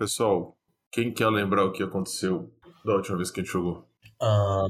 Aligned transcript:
pessoal, 0.00 0.56
quem 0.90 1.12
quer 1.12 1.28
lembrar 1.28 1.66
o 1.66 1.72
que 1.72 1.82
aconteceu 1.82 2.50
da 2.86 2.94
última 2.94 3.18
vez 3.18 3.30
que 3.30 3.40
a 3.40 3.44
gente 3.44 3.52
jogou? 3.52 3.86
Ah, 4.18 4.66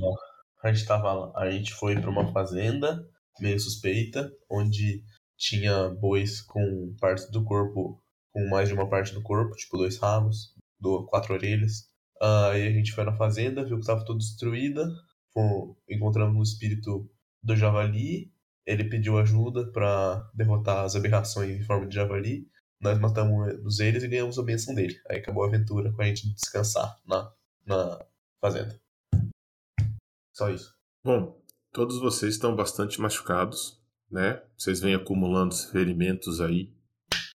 a 0.64 0.73
gente 0.73 0.84
tava 0.84 1.32
a 1.37 1.48
gente 1.48 1.73
foi 1.73 1.95
pra 1.95 2.10
uma 2.10 2.32
fazenda 2.32 3.09
meio 3.38 3.59
suspeita, 3.60 4.28
onde 4.51 5.04
tinha 5.38 5.88
bois 5.88 6.42
com 6.42 6.96
partes 7.01 7.30
do 7.30 7.45
corpo, 7.45 8.02
com 8.32 8.48
mais 8.48 8.68
de 8.68 8.74
uma 8.74 8.90
parte 8.90 9.14
do 9.14 9.23
corpo, 9.23 9.54
tipo 9.54 9.78
dois 9.78 9.98
rabos, 9.98 10.52
do, 10.80 11.06
quatro 11.06 11.32
orelhas. 11.32 11.88
Aí 12.20 12.66
a 12.66 12.73
gente 12.73 12.90
foi 12.90 13.04
na 13.04 13.16
fazenda, 13.16 13.65
viu 13.65 13.76
que 13.76 13.82
estava 13.82 14.04
tudo 14.04 14.18
destruída, 14.18 14.84
encontramos 15.88 16.37
o 16.37 16.42
espírito 16.42 17.09
do 17.40 17.54
javali, 17.54 18.32
ele 18.66 18.82
pediu 18.82 19.16
ajuda 19.16 19.70
para 19.70 20.28
derrotar 20.34 20.84
as 20.84 20.96
aberrações 20.96 21.60
em 21.60 21.62
forma 21.62 21.87
de 21.87 21.95
javali. 21.95 22.48
Nós 22.80 22.98
matamos 22.98 23.78
eles 23.78 24.02
e 24.02 24.08
ganhamos 24.08 24.38
a 24.38 24.42
benção 24.42 24.74
dele. 24.74 24.98
Aí 25.08 25.18
acabou 25.18 25.44
a 25.44 25.48
aventura 25.48 25.92
com 25.92 26.00
a 26.00 26.06
gente 26.06 26.32
descansar 26.32 26.98
na, 27.06 27.32
na 27.66 28.06
fazenda. 28.40 28.80
Só 30.34 30.48
isso. 30.48 30.74
Bom, 31.04 31.38
todos 31.72 32.00
vocês 32.00 32.34
estão 32.34 32.56
bastante 32.56 33.00
machucados, 33.00 33.78
né? 34.10 34.42
Vocês 34.56 34.80
vêm 34.80 34.95
acumulando 34.95 35.54
ferimentos 35.54 36.40
aí 36.40 36.72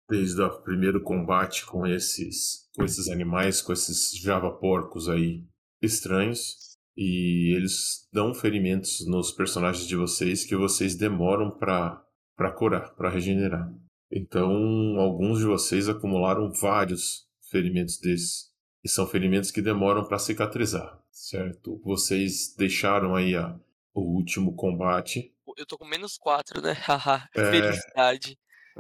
desde 0.10 0.42
o 0.42 0.62
primeiro 0.62 1.02
combate 1.02 1.66
com 1.66 1.86
esses 1.86 2.70
com 2.76 2.84
esses 2.84 3.08
animais, 3.10 3.62
com 3.62 3.72
esses 3.72 4.16
java 4.18 4.52
porcos 4.52 5.08
aí 5.08 5.44
estranhos 5.82 6.78
e 6.98 7.56
eles 7.56 8.08
dão 8.12 8.34
ferimentos 8.34 9.06
nos 9.08 9.32
personagens 9.32 9.88
de 9.88 9.96
vocês 9.96 10.46
que 10.46 10.56
vocês 10.56 10.96
demoram 10.96 11.52
para 11.52 12.04
para 12.36 12.52
curar, 12.52 12.94
para 12.96 13.10
regenerar. 13.10 13.72
Então, 14.12 15.00
alguns 15.00 15.40
de 15.40 15.46
vocês 15.46 15.90
acumularam 15.90 16.52
vários 16.52 17.28
ferimentos 17.50 17.98
desses 17.98 18.54
e 18.86 18.90
são 18.90 19.08
ferimentos 19.08 19.50
que 19.50 19.64
demoram 19.64 20.06
para 20.06 20.20
cicatrizar, 20.20 21.02
certo? 21.12 21.82
Vocês 21.84 22.54
deixaram 22.56 23.16
aí 23.16 23.36
a, 23.36 23.60
o 23.92 24.02
último 24.02 24.56
combate. 24.56 25.34
Eu 25.58 25.66
tô 25.66 25.76
com 25.76 25.86
menos 25.86 26.18
4, 26.18 26.62
né? 26.62 26.74
Haha, 26.86 27.28
é... 27.36 27.52
felicidade. 27.52 28.38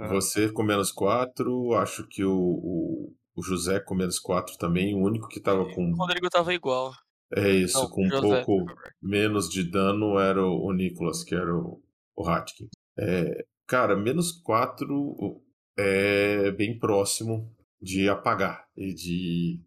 Você 0.09 0.51
com 0.51 0.61
menos 0.61 0.91
4, 0.91 1.73
acho 1.75 2.05
que 2.05 2.23
o, 2.23 2.35
o, 2.35 3.15
o, 3.35 3.41
José 3.41 3.79
com 3.79 3.95
menos 3.95 4.19
4 4.19 4.57
também, 4.57 4.93
o 4.93 4.99
único 4.99 5.27
que 5.29 5.39
tava 5.39 5.65
com. 5.73 5.91
O 5.91 5.95
Rodrigo 5.95 6.29
tava 6.29 6.53
igual. 6.53 6.93
É 7.33 7.49
isso, 7.49 7.79
Não, 7.79 7.89
com 7.89 8.05
um 8.05 8.09
José, 8.09 8.43
pouco 8.43 8.73
menos 9.01 9.49
de 9.49 9.63
dano 9.63 10.19
era 10.19 10.45
o, 10.45 10.67
o 10.67 10.73
Nicolas, 10.73 11.23
que 11.23 11.33
era 11.33 11.55
o, 11.55 11.81
o 12.15 12.27
Hatkin. 12.27 12.67
É, 12.99 13.45
cara, 13.67 13.95
menos 13.95 14.31
4 14.31 15.41
é 15.77 16.51
bem 16.51 16.77
próximo 16.77 17.53
de 17.81 18.07
apagar 18.07 18.67
e 18.75 18.93
de 18.93 19.61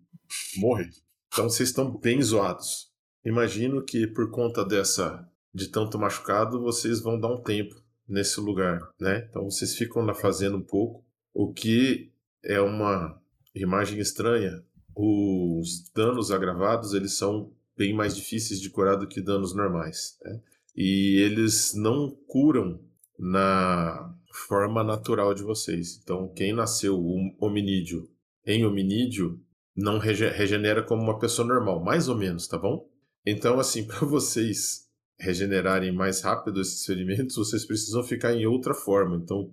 morrer. 0.57 0.91
Então 1.33 1.49
vocês 1.49 1.69
estão 1.69 1.91
bem 1.99 2.21
zoados. 2.23 2.91
Imagino 3.25 3.85
que 3.85 4.07
por 4.07 4.31
conta 4.31 4.65
dessa 4.65 5.29
de 5.55 5.69
tanto 5.69 5.99
machucado, 5.99 6.61
vocês 6.61 7.01
vão 7.01 7.19
dar 7.19 7.33
um 7.33 7.43
tempo 7.43 7.75
nesse 8.09 8.41
lugar, 8.41 8.81
né? 9.01 9.27
Então 9.29 9.45
vocês 9.45 9.75
ficam 9.75 10.05
na 10.05 10.15
fazenda 10.15 10.57
um 10.57 10.63
pouco, 10.63 11.05
o 11.35 11.53
que 11.53 12.13
é 12.45 12.61
uma 12.61 13.21
imagem 13.55 13.99
estranha. 13.99 14.65
Os 14.95 15.91
danos 15.95 16.31
agravados, 16.31 16.93
eles 16.95 17.17
são 17.17 17.53
bem 17.77 17.95
mais 17.95 18.17
difíceis 18.17 18.61
de 18.61 18.71
curar 18.71 18.97
do 18.97 19.07
que 19.07 19.21
danos 19.21 19.55
normais, 19.55 20.19
né? 20.25 20.41
E 20.77 21.21
eles 21.21 21.75
não 21.75 22.11
curam 22.27 22.81
na 23.19 24.15
forma 24.47 24.85
natural 24.85 25.35
de 25.35 25.43
vocês. 25.43 25.99
Então, 26.03 26.33
quem 26.35 26.53
nasceu 26.53 27.03
hominídeo 27.41 28.09
em 28.47 28.65
hominídeo 28.65 29.41
não 29.77 29.99
regenera 29.99 30.83
como 30.83 31.03
uma 31.03 31.19
pessoa 31.19 31.47
normal, 31.47 31.83
mais 31.83 32.09
ou 32.09 32.17
menos, 32.17 32.49
tá 32.49 32.59
bom? 32.59 32.89
Então, 33.25 33.61
assim, 33.61 33.85
para 33.87 34.01
vocês 34.07 34.89
regenerarem 35.19 35.93
mais 35.93 36.21
rápido 36.23 36.61
esses 36.61 36.85
ferimentos, 36.85 37.37
vocês 37.37 37.65
precisam 37.65 38.03
ficar 38.03 38.35
em 38.35 38.47
outra 38.47 38.73
forma. 38.73 39.17
Então, 39.17 39.53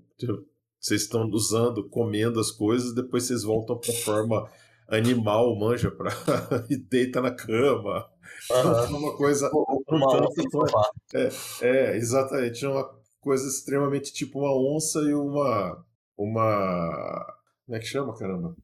vocês 0.79 1.01
estão 1.01 1.27
usando, 1.29 1.89
comendo 1.89 2.39
as 2.39 2.51
coisas, 2.51 2.93
depois 2.93 3.23
vocês 3.23 3.43
voltam 3.43 3.77
para 3.77 3.93
forma 3.93 4.49
animal, 4.87 5.55
manja, 5.57 5.91
pra... 5.91 6.11
e 6.69 6.77
deita 6.77 7.21
na 7.21 7.31
cama. 7.31 8.07
Uhum. 8.51 8.97
Uma 8.97 9.17
coisa. 9.17 9.49
Um 9.53 9.99
tanto, 10.07 10.65
é, 11.13 11.29
é, 11.61 11.97
exatamente. 11.97 12.65
Uma 12.65 12.83
coisa 13.25 13.47
extremamente 13.47 14.13
tipo 14.13 14.39
uma 14.39 14.55
onça 14.55 14.99
e 14.99 15.13
uma. 15.15 15.83
Uma. 16.15 17.25
Como 17.65 17.75
é 17.75 17.79
que 17.79 17.87
chama, 17.87 18.15
caramba? 18.15 18.55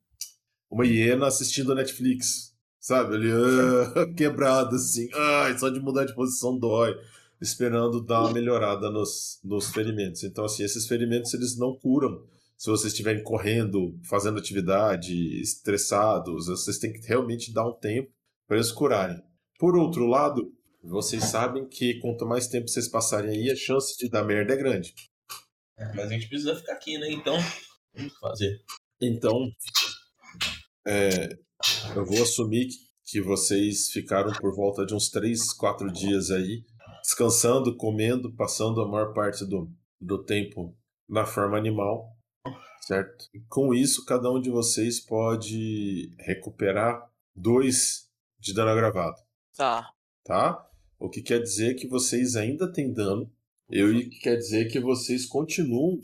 Uma 0.69 0.85
hiena 0.85 1.25
assistindo 1.25 1.71
a 1.71 1.75
Netflix. 1.75 2.55
Sabe? 2.79 3.15
Ele 3.15 3.33
uh, 3.33 4.13
quebrado 4.15 4.75
assim. 4.75 5.09
Ai, 5.13 5.57
só 5.57 5.67
de 5.69 5.79
mudar 5.79 6.05
de 6.05 6.13
posição 6.13 6.57
dói. 6.57 6.95
Esperando 7.41 8.05
dar 8.05 8.21
uma 8.21 8.33
melhorada 8.33 8.91
nos, 8.91 9.39
nos 9.43 9.71
ferimentos. 9.71 10.23
Então, 10.23 10.45
assim, 10.45 10.63
esses 10.63 10.85
ferimentos 10.85 11.33
eles 11.33 11.57
não 11.57 11.75
curam. 11.75 12.23
Se 12.55 12.69
vocês 12.69 12.93
estiverem 12.93 13.23
correndo, 13.23 13.99
fazendo 14.03 14.37
atividade, 14.37 15.41
estressados, 15.41 16.45
vocês 16.45 16.77
têm 16.77 16.93
que 16.93 16.99
realmente 17.07 17.51
dar 17.51 17.67
um 17.67 17.73
tempo 17.73 18.11
para 18.47 18.57
eles 18.57 18.71
curarem. 18.71 19.19
Por 19.57 19.75
outro 19.75 20.05
lado, 20.05 20.53
vocês 20.83 21.25
sabem 21.25 21.67
que 21.67 21.99
quanto 21.99 22.25
mais 22.25 22.47
tempo 22.47 22.67
vocês 22.67 22.87
passarem 22.87 23.31
aí, 23.31 23.51
a 23.51 23.55
chance 23.55 23.97
de 23.97 24.09
dar 24.09 24.23
merda 24.23 24.53
é 24.53 24.57
grande. 24.57 24.93
É, 25.77 25.85
mas 25.93 26.07
a 26.07 26.09
gente 26.09 26.27
precisa 26.27 26.55
ficar 26.55 26.73
aqui, 26.73 26.97
né? 26.97 27.11
Então, 27.11 27.37
vamos 27.93 28.17
fazer. 28.17 28.61
Então, 28.99 29.49
é, 30.87 31.29
eu 31.95 32.05
vou 32.05 32.21
assumir 32.21 32.67
que 33.05 33.21
vocês 33.21 33.89
ficaram 33.91 34.31
por 34.33 34.55
volta 34.55 34.85
de 34.85 34.95
uns 34.95 35.09
3, 35.09 35.53
4 35.53 35.91
dias 35.91 36.31
aí, 36.31 36.63
descansando, 37.01 37.75
comendo, 37.75 38.33
passando 38.35 38.81
a 38.81 38.87
maior 38.87 39.13
parte 39.13 39.45
do, 39.45 39.71
do 39.99 40.23
tempo 40.23 40.75
na 41.09 41.25
forma 41.25 41.57
animal, 41.57 42.15
certo? 42.81 43.25
E 43.33 43.41
com 43.49 43.73
isso, 43.73 44.05
cada 44.05 44.31
um 44.31 44.39
de 44.39 44.49
vocês 44.49 44.99
pode 44.99 46.15
recuperar 46.19 47.09
dois 47.35 48.09
de 48.39 48.53
dano 48.53 48.71
agravado. 48.71 49.17
Tá. 49.55 49.91
Tá? 50.23 50.70
O 51.01 51.09
que 51.09 51.21
quer 51.21 51.39
dizer 51.39 51.73
que 51.73 51.87
vocês 51.87 52.35
ainda 52.35 52.71
têm 52.71 52.93
dano, 52.93 53.27
eu 53.67 53.91
e 53.91 54.07
quer 54.07 54.35
dizer 54.35 54.71
que 54.71 54.79
vocês 54.79 55.25
continuam 55.25 55.99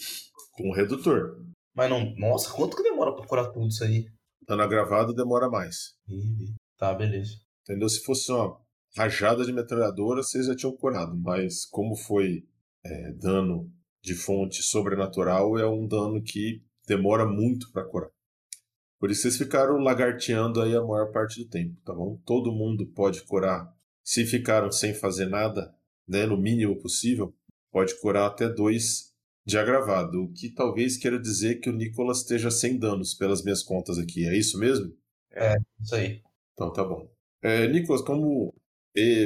com 0.53 0.69
o 0.69 0.74
redutor. 0.74 1.40
Mas 1.75 1.90
não. 1.90 2.16
Nossa, 2.16 2.52
quanto 2.52 2.75
que 2.75 2.81
demora 2.81 3.13
pra 3.16 3.28
curar 3.28 3.52
tudo 3.52 3.68
isso 3.68 3.84
aí? 3.84 4.08
Dano 4.47 4.63
agravado 4.63 5.13
demora 5.13 5.50
mais. 5.50 5.94
Tá, 6.78 6.96
beleza. 6.96 7.34
Entendeu? 7.62 7.88
Se 7.88 8.03
fosse 8.03 8.31
uma 8.31 8.59
rajada 8.96 9.46
de 9.46 9.53
metralhadora, 9.53 10.24
vocês 10.24 10.47
já 10.47 10.56
tinham 10.56 10.75
curado. 10.75 11.16
Mas 11.16 11.64
como 11.66 11.96
foi 11.96 12.44
é, 12.84 13.12
dano 13.14 13.72
de 14.02 14.16
fonte 14.16 14.64
sobrenatural, 14.64 15.59
é 15.59 15.69
um 15.69 15.85
dano 15.88 16.24
que 16.24 16.64
demora 16.88 17.28
muito 17.28 17.72
para 17.72 17.85
curar. 17.85 18.09
Por 19.00 19.12
isso 19.12 19.24
vocês 19.24 19.38
ficaram 19.38 19.78
lagarteando 19.78 20.59
aí 20.59 20.75
a 20.75 20.81
maior 20.81 21.12
parte 21.12 21.44
do 21.44 21.50
tempo, 21.50 21.79
tá 21.85 21.94
bom? 21.94 22.19
Todo 22.25 22.52
mundo 22.52 22.88
pode 22.96 23.23
curar. 23.26 23.72
Se 24.08 24.26
ficaram 24.26 24.72
sem 24.72 24.94
fazer 24.94 25.26
nada, 25.26 25.76
né, 26.08 26.26
no 26.26 26.38
mínimo 26.38 26.82
possível, 26.82 27.36
pode 27.70 28.00
curar 28.00 28.28
até 28.28 28.48
dois 28.48 29.12
de 29.46 29.58
agravado, 29.58 30.24
o 30.24 30.32
que 30.32 30.50
talvez 30.50 30.96
queira 30.96 31.20
dizer 31.20 31.59
que 31.59 31.70
o 31.70 31.74
Nicolas 31.74 32.20
esteja 32.20 32.50
sem 32.50 32.80
danos 32.80 33.14
pelas 33.14 33.44
minhas 33.44 33.62
contas 33.62 33.98
aqui. 33.98 34.26
É 34.26 34.34
isso 34.34 34.58
mesmo? 34.58 34.96
É, 35.34 35.56
isso 35.82 35.94
aí. 35.94 36.22
Então 36.54 36.72
tá 36.72 36.86
bom. 36.86 37.06
É, 37.42 37.68
Nicolas, 37.68 38.02
como 38.02 38.56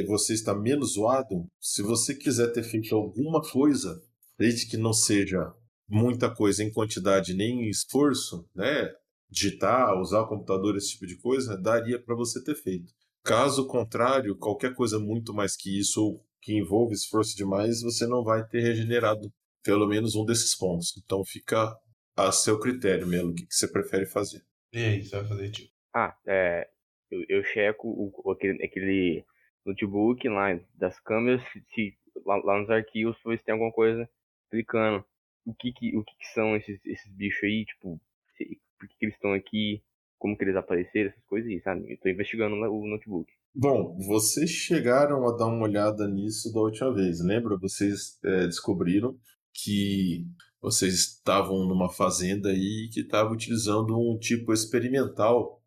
você 0.07 0.33
está 0.33 0.55
menos 0.55 0.93
zoado, 0.93 1.45
se 1.59 1.83
você 1.83 2.15
quiser 2.15 2.51
ter 2.51 2.63
feito 2.63 2.95
alguma 2.95 3.39
coisa, 3.39 4.01
desde 4.35 4.65
que 4.65 4.77
não 4.77 4.93
seja 4.93 5.53
muita 5.87 6.33
coisa 6.33 6.63
em 6.63 6.73
quantidade 6.73 7.35
nem 7.35 7.67
em 7.67 7.69
esforço, 7.69 8.49
né? 8.55 8.91
Digitar, 9.29 9.95
usar 10.01 10.21
o 10.21 10.27
computador, 10.27 10.75
esse 10.75 10.89
tipo 10.89 11.05
de 11.05 11.17
coisa, 11.17 11.55
daria 11.55 12.01
para 12.01 12.15
você 12.15 12.43
ter 12.43 12.55
feito. 12.55 12.91
Caso 13.23 13.67
contrário, 13.67 14.37
qualquer 14.37 14.73
coisa 14.73 14.99
muito 14.99 15.33
mais 15.33 15.55
que 15.55 15.79
isso 15.79 16.03
ou 16.03 16.25
que 16.41 16.53
envolve 16.53 16.93
esforço 16.93 17.35
demais, 17.37 17.81
você 17.81 18.07
não 18.07 18.23
vai 18.23 18.45
ter 18.47 18.61
regenerado 18.61 19.31
pelo 19.63 19.87
menos 19.87 20.15
um 20.15 20.25
desses 20.25 20.57
pontos. 20.57 20.95
Então 20.97 21.23
fica 21.23 21.77
a 22.15 22.31
seu 22.31 22.59
critério, 22.59 23.07
Melo, 23.07 23.31
o 23.31 23.35
que, 23.35 23.45
que 23.45 23.53
você 23.53 23.71
prefere 23.71 24.05
fazer. 24.05 24.43
E 24.73 24.79
aí, 24.79 25.03
você 25.03 25.17
vai 25.17 25.27
fazer, 25.27 25.51
tio? 25.51 25.67
Ah, 25.93 26.15
é. 26.25 26.67
Eu, 27.09 27.25
eu 27.27 27.43
checo 27.43 27.87
o, 27.87 28.31
aquele, 28.31 28.63
aquele 28.63 29.25
notebook 29.65 30.27
lá 30.29 30.59
das 30.75 30.99
câmeras, 31.01 31.41
se, 31.75 31.97
lá, 32.25 32.37
lá, 32.37 32.59
nos 32.59 32.69
arquivos, 32.69 33.17
ver 33.25 33.37
se 33.37 33.43
tem 33.43 33.53
alguma 33.53 33.71
coisa 33.71 34.09
explicando 34.43 35.05
o 35.45 35.53
que, 35.53 35.73
que, 35.73 35.97
o 35.97 36.03
que, 36.03 36.15
que 36.15 36.27
são 36.33 36.55
esses, 36.55 36.79
esses 36.85 37.11
bichos 37.13 37.43
aí, 37.43 37.65
tipo, 37.65 37.99
se, 38.37 38.59
por 38.79 38.87
que, 38.87 38.95
que 38.97 39.05
eles 39.05 39.15
estão 39.15 39.33
aqui, 39.33 39.83
como 40.21 40.37
que 40.37 40.43
eles 40.43 40.55
apareceram, 40.55 41.09
essas 41.09 41.25
coisas 41.25 41.51
sabe? 41.63 41.91
Eu 41.91 41.97
tô 41.99 42.07
investigando 42.07 42.55
o 42.55 42.87
notebook. 42.87 43.27
Bom, 43.55 43.97
vocês 43.97 44.51
chegaram 44.51 45.27
a 45.27 45.35
dar 45.35 45.47
uma 45.47 45.63
olhada 45.63 46.07
nisso 46.07 46.53
da 46.53 46.59
última 46.61 46.93
vez, 46.93 47.19
lembra? 47.25 47.57
Vocês 47.57 48.19
é, 48.23 48.45
descobriram 48.45 49.17
que 49.51 50.27
vocês 50.61 50.93
estavam 50.93 51.65
numa 51.65 51.89
fazenda 51.89 52.49
aí 52.49 52.87
que 52.93 53.01
estava 53.01 53.33
utilizando 53.33 53.97
um 53.97 54.15
tipo 54.19 54.53
experimental. 54.53 55.59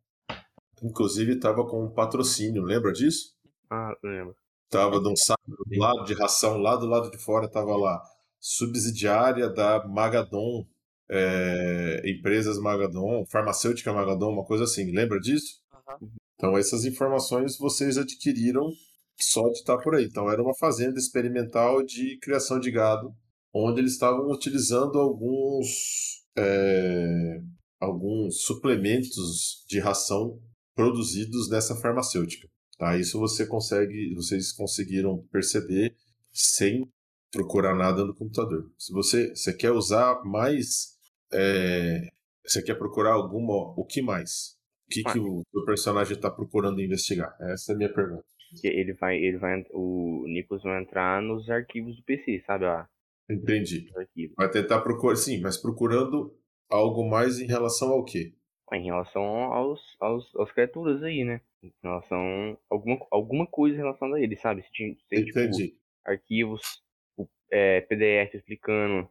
Inclusive 0.81 1.33
estava 1.33 1.67
com 1.67 1.87
um 1.87 1.91
patrocínio, 1.91 2.62
lembra 2.62 2.93
disso? 2.93 3.35
Ah, 3.69 3.93
lembro. 4.05 4.37
Tava 4.71 5.01
de 5.01 5.09
um 5.09 5.17
saco 5.17 5.43
do 5.47 5.79
lado 5.79 6.05
de 6.05 6.15
ração, 6.15 6.59
lá 6.59 6.77
do 6.77 6.87
lado 6.87 7.11
de 7.11 7.19
fora 7.19 7.51
tava 7.51 7.77
lá 7.77 8.01
subsidiária 8.39 9.49
da 9.49 9.85
Magadon, 9.89 10.67
é, 11.11 12.03
empresas 12.05 12.59
Magadon, 12.59 13.25
farmacêutica 13.27 13.93
Magadon, 13.93 14.33
uma 14.33 14.45
coisa 14.45 14.65
assim. 14.65 14.91
Lembra 14.91 15.19
disso? 15.21 15.61
Uhum. 16.01 16.11
Então 16.35 16.59
essas 16.59 16.85
informações 16.85 17.56
vocês 17.59 17.97
adquiriram 17.99 18.71
só 19.19 19.49
de 19.49 19.59
estar 19.59 19.79
por 19.79 19.95
aí. 19.95 20.05
Então 20.05 20.31
era 20.31 20.43
uma 20.43 20.55
fazenda 20.55 20.99
experimental 20.99 21.83
de 21.83 22.19
criação 22.19 22.59
de 22.59 22.71
gado, 22.71 23.15
onde 23.53 23.81
eles 23.81 23.93
estavam 23.93 24.31
utilizando 24.31 24.99
alguns 24.99 26.25
é, 26.37 27.41
alguns 27.81 28.43
suplementos 28.43 29.65
de 29.69 29.79
ração 29.79 30.41
produzidos 30.75 31.49
nessa 31.49 31.77
farmacêutica. 31.77 32.49
Tá? 32.79 32.97
Isso 32.99 33.19
você 33.19 33.47
consegue, 33.47 34.15
vocês 34.15 34.53
conseguiram 34.53 35.25
perceber 35.31 35.95
sem 36.33 36.89
procurar 37.31 37.75
nada 37.75 38.05
no 38.05 38.15
computador. 38.15 38.71
Se 38.79 38.93
você, 38.93 39.31
você 39.31 39.53
quer 39.53 39.71
usar 39.71 40.23
mais, 40.25 40.94
é, 41.35 42.09
você 42.45 42.63
quer 42.63 42.77
procurar 42.77 43.13
alguma, 43.13 43.75
o 43.77 43.85
que 43.85 44.01
mais? 44.01 44.57
O 44.87 44.91
que, 44.91 45.03
que 45.03 45.19
o, 45.19 45.43
o 45.53 45.65
personagem 45.65 46.15
está 46.15 46.31
procurando 46.31 46.81
investigar? 46.81 47.37
Essa 47.41 47.73
é 47.73 47.75
a 47.75 47.79
minha 47.79 47.93
pergunta. 47.93 48.25
Ele 48.63 48.93
vai, 48.93 49.17
ele 49.17 49.39
vai, 49.39 49.65
o 49.73 50.25
Nicholas 50.29 50.63
vai 50.63 50.81
entrar 50.81 51.21
nos 51.21 51.51
arquivos 51.51 51.97
do 51.97 52.03
PC, 52.05 52.41
sabe 52.47 52.67
lá? 52.67 52.89
Entendi. 53.29 53.91
Vai 54.37 54.51
tentar 54.51 54.81
procurar, 54.83 55.17
sim, 55.17 55.41
mas 55.41 55.57
procurando 55.57 56.37
algo 56.71 57.09
mais 57.09 57.41
em 57.41 57.47
relação 57.47 57.89
ao 57.91 58.05
quê? 58.05 58.35
Em 58.73 58.85
relação 58.85 59.25
aos, 59.25 59.81
aos, 60.01 60.35
aos 60.37 60.53
criaturas 60.53 61.03
aí, 61.03 61.25
né? 61.25 61.41
Em 61.63 61.73
relação 61.83 62.59
alguma 62.69 63.07
alguma 63.11 63.47
coisa 63.47 63.77
relacionada 63.77 64.19
a 64.19 64.23
ele, 64.23 64.37
sabe? 64.37 64.63
Se 64.63 64.71
tem, 64.73 64.97
se 64.97 65.25
tipo, 65.25 65.77
arquivos, 66.05 66.83
é, 67.51 67.81
PDF 67.83 68.35
explicando 68.35 69.09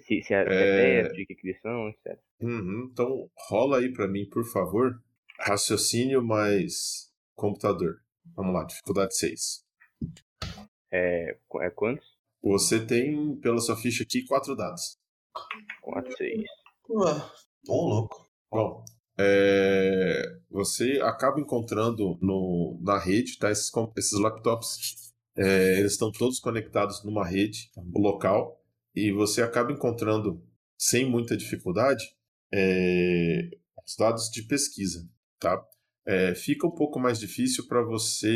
se, 0.00 0.22
se, 0.22 0.34
é, 0.34 0.42
é... 0.42 1.02
teste, 1.02 1.22
o 1.22 1.26
que, 1.26 1.34
que 1.34 1.48
eles 1.48 1.60
são, 1.60 1.88
etc. 1.88 2.18
Uhum. 2.40 2.88
Então, 2.92 3.30
rola 3.48 3.78
aí 3.78 3.92
para 3.92 4.08
mim, 4.08 4.28
por 4.28 4.44
favor. 4.44 5.02
Raciocínio 5.40 6.22
mais 6.22 7.12
computador. 7.34 8.00
Vamos 8.34 8.54
lá, 8.54 8.64
dificuldade 8.64 9.16
6. 9.16 9.64
É, 10.92 11.36
é 11.60 11.70
quantos? 11.70 12.06
Você 12.42 12.84
tem, 12.84 13.36
pela 13.36 13.58
sua 13.58 13.76
ficha 13.76 14.02
aqui, 14.02 14.24
quatro 14.24 14.54
dados. 14.54 14.98
4, 15.82 16.16
6. 16.16 16.42
Ué, 16.90 17.12
ô 17.68 17.88
louco. 17.88 18.28
Bom, 18.50 18.84
é, 19.18 20.22
você 20.50 21.00
acaba 21.02 21.40
encontrando 21.40 22.18
no, 22.22 22.78
na 22.82 22.98
rede, 22.98 23.38
tá? 23.38 23.50
Esses, 23.50 23.70
esses 23.96 24.18
laptops, 24.18 25.12
é, 25.36 25.78
eles 25.78 25.92
estão 25.92 26.10
todos 26.10 26.40
conectados 26.40 27.04
numa 27.04 27.26
rede 27.26 27.70
local 27.94 28.57
e 29.06 29.12
você 29.12 29.42
acaba 29.42 29.72
encontrando, 29.72 30.42
sem 30.76 31.08
muita 31.08 31.36
dificuldade, 31.36 32.04
é, 32.52 33.50
os 33.86 33.96
dados 33.96 34.30
de 34.30 34.42
pesquisa, 34.42 35.08
tá? 35.38 35.62
É, 36.06 36.34
fica 36.34 36.66
um 36.66 36.74
pouco 36.74 36.98
mais 36.98 37.18
difícil 37.18 37.66
para 37.66 37.82
você 37.82 38.30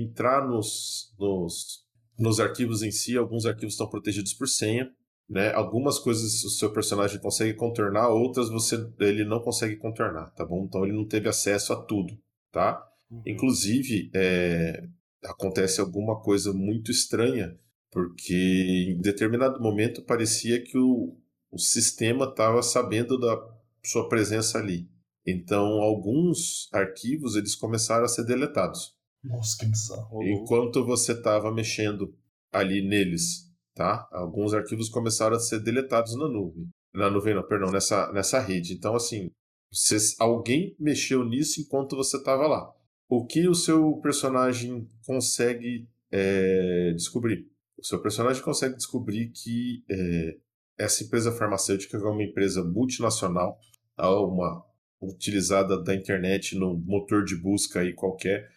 entrar 0.00 0.46
nos, 0.46 1.12
nos, 1.18 1.84
nos 2.18 2.38
arquivos 2.38 2.82
em 2.82 2.92
si. 2.92 3.16
Alguns 3.16 3.44
arquivos 3.44 3.74
estão 3.74 3.88
protegidos 3.88 4.32
por 4.32 4.48
senha, 4.48 4.88
né? 5.28 5.52
Algumas 5.52 5.98
coisas 5.98 6.44
o 6.44 6.50
seu 6.50 6.72
personagem 6.72 7.20
consegue 7.20 7.54
contornar, 7.54 8.08
outras 8.08 8.48
você 8.48 8.76
ele 9.00 9.24
não 9.24 9.40
consegue 9.40 9.76
contornar, 9.76 10.30
tá 10.30 10.44
bom? 10.44 10.64
Então 10.64 10.84
ele 10.84 10.96
não 10.96 11.06
teve 11.06 11.28
acesso 11.28 11.72
a 11.72 11.82
tudo, 11.82 12.16
tá? 12.52 12.80
Uhum. 13.10 13.22
Inclusive, 13.26 14.10
é, 14.14 14.88
acontece 15.24 15.80
alguma 15.80 16.20
coisa 16.20 16.52
muito 16.52 16.90
estranha, 16.90 17.58
porque 17.90 18.94
em 18.96 19.00
determinado 19.00 19.60
momento 19.60 20.02
parecia 20.02 20.62
que 20.62 20.76
o, 20.76 21.16
o 21.50 21.58
sistema 21.58 22.26
estava 22.26 22.62
sabendo 22.62 23.18
da 23.18 23.36
sua 23.84 24.08
presença 24.08 24.58
ali. 24.58 24.88
Então, 25.26 25.82
alguns 25.82 26.68
arquivos 26.72 27.36
eles 27.36 27.54
começaram 27.54 28.04
a 28.04 28.08
ser 28.08 28.24
deletados. 28.24 28.96
Nossa, 29.22 29.58
que 29.58 29.66
bizarro. 29.66 30.22
Enquanto 30.22 30.84
você 30.84 31.12
estava 31.12 31.52
mexendo 31.52 32.14
ali 32.52 32.86
neles, 32.86 33.50
tá? 33.74 34.08
Alguns 34.12 34.54
arquivos 34.54 34.88
começaram 34.88 35.36
a 35.36 35.40
ser 35.40 35.60
deletados 35.60 36.16
na 36.16 36.28
nuvem. 36.28 36.68
Na 36.94 37.10
nuvem, 37.10 37.34
não, 37.34 37.46
perdão, 37.46 37.70
nessa, 37.70 38.10
nessa 38.12 38.40
rede. 38.40 38.72
Então, 38.72 38.94
assim, 38.94 39.30
você, 39.70 39.96
alguém 40.18 40.74
mexeu 40.78 41.24
nisso 41.24 41.60
enquanto 41.60 41.96
você 41.96 42.16
estava 42.16 42.46
lá. 42.46 42.72
O 43.08 43.26
que 43.26 43.48
o 43.48 43.54
seu 43.54 43.96
personagem 44.02 44.86
consegue 45.06 45.88
é, 46.10 46.92
descobrir? 46.92 47.50
O 47.78 47.84
seu 47.84 48.00
personagem 48.02 48.42
consegue 48.42 48.76
descobrir 48.76 49.30
que 49.30 49.84
é, 49.88 50.36
essa 50.78 51.04
empresa 51.04 51.32
farmacêutica 51.32 51.96
é 51.96 52.00
uma 52.00 52.22
empresa 52.22 52.64
multinacional, 52.64 53.58
tá? 53.96 54.10
uma 54.20 54.64
utilizada 55.00 55.80
da 55.82 55.94
internet 55.94 56.56
no 56.56 56.76
motor 56.76 57.24
de 57.24 57.36
busca 57.36 57.80
aí 57.80 57.92
qualquer, 57.94 58.48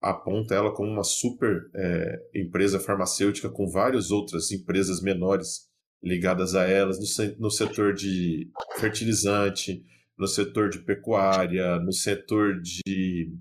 aponta 0.00 0.54
ela 0.54 0.72
como 0.72 0.90
uma 0.90 1.02
super 1.02 1.68
é, 1.74 2.22
empresa 2.34 2.78
farmacêutica 2.78 3.48
com 3.48 3.68
várias 3.68 4.10
outras 4.10 4.52
empresas 4.52 5.02
menores 5.02 5.68
ligadas 6.02 6.54
a 6.54 6.64
elas 6.64 6.98
no, 6.98 7.36
no 7.38 7.50
setor 7.50 7.92
de 7.92 8.48
fertilizante, 8.78 9.84
no 10.16 10.28
setor 10.28 10.70
de 10.70 10.78
pecuária, 10.78 11.78
no 11.80 11.92
setor 11.92 12.60
de 12.60 13.32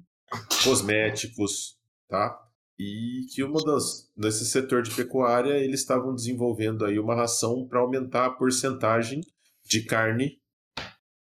cosméticos, 0.64 1.78
tá? 2.08 2.47
E 2.80 3.26
que 3.34 3.44
uma 3.44 3.60
das 3.64 4.12
nesse 4.16 4.46
setor 4.46 4.84
de 4.84 4.96
pecuária 4.96 5.58
eles 5.58 5.80
estavam 5.80 6.14
desenvolvendo 6.14 6.86
aí 6.86 7.00
uma 7.00 7.16
ração 7.16 7.68
para 7.68 7.80
aumentar 7.80 8.26
a 8.26 8.32
porcentagem 8.32 9.22
de 9.66 9.84
carne 9.84 10.40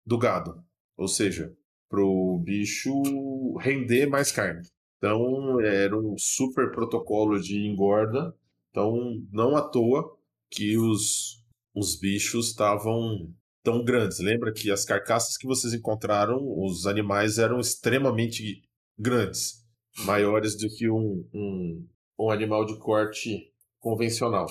do 0.05 0.17
gado, 0.17 0.63
ou 0.97 1.07
seja, 1.07 1.55
para 1.89 2.03
o 2.03 2.37
bicho 2.39 3.57
render 3.57 4.05
mais 4.05 4.31
carne. 4.31 4.67
Então, 4.97 5.59
era 5.61 5.97
um 5.97 6.17
super 6.17 6.71
protocolo 6.71 7.39
de 7.39 7.57
engorda. 7.67 8.35
Então, 8.69 9.21
não 9.31 9.55
à 9.55 9.61
toa 9.61 10.17
que 10.49 10.77
os, 10.77 11.43
os 11.73 11.95
bichos 11.99 12.49
estavam 12.49 13.31
tão 13.63 13.83
grandes. 13.83 14.19
Lembra 14.19 14.53
que 14.53 14.71
as 14.71 14.85
carcaças 14.85 15.37
que 15.37 15.47
vocês 15.47 15.73
encontraram, 15.73 16.39
os 16.41 16.85
animais 16.85 17.37
eram 17.37 17.59
extremamente 17.59 18.63
grandes, 18.97 19.64
maiores 19.99 20.57
do 20.57 20.69
que 20.69 20.89
um, 20.89 21.27
um, 21.33 21.87
um 22.19 22.29
animal 22.29 22.65
de 22.65 22.77
corte 22.79 23.51
convencional. 23.79 24.47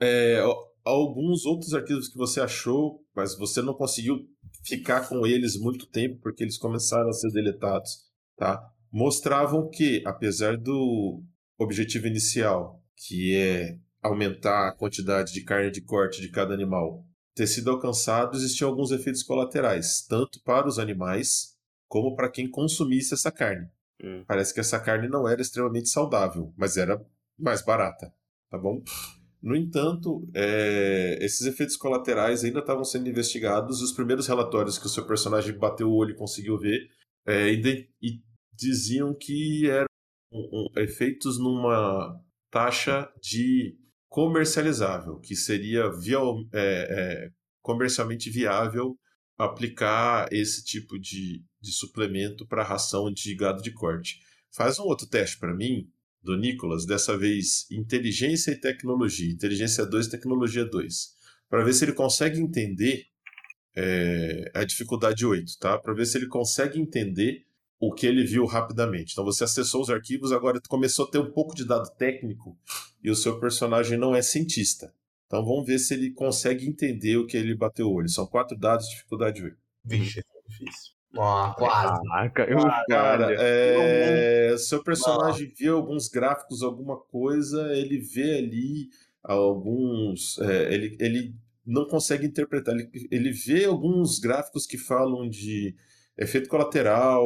É, 0.00 0.42
alguns 0.84 1.46
outros 1.46 1.72
arquivos 1.72 2.08
que 2.08 2.18
você 2.18 2.40
achou, 2.40 3.00
mas 3.14 3.38
você 3.38 3.62
não 3.62 3.74
conseguiu 3.74 4.18
ficar 4.64 5.08
com 5.08 5.26
eles 5.26 5.58
muito 5.58 5.86
tempo 5.86 6.18
porque 6.20 6.42
eles 6.42 6.58
começaram 6.58 7.08
a 7.08 7.12
ser 7.12 7.30
deletados, 7.30 7.90
tá? 8.36 8.60
mostravam 8.94 9.68
que, 9.68 10.04
apesar 10.06 10.56
do 10.56 11.20
objetivo 11.58 12.06
inicial, 12.06 12.80
que 12.96 13.34
é 13.34 13.76
aumentar 14.00 14.68
a 14.68 14.72
quantidade 14.72 15.32
de 15.32 15.42
carne 15.42 15.72
de 15.72 15.80
corte 15.80 16.20
de 16.20 16.30
cada 16.30 16.54
animal, 16.54 17.04
ter 17.34 17.48
sido 17.48 17.72
alcançado, 17.72 18.36
existiam 18.36 18.70
alguns 18.70 18.92
efeitos 18.92 19.24
colaterais, 19.24 20.06
tanto 20.08 20.40
para 20.44 20.68
os 20.68 20.78
animais 20.78 21.56
como 21.88 22.14
para 22.14 22.30
quem 22.30 22.48
consumisse 22.48 23.14
essa 23.14 23.32
carne. 23.32 23.66
Hum. 24.02 24.24
Parece 24.26 24.52
que 24.52 24.60
essa 24.60 24.80
carne 24.80 25.08
não 25.08 25.28
era 25.28 25.40
extremamente 25.40 25.88
saudável, 25.88 26.52
mas 26.56 26.76
era 26.76 27.00
mais 27.38 27.64
barata, 27.64 28.12
tá 28.50 28.58
bom? 28.58 28.82
No 29.42 29.54
entanto, 29.54 30.26
é, 30.34 31.18
esses 31.20 31.46
efeitos 31.46 31.76
colaterais 31.76 32.42
ainda 32.42 32.60
estavam 32.60 32.84
sendo 32.84 33.08
investigados 33.08 33.80
e 33.80 33.84
os 33.84 33.92
primeiros 33.92 34.26
relatórios 34.26 34.78
que 34.78 34.86
o 34.86 34.88
seu 34.88 35.06
personagem 35.06 35.58
bateu 35.58 35.88
o 35.90 35.94
olho 35.94 36.12
e 36.12 36.16
conseguiu 36.16 36.58
ver 36.58 36.88
é, 37.26 37.50
e 37.52 38.22
diziam 38.54 39.14
que 39.14 39.68
eram 39.68 39.86
um, 40.32 40.68
um, 40.76 40.80
efeitos 40.80 41.38
numa 41.38 42.18
taxa 42.50 43.12
de 43.22 43.76
comercializável, 44.08 45.18
que 45.20 45.36
seria 45.36 45.90
via, 45.90 46.18
é, 46.54 47.30
comercialmente 47.60 48.30
viável 48.30 48.96
aplicar 49.36 50.32
esse 50.32 50.64
tipo 50.64 50.98
de, 50.98 51.44
de 51.64 51.72
suplemento 51.72 52.46
para 52.46 52.62
ração 52.62 53.12
de 53.12 53.34
gado 53.34 53.62
de 53.62 53.72
corte. 53.72 54.20
Faz 54.50 54.78
um 54.78 54.84
outro 54.84 55.06
teste 55.06 55.38
para 55.38 55.54
mim, 55.54 55.90
do 56.22 56.36
Nicolas, 56.36 56.86
dessa 56.86 57.16
vez 57.18 57.66
inteligência 57.70 58.50
e 58.50 58.56
tecnologia, 58.56 59.30
inteligência 59.30 59.84
2 59.84 60.08
tecnologia 60.08 60.64
2, 60.64 61.14
para 61.50 61.62
ver 61.62 61.74
se 61.74 61.84
ele 61.84 61.92
consegue 61.92 62.40
entender 62.40 63.06
é, 63.76 64.50
a 64.54 64.64
dificuldade 64.64 65.26
8, 65.26 65.58
tá? 65.58 65.78
Para 65.78 65.92
ver 65.92 66.06
se 66.06 66.16
ele 66.16 66.26
consegue 66.26 66.80
entender 66.80 67.44
o 67.78 67.92
que 67.92 68.06
ele 68.06 68.24
viu 68.24 68.46
rapidamente. 68.46 69.12
Então 69.12 69.24
você 69.24 69.44
acessou 69.44 69.82
os 69.82 69.90
arquivos, 69.90 70.32
agora 70.32 70.60
começou 70.68 71.04
a 71.04 71.10
ter 71.10 71.18
um 71.18 71.30
pouco 71.30 71.54
de 71.54 71.66
dado 71.66 71.90
técnico 71.98 72.56
e 73.02 73.10
o 73.10 73.16
seu 73.16 73.38
personagem 73.38 73.98
não 73.98 74.14
é 74.14 74.22
cientista. 74.22 74.94
Então 75.26 75.44
vamos 75.44 75.66
ver 75.66 75.78
se 75.78 75.92
ele 75.92 76.10
consegue 76.10 76.66
entender 76.66 77.16
o 77.18 77.26
que 77.26 77.36
ele 77.36 77.54
bateu 77.54 77.88
o 77.88 77.92
olho. 77.92 78.08
São 78.08 78.26
quatro 78.26 78.56
dados, 78.56 78.88
dificuldade 78.88 79.42
8. 79.42 79.56
Vixe, 79.84 80.20
é 80.20 80.48
difícil. 80.48 80.92
Ah, 81.16 81.54
quase. 81.56 82.00
Ah, 82.12 82.28
caiu 82.30 82.58
Cara, 82.88 83.34
é... 83.38 84.56
seu 84.58 84.82
personagem 84.82 85.52
vê 85.58 85.68
alguns 85.68 86.08
gráficos, 86.08 86.62
alguma 86.62 86.98
coisa, 86.98 87.72
ele 87.76 87.98
vê 87.98 88.38
ali 88.38 88.88
alguns. 89.22 90.38
É, 90.38 90.74
ele, 90.74 90.96
ele 91.00 91.34
não 91.66 91.86
consegue 91.86 92.26
interpretar. 92.26 92.74
Ele, 92.74 92.90
ele 93.10 93.32
vê 93.32 93.64
alguns 93.64 94.18
gráficos 94.18 94.66
que 94.66 94.76
falam 94.76 95.28
de 95.28 95.74
efeito 96.18 96.48
colateral, 96.48 97.24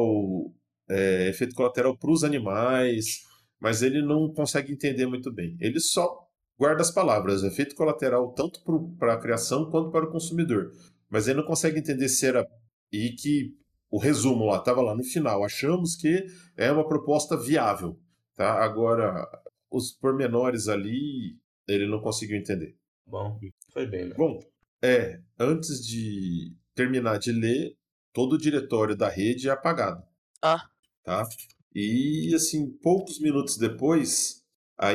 é, 0.89 1.29
efeito 1.29 1.55
colateral 1.55 1.97
para 1.97 2.11
os 2.11 2.23
animais, 2.23 3.23
mas 3.59 3.81
ele 3.81 4.01
não 4.01 4.33
consegue 4.33 4.71
entender 4.71 5.05
muito 5.05 5.31
bem. 5.31 5.57
Ele 5.59 5.79
só 5.79 6.27
guarda 6.57 6.81
as 6.81 6.91
palavras, 6.91 7.43
efeito 7.43 7.75
colateral 7.75 8.33
tanto 8.33 8.61
para 8.97 9.13
a 9.13 9.19
criação 9.19 9.69
quanto 9.69 9.91
para 9.91 10.05
o 10.05 10.11
consumidor. 10.11 10.71
Mas 11.09 11.27
ele 11.27 11.39
não 11.39 11.45
consegue 11.45 11.79
entender 11.79 12.09
se 12.09 12.25
era. 12.25 12.47
E 12.91 13.11
que 13.11 13.55
o 13.89 13.97
resumo 13.97 14.45
lá 14.45 14.57
estava 14.57 14.81
lá 14.81 14.95
no 14.95 15.03
final. 15.03 15.43
Achamos 15.43 15.95
que 15.95 16.25
é 16.55 16.71
uma 16.71 16.87
proposta 16.87 17.35
viável. 17.35 17.99
Tá? 18.35 18.63
Agora, 18.63 19.27
os 19.69 19.91
pormenores 19.91 20.67
ali, 20.67 21.37
ele 21.67 21.87
não 21.87 21.99
conseguiu 21.99 22.37
entender. 22.37 22.75
Bom, 23.05 23.39
foi 23.73 23.87
bem, 23.87 24.05
né? 24.05 24.15
Bom, 24.15 24.39
é, 24.81 25.19
antes 25.37 25.85
de 25.85 26.55
terminar 26.75 27.17
de 27.17 27.31
ler, 27.31 27.75
todo 28.13 28.33
o 28.33 28.37
diretório 28.37 28.95
da 28.95 29.09
rede 29.09 29.49
é 29.49 29.51
apagado. 29.51 30.03
Ah. 30.41 30.69
Tá? 31.03 31.27
E, 31.73 32.33
assim, 32.35 32.69
poucos 32.81 33.19
minutos 33.19 33.57
depois, 33.57 34.43
a, 34.77 34.89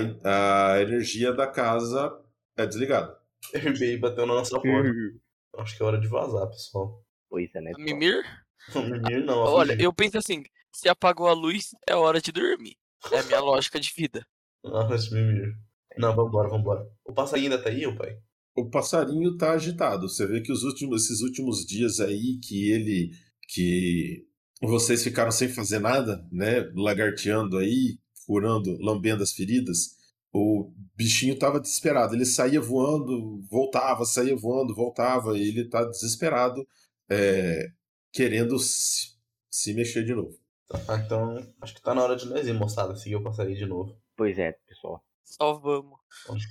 a 0.72 0.80
energia 0.80 1.32
da 1.32 1.46
casa 1.46 2.16
é 2.56 2.66
desligada. 2.66 3.18
FBI 3.52 3.98
bateu 3.98 4.26
na 4.26 4.34
nossa 4.34 4.60
porta. 4.60 4.90
Acho 5.58 5.76
que 5.76 5.82
é 5.82 5.86
hora 5.86 6.00
de 6.00 6.08
vazar, 6.08 6.48
pessoal. 6.48 7.04
Pois 7.28 7.54
é, 7.54 7.60
né? 7.60 7.72
Mimir? 7.76 8.24
Não. 9.26 9.38
Olha, 9.38 9.76
eu 9.80 9.92
penso 9.92 10.18
assim, 10.18 10.42
se 10.73 10.88
apagou 10.88 11.28
a 11.28 11.33
luz, 11.33 11.71
é 11.87 11.94
hora 11.94 12.21
de 12.21 12.33
dormir. 12.33 12.76
É 13.12 13.18
a 13.18 13.23
minha 13.25 13.40
lógica 13.40 13.78
de 13.78 13.92
vida. 13.94 14.26
Nossa, 14.62 15.14
Mimir. 15.14 15.54
Não, 15.97 16.14
vambora, 16.14 16.49
vambora. 16.49 16.87
O 17.04 17.12
passarinho 17.12 17.52
ainda 17.52 17.62
tá 17.62 17.71
aí, 17.71 17.87
ô 17.87 17.94
pai? 17.94 18.16
O 18.56 18.68
passarinho 18.68 19.37
tá 19.37 19.52
agitado. 19.52 20.09
Você 20.09 20.26
vê 20.26 20.40
que 20.40 20.52
os 20.52 20.62
últimos, 20.62 21.04
esses 21.04 21.21
últimos 21.21 21.64
dias 21.66 22.00
aí 22.00 22.38
que 22.42 22.71
ele. 22.71 23.11
que 23.49 24.25
vocês 24.62 25.02
ficaram 25.02 25.30
sem 25.30 25.49
fazer 25.49 25.78
nada, 25.78 26.26
né? 26.33 26.68
Lagarteando 26.75 27.59
aí, 27.59 27.99
furando, 28.26 28.76
lambendo 28.80 29.23
as 29.23 29.33
feridas. 29.33 29.97
O 30.33 30.73
bichinho 30.97 31.38
tava 31.38 31.61
desesperado. 31.61 32.14
Ele 32.14 32.25
saía 32.25 32.61
voando, 32.61 33.40
voltava, 33.50 34.04
saía 34.04 34.35
voando, 34.35 34.75
voltava. 34.75 35.38
E 35.38 35.42
ele 35.49 35.68
tá 35.68 35.85
desesperado, 35.85 36.66
é, 37.09 37.68
querendo 38.14 38.59
se, 38.61 39.09
se 39.50 39.75
mexer 39.75 40.04
de 40.04 40.14
novo. 40.14 40.38
Ah, 40.88 40.97
então 40.97 41.37
acho 41.61 41.75
que 41.75 41.83
tá 41.83 41.94
na 41.94 42.02
hora 42.02 42.16
de 42.16 42.26
nós 42.26 42.47
ir, 42.47 42.54
moçada, 42.54 42.94
seguir 42.94 43.16
o 43.16 43.23
passarinho 43.23 43.59
de 43.59 43.66
novo. 43.66 44.00
Pois 44.16 44.38
é, 44.38 44.52
pessoal. 44.66 45.04
Só 45.25 45.54
vamos. 45.54 45.99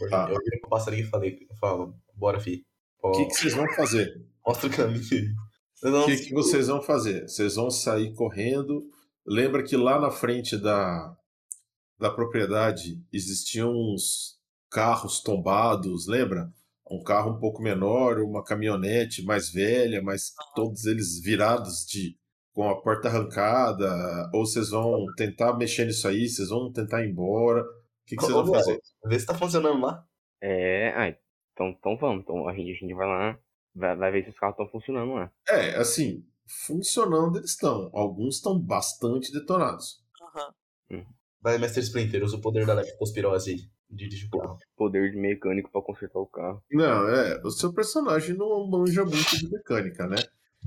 Tá. 0.10 0.30
Eu 0.30 0.38
virei 0.44 0.60
pro 0.60 0.70
passarinho 0.70 1.06
e 1.06 1.10
falei, 1.10 1.48
falo, 1.60 1.96
bora, 2.14 2.40
fi. 2.40 2.66
O 3.02 3.12
que, 3.12 3.26
que 3.26 3.36
vocês 3.36 3.54
vão 3.54 3.68
fazer? 3.76 4.14
Mostra 4.46 4.68
o 4.68 4.72
caminho 4.72 5.04
aí. 5.12 5.92
O 5.92 6.06
que, 6.06 6.18
que 6.18 6.34
vocês 6.34 6.68
vão 6.68 6.82
fazer? 6.82 7.28
Vocês 7.28 7.56
vão 7.56 7.72
sair 7.72 8.14
correndo. 8.14 8.84
Lembra 9.26 9.64
que 9.64 9.76
lá 9.76 10.00
na 10.00 10.12
frente 10.12 10.58
da, 10.58 11.16
da 11.98 12.10
propriedade 12.10 13.02
existiam 13.12 13.72
uns 13.72 14.38
carros 14.70 15.22
tombados, 15.22 16.08
lembra? 16.08 16.52
Um 16.94 17.04
carro 17.04 17.32
um 17.32 17.40
pouco 17.40 17.62
menor, 17.62 18.20
uma 18.20 18.44
caminhonete 18.44 19.24
mais 19.24 19.52
velha, 19.52 20.02
mas 20.02 20.34
todos 20.56 20.86
eles 20.86 21.20
virados 21.22 21.86
de 21.86 22.16
com 22.54 22.70
a 22.70 22.80
porta 22.80 23.08
arrancada, 23.08 24.30
ou 24.32 24.46
vocês 24.46 24.70
vão 24.70 25.06
tentar 25.18 25.58
mexer 25.58 25.86
nisso 25.86 26.08
aí, 26.08 26.30
vocês 26.30 26.50
vão 26.50 26.72
tentar 26.72 27.04
ir 27.04 27.10
embora. 27.10 27.62
O 27.62 27.66
que, 28.06 28.16
que 28.16 28.22
vocês 28.22 28.34
vão 28.34 28.46
fazer? 28.46 28.80
Vê 29.06 29.20
se 29.20 29.26
tá 29.26 29.34
funcionando 29.34 29.82
lá. 29.82 30.06
É, 30.40 30.94
ah, 30.96 31.18
então, 31.52 31.70
então 31.70 31.98
vamos. 31.98 32.24
Então 32.24 32.48
a 32.48 32.54
gente, 32.54 32.72
a 32.72 32.76
gente 32.76 32.94
vai 32.94 33.08
lá, 33.08 33.40
vai, 33.74 33.96
vai 33.96 34.12
ver 34.12 34.24
se 34.24 34.30
os 34.30 34.38
carros 34.38 34.54
estão 34.54 34.70
funcionando 34.70 35.14
lá. 35.14 35.32
É, 35.50 35.76
assim, 35.78 36.24
funcionando 36.46 37.38
eles 37.40 37.52
estão. 37.52 37.90
Alguns 37.92 38.36
estão 38.36 38.60
bastante 38.60 39.32
detonados. 39.32 40.04
Uhum. 40.92 41.06
Vai, 41.42 41.58
Mestre 41.58 41.82
Splinter, 41.82 42.24
usa 42.24 42.38
o 42.38 42.42
poder 42.42 42.66
da 42.66 42.74
leptospirose 42.74 43.70
dirige 43.96 44.28
o 44.32 44.38
carro. 44.38 44.58
Poder 44.76 45.12
de 45.12 45.18
mecânico 45.18 45.72
pra 45.72 45.82
consertar 45.82 46.20
o 46.20 46.28
carro. 46.28 46.64
Não, 46.72 47.10
é. 47.10 47.42
O 47.44 47.52
seu 47.52 47.74
personagem 47.74 48.36
não 48.36 48.68
manja 48.68 49.04
muito 49.04 49.38
de 49.38 49.50
mecânica, 49.50 50.08
né? 50.08 50.18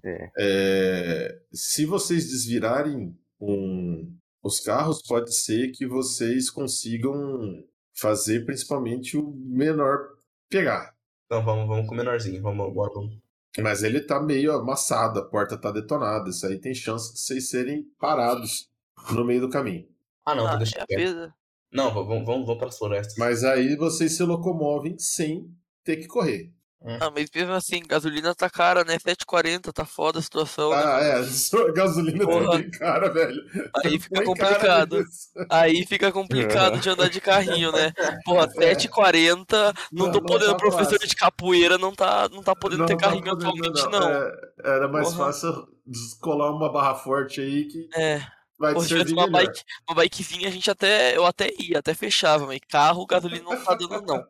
É. 0.05 0.31
é 0.39 1.39
se 1.53 1.85
vocês 1.85 2.29
desvirarem 2.29 3.17
um, 3.41 4.13
os 4.43 4.61
carros, 4.61 5.03
pode 5.03 5.35
ser 5.35 5.73
que 5.73 5.87
vocês 5.87 6.51
consigam 6.51 7.65
fazer 7.93 8.45
principalmente 8.45 9.17
o 9.17 9.33
menor 9.33 10.11
pegar. 10.49 10.95
Então 11.27 11.45
vamos, 11.45 11.67
vamos 11.67 11.87
com 11.87 11.95
o 11.95 11.97
menorzinho, 11.97 12.41
vamos, 12.41 12.73
bora, 12.73 12.93
vamos. 12.95 13.19
Mas 13.59 13.83
ele 13.83 14.01
tá 14.01 14.21
meio 14.21 14.53
amassado, 14.53 15.19
a 15.19 15.25
porta 15.25 15.57
tá 15.57 15.73
detonada. 15.73 16.29
Isso 16.29 16.47
aí 16.47 16.59
tem 16.59 16.75
chance 16.75 17.13
de 17.15 17.21
vocês 17.21 17.49
serem 17.49 17.85
parados 17.99 18.71
no 19.11 19.25
meio 19.25 19.41
do 19.41 19.49
caminho. 19.49 19.89
Ah, 20.25 20.35
não, 20.35 20.47
ah, 20.47 20.57
deixa 20.57 20.85
é 20.89 21.33
Não, 21.73 21.93
vamos, 21.93 22.27
vamos, 22.27 22.47
vamos 22.47 22.59
para 22.59 22.69
as 22.69 22.79
florestas. 22.79 23.17
Mas 23.19 23.45
aí 23.45 23.77
vocês 23.77 24.17
se 24.17 24.23
locomovem 24.23 24.99
sem 24.99 25.51
ter 25.85 25.97
que 25.97 26.07
correr. 26.07 26.57
Hum. 26.83 26.99
Ah, 27.01 27.11
mas 27.11 27.29
mesmo 27.35 27.53
assim, 27.53 27.83
gasolina 27.87 28.35
tá 28.35 28.51
cara, 28.51 28.85
né? 28.85 28.97
7,40, 28.99 29.73
tá 29.73 29.85
foda 29.85 30.19
a 30.19 30.23
situação. 30.23 30.71
Né? 30.71 30.77
Ah, 30.77 31.01
né? 31.01 31.21
é, 31.21 31.73
gasolina 31.73 32.19
tá 32.19 32.25
Porra. 32.27 32.51
tá 32.51 32.59
bem 32.59 32.71
cara, 32.71 33.09
velho. 33.13 33.43
Aí 33.83 33.99
fica 33.99 34.25
complicado. 34.25 35.05
Aí 35.51 35.87
fica 35.87 36.13
complicado 36.13 36.79
de 36.79 36.89
andar 36.89 37.09
de 37.09 37.21
carrinho, 37.21 37.73
né? 37.73 37.93
Porra, 38.25 38.47
7,40, 38.49 39.47
é. 39.53 39.73
não, 39.91 40.07
não 40.07 40.13
tô 40.13 40.23
podendo, 40.23 40.53
tá 40.53 40.57
professor 40.57 40.93
fácil. 40.93 41.09
de 41.09 41.17
capoeira 41.17 41.79
não 41.79 41.93
tá, 41.93 42.29
não 42.29 42.43
tá 42.43 42.55
podendo 42.55 42.81
não 42.81 42.87
ter 42.87 42.97
tá 42.97 43.07
carrinho 43.07 43.25
podendo, 43.25 43.49
atualmente, 43.49 43.83
não. 43.85 44.01
não. 44.01 44.13
É, 44.13 44.33
era 44.65 44.89
mais 44.89 45.09
Porra. 45.09 45.27
fácil 45.27 45.69
descolar 45.87 46.53
uma 46.53 46.71
barra 46.71 46.95
forte 46.95 47.41
aí 47.41 47.65
que. 47.65 47.89
É. 47.97 48.36
Vai 48.59 48.73
Pô, 48.73 48.81
se 48.81 48.89
tivesse 48.89 49.13
uma, 49.13 49.29
bike, 49.29 49.63
uma 49.87 49.97
bikezinha, 49.97 50.49
a 50.49 50.51
gente 50.51 50.71
até. 50.71 51.15
Eu 51.17 51.27
até 51.27 51.51
ia, 51.59 51.79
até 51.79 51.93
fechava, 51.93 52.47
mas 52.47 52.59
carro, 52.69 53.07
gasolina 53.07 53.45
não 53.45 53.65
tá 53.65 53.75
dando, 53.75 54.01
não. 54.03 54.27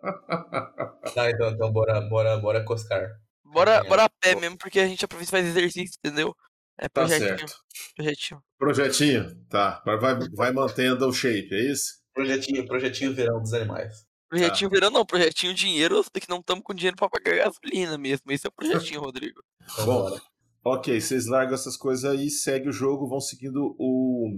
Tá, 1.15 1.31
então, 1.31 1.49
então 1.51 1.73
bora, 1.73 2.01
bora, 2.01 2.37
bora 2.39 2.65
coscar. 2.65 3.09
Bora, 3.45 3.85
bora 3.85 4.05
a 4.05 4.09
pé 4.09 4.35
mesmo, 4.35 4.59
porque 4.59 4.81
a 4.81 4.89
gente 4.89 5.05
aproveita 5.05 5.31
e 5.31 5.31
faz 5.31 5.47
exercício, 5.47 5.97
entendeu? 5.99 6.35
É 6.79 6.89
tá 6.89 7.03
projetinho. 7.03 7.31
Tá 7.31 7.39
certo. 7.39 7.57
Projetinho. 7.95 8.43
Projetinho, 8.59 9.47
tá. 9.49 9.83
Vai, 9.85 10.19
vai 10.35 10.53
mantendo 10.53 11.07
o 11.07 11.13
shape, 11.13 11.55
é 11.55 11.71
isso? 11.71 12.01
Projetinho, 12.13 12.67
projetinho 12.67 13.15
verão 13.15 13.41
dos 13.41 13.53
animais. 13.53 14.07
Projetinho 14.29 14.71
tá. 14.71 14.75
verão 14.75 14.91
não, 14.91 15.07
projetinho 15.07 15.55
dinheiro, 15.55 16.03
que 16.13 16.29
não 16.29 16.41
estamos 16.41 16.65
com 16.65 16.75
dinheiro 16.75 16.97
pra 16.97 17.09
pagar 17.09 17.37
gasolina 17.37 17.97
mesmo. 17.97 18.31
Esse 18.33 18.47
é 18.47 18.49
o 18.49 18.53
projetinho, 18.53 19.01
Rodrigo. 19.01 19.41
Então, 19.63 19.87
Bom, 19.87 20.21
Ok, 20.69 21.01
vocês 21.01 21.27
largam 21.27 21.55
essas 21.55 21.77
coisas 21.77 22.05
aí, 22.05 22.29
segue 22.29 22.69
o 22.69 22.73
jogo, 22.73 23.07
vão 23.07 23.21
seguindo 23.21 23.77
o, 23.79 24.29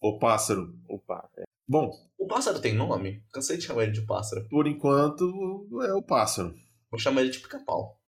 o 0.00 0.16
pássaro. 0.16 0.72
O 0.88 0.96
pássaro. 0.96 1.32
É. 1.38 1.42
Bom. 1.66 1.90
O 2.16 2.28
pássaro 2.28 2.60
tem 2.60 2.72
nome? 2.72 3.20
Cansei 3.32 3.56
de 3.56 3.64
chamar 3.64 3.82
ele 3.82 3.90
de 3.90 4.06
pássaro. 4.06 4.46
Por 4.48 4.68
enquanto, 4.68 5.24
é 5.84 5.92
o 5.92 6.00
pássaro. 6.00 6.54
Vou 6.88 7.00
chamar 7.00 7.22
ele 7.22 7.30
de 7.30 7.40
pica-pau. 7.40 7.98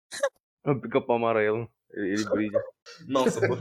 É 0.65 0.71
o 0.71 0.81
pica-pau 0.81 1.17
amarelo. 1.17 1.69
Ele 1.93 2.25
brilha. 2.27 2.63
Nossa, 3.09 3.41
boa, 3.41 3.59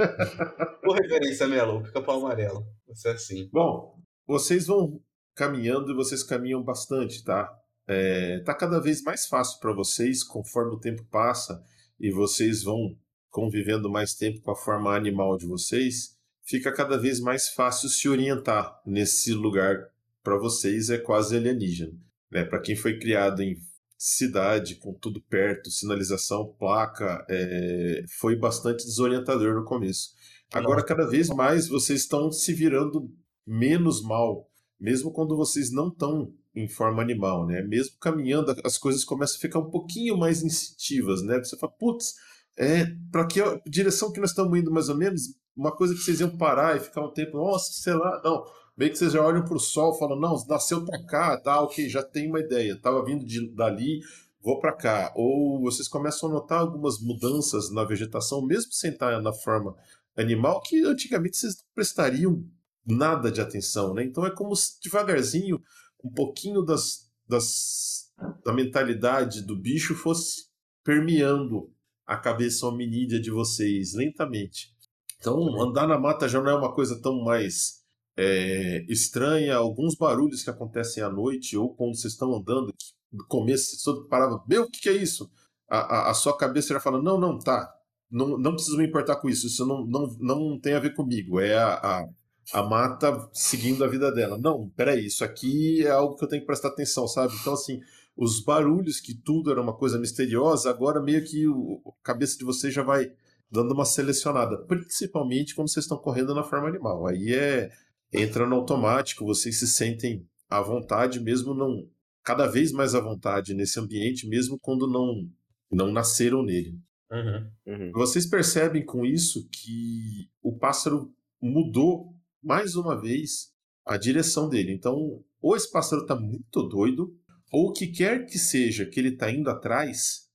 boa 0.84 0.98
referência, 1.02 1.48
Melo. 1.48 1.80
O 1.80 1.84
pica-pau 1.84 2.20
amarelo. 2.20 2.68
Você 2.90 3.08
é 3.10 3.14
assim. 3.14 3.50
Bom, 3.52 4.00
vocês 4.28 4.68
vão 4.68 5.02
caminhando 5.34 5.92
e 5.92 5.96
vocês 5.96 6.22
caminham 6.22 6.62
bastante, 6.62 7.24
tá? 7.24 7.52
É, 7.88 8.44
tá 8.46 8.54
cada 8.54 8.80
vez 8.80 9.02
mais 9.02 9.26
fácil 9.26 9.60
para 9.60 9.74
vocês 9.74 10.24
conforme 10.24 10.76
o 10.76 10.80
tempo 10.80 11.04
passa 11.06 11.66
e 12.00 12.12
vocês 12.12 12.62
vão 12.62 12.96
convivendo 13.34 13.90
mais 13.90 14.14
tempo 14.14 14.40
com 14.42 14.52
a 14.52 14.56
forma 14.56 14.96
animal 14.96 15.36
de 15.38 15.48
vocês, 15.48 16.16
fica 16.44 16.72
cada 16.72 16.98
vez 16.98 17.20
mais 17.20 17.50
fácil 17.50 17.90
se 17.90 18.08
orientar 18.08 18.80
nesse 18.86 19.34
lugar 19.34 19.90
para 20.24 20.38
vocês 20.38 20.92
é 20.92 21.00
quase 21.00 21.36
alienígena. 21.36 21.94
Né? 22.32 22.46
Para 22.46 22.62
quem 22.62 22.76
foi 22.76 23.00
criado 23.00 23.42
em 23.42 23.58
cidade, 23.98 24.76
com 24.76 24.94
tudo 24.94 25.20
perto, 25.20 25.72
sinalização, 25.72 26.54
placa, 26.60 27.26
é... 27.28 28.06
foi 28.20 28.36
bastante 28.36 28.86
desorientador 28.86 29.56
no 29.56 29.66
começo. 29.66 30.12
Agora, 30.54 30.86
cada 30.86 31.08
vez 31.08 31.30
mais, 31.30 31.68
vocês 31.68 32.02
estão 32.02 32.32
se 32.32 32.54
virando 32.54 33.12
menos 33.48 34.04
mal, 34.04 34.48
mesmo 34.80 35.12
quando 35.12 35.36
vocês 35.36 35.72
não 35.72 35.88
estão 35.88 36.32
em 36.56 36.68
forma 36.68 37.02
animal, 37.02 37.48
né? 37.48 37.64
Mesmo 37.64 37.98
caminhando, 38.00 38.56
as 38.64 38.78
coisas 38.78 39.04
começam 39.04 39.38
a 39.38 39.42
ficar 39.42 39.58
um 39.58 39.72
pouquinho 39.72 40.16
mais 40.16 40.44
instintivas, 40.44 41.24
né? 41.24 41.40
Você 41.40 41.58
fala, 41.58 41.74
putz, 41.74 42.14
É, 42.58 42.86
para 43.12 43.26
que 43.26 43.40
direção 43.68 44.12
que 44.12 44.20
nós 44.20 44.30
estamos 44.30 44.58
indo 44.58 44.72
mais 44.72 44.90
ou 44.90 44.96
menos? 44.96 45.22
Uma 45.56 45.72
coisa 45.72 45.94
que 45.94 46.02
vocês 46.02 46.20
iam 46.20 46.36
parar 46.38 46.78
e 46.78 46.80
ficar 46.80 47.02
um 47.02 47.12
tempo, 47.12 47.38
nossa, 47.38 47.72
sei 47.72 47.94
lá, 47.94 48.22
não. 48.24 48.44
Meio 48.76 48.92
que 48.92 48.98
vocês 48.98 49.14
já 49.14 49.24
olham 49.24 49.46
para 49.46 49.56
o 49.56 49.60
sol, 49.60 49.98
falam, 49.98 50.20
não, 50.20 50.36
nasceu 50.48 50.84
para 50.84 51.06
cá, 51.06 51.38
tá, 51.40 51.62
ok, 51.62 51.88
já 51.88 52.02
tem 52.02 52.28
uma 52.28 52.40
ideia. 52.40 52.80
Tava 52.80 53.06
vindo 53.06 53.24
de, 53.24 53.54
dali, 53.54 54.00
vou 54.42 54.60
para 54.60 54.74
cá. 54.74 55.14
Ou 55.16 55.62
vocês 55.62 55.88
começam 55.88 56.30
a 56.30 56.34
notar 56.34 56.60
algumas 56.60 57.00
mudanças 57.00 57.72
na 57.72 57.84
vegetação, 57.84 58.44
mesmo 58.44 58.72
sem 58.72 58.92
estar 58.92 59.22
na 59.22 59.32
forma 59.32 59.76
animal, 60.18 60.62
que 60.62 60.84
antigamente 60.84 61.38
vocês 61.38 61.58
não 61.58 61.66
prestariam 61.76 62.44
nada 62.86 63.32
de 63.32 63.42
atenção, 63.42 63.94
né? 63.94 64.04
Então 64.04 64.26
é 64.26 64.32
como 64.32 64.56
se 64.56 64.80
devagarzinho 64.82 65.62
um 66.04 66.12
pouquinho 66.12 66.62
das, 66.62 67.10
das, 67.28 68.12
da 68.44 68.52
mentalidade 68.52 69.42
do 69.42 69.56
bicho 69.56 69.96
fosse 69.96 70.48
permeando 70.84 71.72
a 72.06 72.18
cabeça 72.18 72.68
hominídea 72.68 73.20
de 73.20 73.32
vocês 73.32 73.94
lentamente. 73.94 74.74
Então 75.20 75.62
andar 75.62 75.88
na 75.88 75.98
mata 75.98 76.28
já 76.28 76.42
não 76.42 76.52
é 76.52 76.56
uma 76.56 76.74
coisa 76.74 77.02
tão 77.02 77.24
mais 77.24 77.84
é, 78.18 78.86
estranha. 78.90 79.56
Alguns 79.56 79.96
barulhos 79.96 80.44
que 80.44 80.50
acontecem 80.50 81.02
à 81.02 81.10
noite 81.10 81.58
ou 81.58 81.74
quando 81.74 81.96
vocês 81.96 82.14
estão 82.14 82.34
andando, 82.36 82.74
no 83.12 83.26
começo 83.28 83.78
você 83.78 84.08
parava, 84.10 84.44
meu, 84.48 84.64
o 84.64 84.70
que, 84.70 84.82
que 84.82 84.90
é 84.90 84.94
isso? 84.94 85.30
A, 85.70 85.78
a, 85.78 86.12
a, 86.12 86.14
sua 86.14 86.38
cabeça 86.38 86.74
já 86.74 86.80
fala, 86.80 87.02
não, 87.02 87.20
não, 87.20 87.40
tá, 87.40 87.74
não, 88.12 88.38
não 88.38 88.54
preciso 88.54 88.78
me 88.78 88.86
importar 88.86 89.16
com 89.16 89.30
isso, 89.30 89.48
isso 89.48 89.66
não, 89.66 89.86
não, 89.86 90.08
não 90.20 90.60
tem 90.60 90.74
a 90.74 90.80
ver 90.80 90.94
comigo, 90.94 91.40
é 91.40 91.56
a, 91.56 91.74
a, 91.74 92.10
a 92.54 92.64
mata 92.64 93.30
seguindo 93.34 93.84
a 93.84 93.88
vida 93.88 94.12
dela. 94.12 94.38
Não, 94.38 94.70
peraí, 94.76 95.06
isso 95.06 95.24
aqui 95.24 95.86
é 95.86 95.92
algo 95.92 96.16
que 96.16 96.24
eu 96.24 96.28
tenho 96.28 96.42
que 96.42 96.48
prestar 96.48 96.68
atenção, 96.68 97.08
sabe? 97.08 97.34
Então, 97.40 97.54
assim, 97.54 97.80
os 98.16 98.44
barulhos, 98.44 99.00
que 99.00 99.14
tudo 99.14 99.52
era 99.52 99.62
uma 99.62 99.76
coisa 99.76 100.00
misteriosa, 100.00 100.70
agora 100.70 101.02
meio 101.02 101.24
que 101.24 101.48
o, 101.48 101.82
a 101.86 102.04
cabeça 102.04 102.38
de 102.38 102.46
vocês 102.46 102.74
já 102.74 102.84
vai 102.84 103.12
dando 103.50 103.74
uma 103.74 103.86
selecionada, 103.86 104.58
principalmente 104.66 105.56
quando 105.56 105.70
vocês 105.70 105.86
estão 105.86 105.98
correndo 105.98 106.34
na 106.34 106.44
forma 106.44 106.68
animal. 106.68 107.08
Aí 107.08 107.34
é 107.34 107.72
entra 108.12 108.48
no 108.48 108.56
automático, 108.56 109.26
vocês 109.26 109.58
se 109.58 109.68
sentem 109.68 110.28
à 110.50 110.62
vontade, 110.62 111.20
mesmo 111.20 111.54
não 111.54 111.88
cada 112.24 112.48
vez 112.48 112.72
mais 112.72 112.96
à 112.96 113.02
vontade 113.02 113.54
nesse 113.54 113.80
ambiente, 113.80 114.28
mesmo 114.28 114.58
quando 114.60 114.88
não, 114.88 115.28
não 115.72 115.92
nasceram 115.92 116.44
nele. 116.44 116.80
Uhum, 117.12 117.52
uhum. 117.66 117.92
Vocês 117.92 118.26
percebem 118.26 118.86
com 118.86 119.06
isso 119.06 119.48
que 119.50 120.30
o 120.42 120.58
pássaro 120.58 121.14
mudou 121.42 122.16
mais 122.42 122.76
uma 122.76 123.00
vez 123.00 123.52
a 123.86 123.98
direção 123.98 124.48
dele. 124.48 124.72
Então, 124.74 125.24
ou 125.42 125.56
esse 125.56 125.70
pássaro 125.72 126.04
está 126.04 126.16
muito 126.16 126.64
doido, 126.64 127.16
ou 127.54 127.70
o 127.70 127.72
que 127.72 127.86
quer 127.86 128.26
que 128.26 128.40
seja 128.40 128.84
que 128.88 129.00
ele 129.00 129.10
está 129.10 129.32
indo 129.32 129.48
atrás 129.48 130.28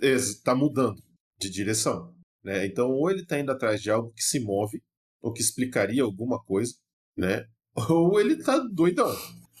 está 0.00 0.52
é, 0.52 0.54
mudando 0.54 1.02
de 1.40 1.50
direção. 1.50 2.14
Né? 2.44 2.66
Então, 2.66 2.88
ou 2.90 3.10
ele 3.10 3.22
está 3.22 3.40
indo 3.40 3.50
atrás 3.50 3.82
de 3.82 3.90
algo 3.90 4.12
que 4.12 4.22
se 4.22 4.38
move, 4.38 4.80
ou 5.20 5.32
que 5.32 5.42
explicaria 5.42 6.04
alguma 6.04 6.40
coisa, 6.44 6.72
né? 7.16 7.44
ou 7.90 8.20
ele 8.20 8.34
está 8.34 8.58
doidão. 8.58 9.12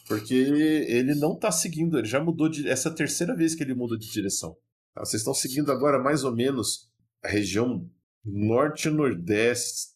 Porque 0.06 0.34
ele 0.34 1.16
não 1.16 1.34
está 1.34 1.50
seguindo, 1.50 1.98
ele 1.98 2.06
já 2.06 2.22
mudou 2.22 2.48
de. 2.48 2.68
Essa 2.68 2.88
é 2.88 2.92
a 2.92 2.94
terceira 2.94 3.34
vez 3.34 3.56
que 3.56 3.64
ele 3.64 3.74
muda 3.74 3.98
de 3.98 4.08
direção. 4.08 4.56
Tá? 4.94 5.04
Vocês 5.04 5.22
estão 5.22 5.34
seguindo 5.34 5.72
agora 5.72 6.00
mais 6.00 6.22
ou 6.22 6.32
menos 6.32 6.88
a 7.24 7.28
região 7.28 7.90
norte-nordeste 8.24 9.90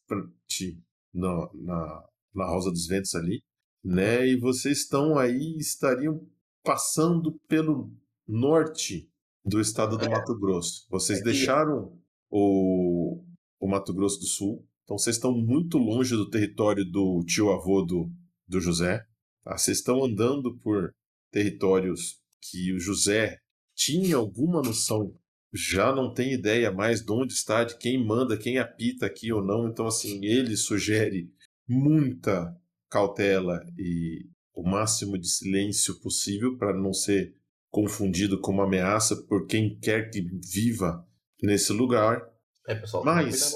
na, 1.14 1.48
na, 1.54 2.08
na 2.34 2.46
Rosa 2.46 2.72
dos 2.72 2.88
Ventos 2.88 3.14
ali, 3.14 3.44
né? 3.84 4.26
E 4.26 4.36
vocês 4.36 4.78
estão 4.78 5.18
aí, 5.18 5.56
estariam 5.58 6.26
passando 6.62 7.32
pelo 7.48 7.92
norte 8.26 9.10
do 9.44 9.60
estado 9.60 9.96
do 9.96 10.10
Mato 10.10 10.38
Grosso. 10.38 10.86
Vocês 10.90 11.22
deixaram 11.22 11.98
o, 12.30 13.24
o 13.58 13.68
Mato 13.68 13.92
Grosso 13.92 14.20
do 14.20 14.26
Sul, 14.26 14.66
então 14.84 14.98
vocês 14.98 15.16
estão 15.16 15.32
muito 15.32 15.78
longe 15.78 16.14
do 16.14 16.28
território 16.28 16.84
do 16.84 17.24
tio-avô 17.24 17.82
do, 17.82 18.10
do 18.46 18.60
José. 18.60 19.04
Tá? 19.42 19.56
Vocês 19.56 19.78
estão 19.78 20.04
andando 20.04 20.56
por 20.58 20.92
territórios 21.30 22.20
que 22.40 22.72
o 22.72 22.78
José 22.78 23.38
tinha 23.74 24.16
alguma 24.16 24.60
noção, 24.60 25.14
já 25.52 25.94
não 25.94 26.12
tem 26.12 26.32
ideia 26.32 26.70
mais 26.70 27.04
de 27.04 27.10
onde 27.12 27.32
está, 27.32 27.64
de 27.64 27.76
quem 27.78 28.04
manda, 28.04 28.36
quem 28.36 28.58
apita 28.58 29.06
aqui 29.06 29.32
ou 29.32 29.42
não. 29.42 29.68
Então, 29.68 29.86
assim, 29.86 30.24
ele 30.24 30.56
sugere 30.56 31.32
muita 31.66 32.54
cautela 32.90 33.64
e 33.78 34.28
o 34.52 34.62
máximo 34.62 35.16
de 35.16 35.28
silêncio 35.28 36.00
possível 36.00 36.58
para 36.58 36.76
não 36.76 36.92
ser 36.92 37.34
confundido 37.70 38.40
com 38.40 38.52
uma 38.52 38.64
ameaça 38.64 39.16
por 39.28 39.46
quem 39.46 39.78
quer 39.78 40.10
que 40.10 40.20
viva 40.20 41.06
nesse 41.42 41.72
lugar. 41.72 42.28
É, 42.66 42.74
pessoal, 42.74 43.04
Mas 43.04 43.54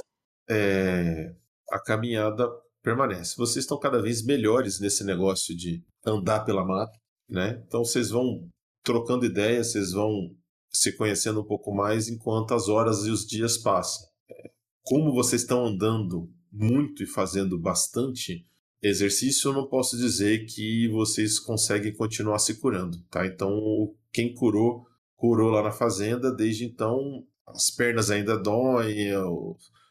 é, 0.49 1.35
a 1.71 1.79
caminhada 1.81 2.49
permanece. 2.83 3.37
Vocês 3.37 3.65
estão 3.65 3.79
cada 3.79 4.01
vez 4.01 4.25
melhores 4.25 4.79
nesse 4.79 5.05
negócio 5.05 5.57
de 5.57 5.85
andar 6.07 6.45
pela 6.45 6.65
mata, 6.65 6.97
né? 7.29 7.63
Então 7.67 7.85
vocês 7.85 8.11
vão 8.11 8.49
trocando 8.85 9.27
ideias, 9.27 9.73
vocês 9.73 9.93
vão 9.93 10.35
se 10.71 10.93
conhecendo 10.97 11.41
um 11.41 11.47
pouco 11.47 11.75
mais 11.75 12.09
enquanto 12.09 12.55
as 12.55 12.69
horas 12.69 13.05
e 13.05 13.11
os 13.11 13.27
dias 13.27 13.59
passam. 13.59 14.07
É, 14.31 14.51
como 14.83 15.13
vocês 15.13 15.43
estão 15.43 15.65
andando 15.65 16.31
muito 16.53 17.03
e 17.03 17.07
fazendo 17.07 17.59
bastante 17.59 18.47
exercício, 18.89 19.49
eu 19.49 19.55
não 19.55 19.67
posso 19.67 19.97
dizer 19.97 20.47
que 20.47 20.89
vocês 20.89 21.39
conseguem 21.39 21.95
continuar 21.95 22.39
se 22.39 22.61
curando, 22.61 22.99
tá? 23.11 23.27
Então, 23.27 23.95
quem 24.13 24.35
curou, 24.35 24.87
curou 25.17 25.51
lá 25.51 25.63
na 25.63 25.73
fazenda, 25.73 26.31
desde 26.33 26.65
então 26.65 27.25
as 27.47 27.71
pernas 27.71 28.11
ainda 28.11 28.37
doem, 28.37 29.13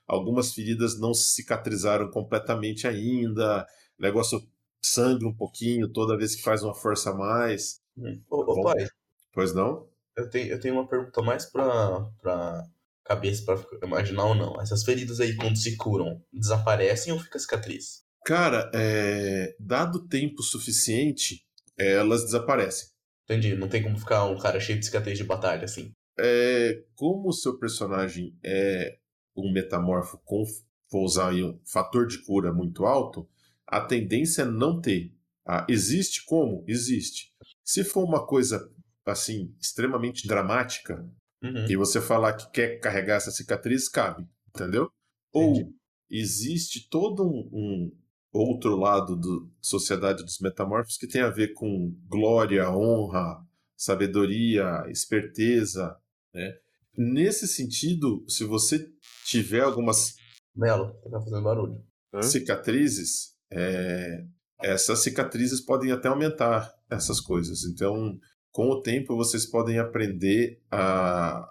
Algumas 0.08 0.54
feridas 0.54 1.00
não 1.00 1.14
cicatrizaram 1.14 2.12
completamente 2.12 2.88
ainda. 2.88 3.66
O 3.98 4.02
negócio 4.02 4.46
sangra 4.82 5.28
um 5.28 5.34
pouquinho 5.34 5.92
toda 5.92 6.18
vez 6.18 6.36
que 6.36 6.44
faz 6.44 6.62
uma 6.62 6.74
força 6.74 7.12
a 7.12 7.16
mais. 7.16 7.82
Hum. 7.98 8.22
Ô, 8.30 8.42
ô 8.42 8.62
pai. 8.64 8.88
Pois 9.34 9.54
não? 9.54 9.88
Eu 10.16 10.30
tenho, 10.30 10.52
eu 10.52 10.60
tenho 10.60 10.76
uma 10.76 10.88
pergunta 10.88 11.22
mais 11.22 11.46
pra, 11.46 12.02
pra 12.22 12.64
cabeça 13.04 13.44
pra 13.44 13.58
imaginar 13.82 14.26
ou 14.26 14.36
não. 14.36 14.62
Essas 14.62 14.84
feridas 14.84 15.20
aí, 15.20 15.36
quando 15.36 15.58
se 15.58 15.76
curam, 15.78 16.22
desaparecem 16.32 17.14
ou 17.14 17.20
fica 17.20 17.40
cicatriz? 17.40 18.03
Cara, 18.26 18.70
é... 18.74 19.56
dado 19.60 20.08
tempo 20.08 20.42
suficiente, 20.42 21.46
elas 21.78 22.24
desaparecem. 22.24 22.88
Entendi. 23.26 23.56
Não 23.56 23.68
tem 23.68 23.84
como 23.84 23.98
ficar 23.98 24.26
um 24.26 24.38
cara 24.38 24.60
cheio 24.60 24.80
de 24.80 24.86
cicatriz 24.86 25.18
de 25.18 25.24
batalha, 25.24 25.66
assim. 25.66 25.92
É... 26.20 26.84
Como 26.96 27.30
o 27.30 27.34
seu 27.34 27.58
personagem 27.58 28.38
é 28.44 28.98
um 29.36 29.52
metamorfo 29.52 30.20
com, 30.24 30.44
vou 30.92 31.04
usar 31.04 31.30
aí 31.30 31.44
um 31.44 31.60
fator 31.66 32.08
de 32.08 32.24
cura 32.24 32.54
muito 32.54 32.86
alto, 32.86 33.28
a 33.68 33.82
tendência 33.82 34.44
é 34.44 34.46
não 34.46 34.80
ter. 34.80 35.12
Ah, 35.46 35.66
existe 35.70 36.24
como? 36.26 36.64
Existe. 36.68 37.34
Se 37.64 37.84
for 37.84 38.04
uma 38.04 38.26
coisa 38.26 38.72
assim 39.06 39.54
extremamente 39.60 40.28
dramática 40.28 41.06
uhum. 41.44 41.66
e 41.70 41.76
você 41.76 42.00
falar 42.00 42.34
que 42.34 42.50
quer 42.52 42.80
carregar 42.80 43.18
essa 43.18 43.32
cicatriz, 43.32 43.90
cabe, 43.90 44.28
entendeu? 44.50 44.90
Entendi. 45.34 45.64
Ou 45.64 45.74
existe 46.10 46.88
todo 46.90 47.26
um, 47.26 47.50
um 47.52 47.92
outro 48.34 48.76
lado 48.76 49.16
da 49.16 49.48
sociedade 49.62 50.24
dos 50.24 50.40
metamorfos 50.40 50.98
que 50.98 51.08
tem 51.08 51.22
a 51.22 51.30
ver 51.30 51.54
com 51.54 51.96
glória, 52.08 52.70
honra, 52.70 53.46
sabedoria, 53.78 54.84
esperteza, 54.90 55.96
né? 56.34 56.58
Nesse 56.96 57.48
sentido, 57.48 58.24
se 58.28 58.44
você 58.44 58.88
tiver 59.26 59.62
algumas 59.62 60.16
Melo, 60.56 60.94
tá 61.10 61.20
fazendo 61.20 61.42
barulho. 61.42 61.84
Cicatrizes, 62.22 63.36
é, 63.52 64.24
essas 64.62 65.00
cicatrizes 65.00 65.60
podem 65.60 65.92
até 65.92 66.08
aumentar 66.08 66.72
essas 66.90 67.20
coisas. 67.20 67.64
Então, 67.64 68.20
com 68.52 68.70
o 68.70 68.82
tempo, 68.82 69.16
vocês 69.16 69.46
podem 69.46 69.80
aprender 69.80 70.62
a. 70.70 71.50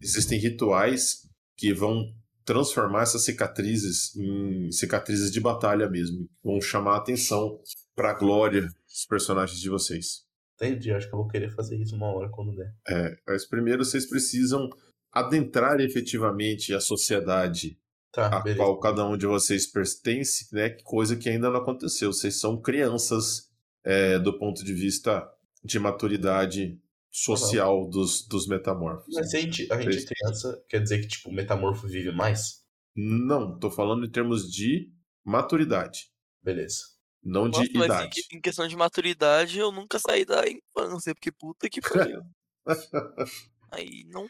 Existem 0.00 0.38
rituais 0.38 1.28
que 1.56 1.72
vão 1.72 2.12
transformar 2.44 3.02
essas 3.02 3.24
cicatrizes 3.24 4.14
em 4.16 4.70
cicatrizes 4.70 5.30
de 5.30 5.40
batalha 5.40 5.88
mesmo. 5.88 6.28
Vão 6.42 6.60
chamar 6.60 6.94
a 6.94 6.98
atenção 6.98 7.60
para 7.94 8.10
a 8.10 8.14
glória 8.14 8.62
dos 8.62 9.06
personagens 9.08 9.60
de 9.60 9.68
vocês. 9.68 10.24
Entendi, 10.54 10.92
acho 10.92 11.08
que 11.08 11.14
eu 11.14 11.18
vou 11.18 11.28
querer 11.28 11.50
fazer 11.50 11.76
isso 11.76 11.96
uma 11.96 12.06
hora 12.06 12.28
quando 12.30 12.54
der. 12.54 12.72
É, 12.88 13.16
mas 13.26 13.46
primeiro 13.46 13.84
vocês 13.84 14.06
precisam 14.06 14.68
adentrar 15.12 15.80
efetivamente 15.80 16.74
a 16.74 16.80
sociedade 16.80 17.78
tá, 18.12 18.28
a 18.28 18.40
beleza. 18.40 18.62
qual 18.62 18.78
cada 18.78 19.06
um 19.06 19.16
de 19.16 19.26
vocês 19.26 19.66
pertence, 19.66 20.46
né? 20.54 20.70
Coisa 20.84 21.16
que 21.16 21.28
ainda 21.28 21.50
não 21.50 21.60
aconteceu. 21.60 22.12
Vocês 22.12 22.38
são 22.38 22.60
crianças 22.60 23.48
é, 23.84 24.18
do 24.18 24.38
ponto 24.38 24.64
de 24.64 24.72
vista 24.72 25.28
de 25.62 25.78
maturidade 25.78 26.78
social 27.14 27.88
dos, 27.88 28.26
dos 28.26 28.48
metamorfos. 28.48 29.14
Mas 29.14 29.32
a 29.32 29.38
gente, 29.38 29.72
a 29.72 29.80
gente 29.80 30.02
é 30.02 30.06
criança, 30.06 30.64
quer 30.68 30.82
dizer 30.82 31.00
que 31.00 31.06
tipo, 31.06 31.30
o 31.30 31.32
metamorfo 31.32 31.86
vive 31.86 32.10
mais? 32.10 32.64
Não, 32.96 33.56
tô 33.56 33.70
falando 33.70 34.04
em 34.04 34.10
termos 34.10 34.50
de 34.50 34.92
maturidade. 35.24 36.10
Beleza. 36.42 36.82
Não 37.22 37.46
Nossa, 37.46 37.62
de 37.62 37.78
idade. 37.78 38.20
Em, 38.32 38.36
em, 38.36 38.40
questão 38.40 38.66
de 38.66 38.76
maturidade, 38.76 39.58
eu 39.58 39.70
nunca 39.70 39.98
saí 39.98 40.24
da 40.24 40.42
infância, 40.48 41.14
porque 41.14 41.30
puta 41.30 41.70
que 41.70 41.80
pariu. 41.80 42.20
Aí 43.70 44.04
não 44.08 44.26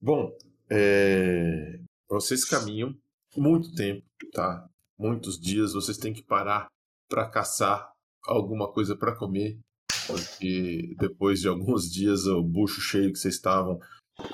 Bom, 0.00 0.36
é... 0.70 1.80
vocês 2.08 2.44
caminham 2.44 2.94
muito 3.36 3.74
tempo, 3.74 4.04
tá? 4.32 4.68
Muitos 4.98 5.40
dias 5.40 5.72
vocês 5.72 5.98
têm 5.98 6.12
que 6.12 6.22
parar 6.22 6.68
para 7.08 7.28
caçar 7.28 7.90
alguma 8.24 8.70
coisa 8.72 8.96
para 8.96 9.16
comer, 9.16 9.58
porque 10.06 10.94
depois 10.98 11.40
de 11.40 11.48
alguns 11.48 11.88
dias 11.90 12.26
o 12.26 12.42
bucho 12.42 12.80
cheio 12.80 13.12
que 13.12 13.18
vocês 13.18 13.34
estavam 13.34 13.78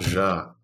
já 0.01 0.55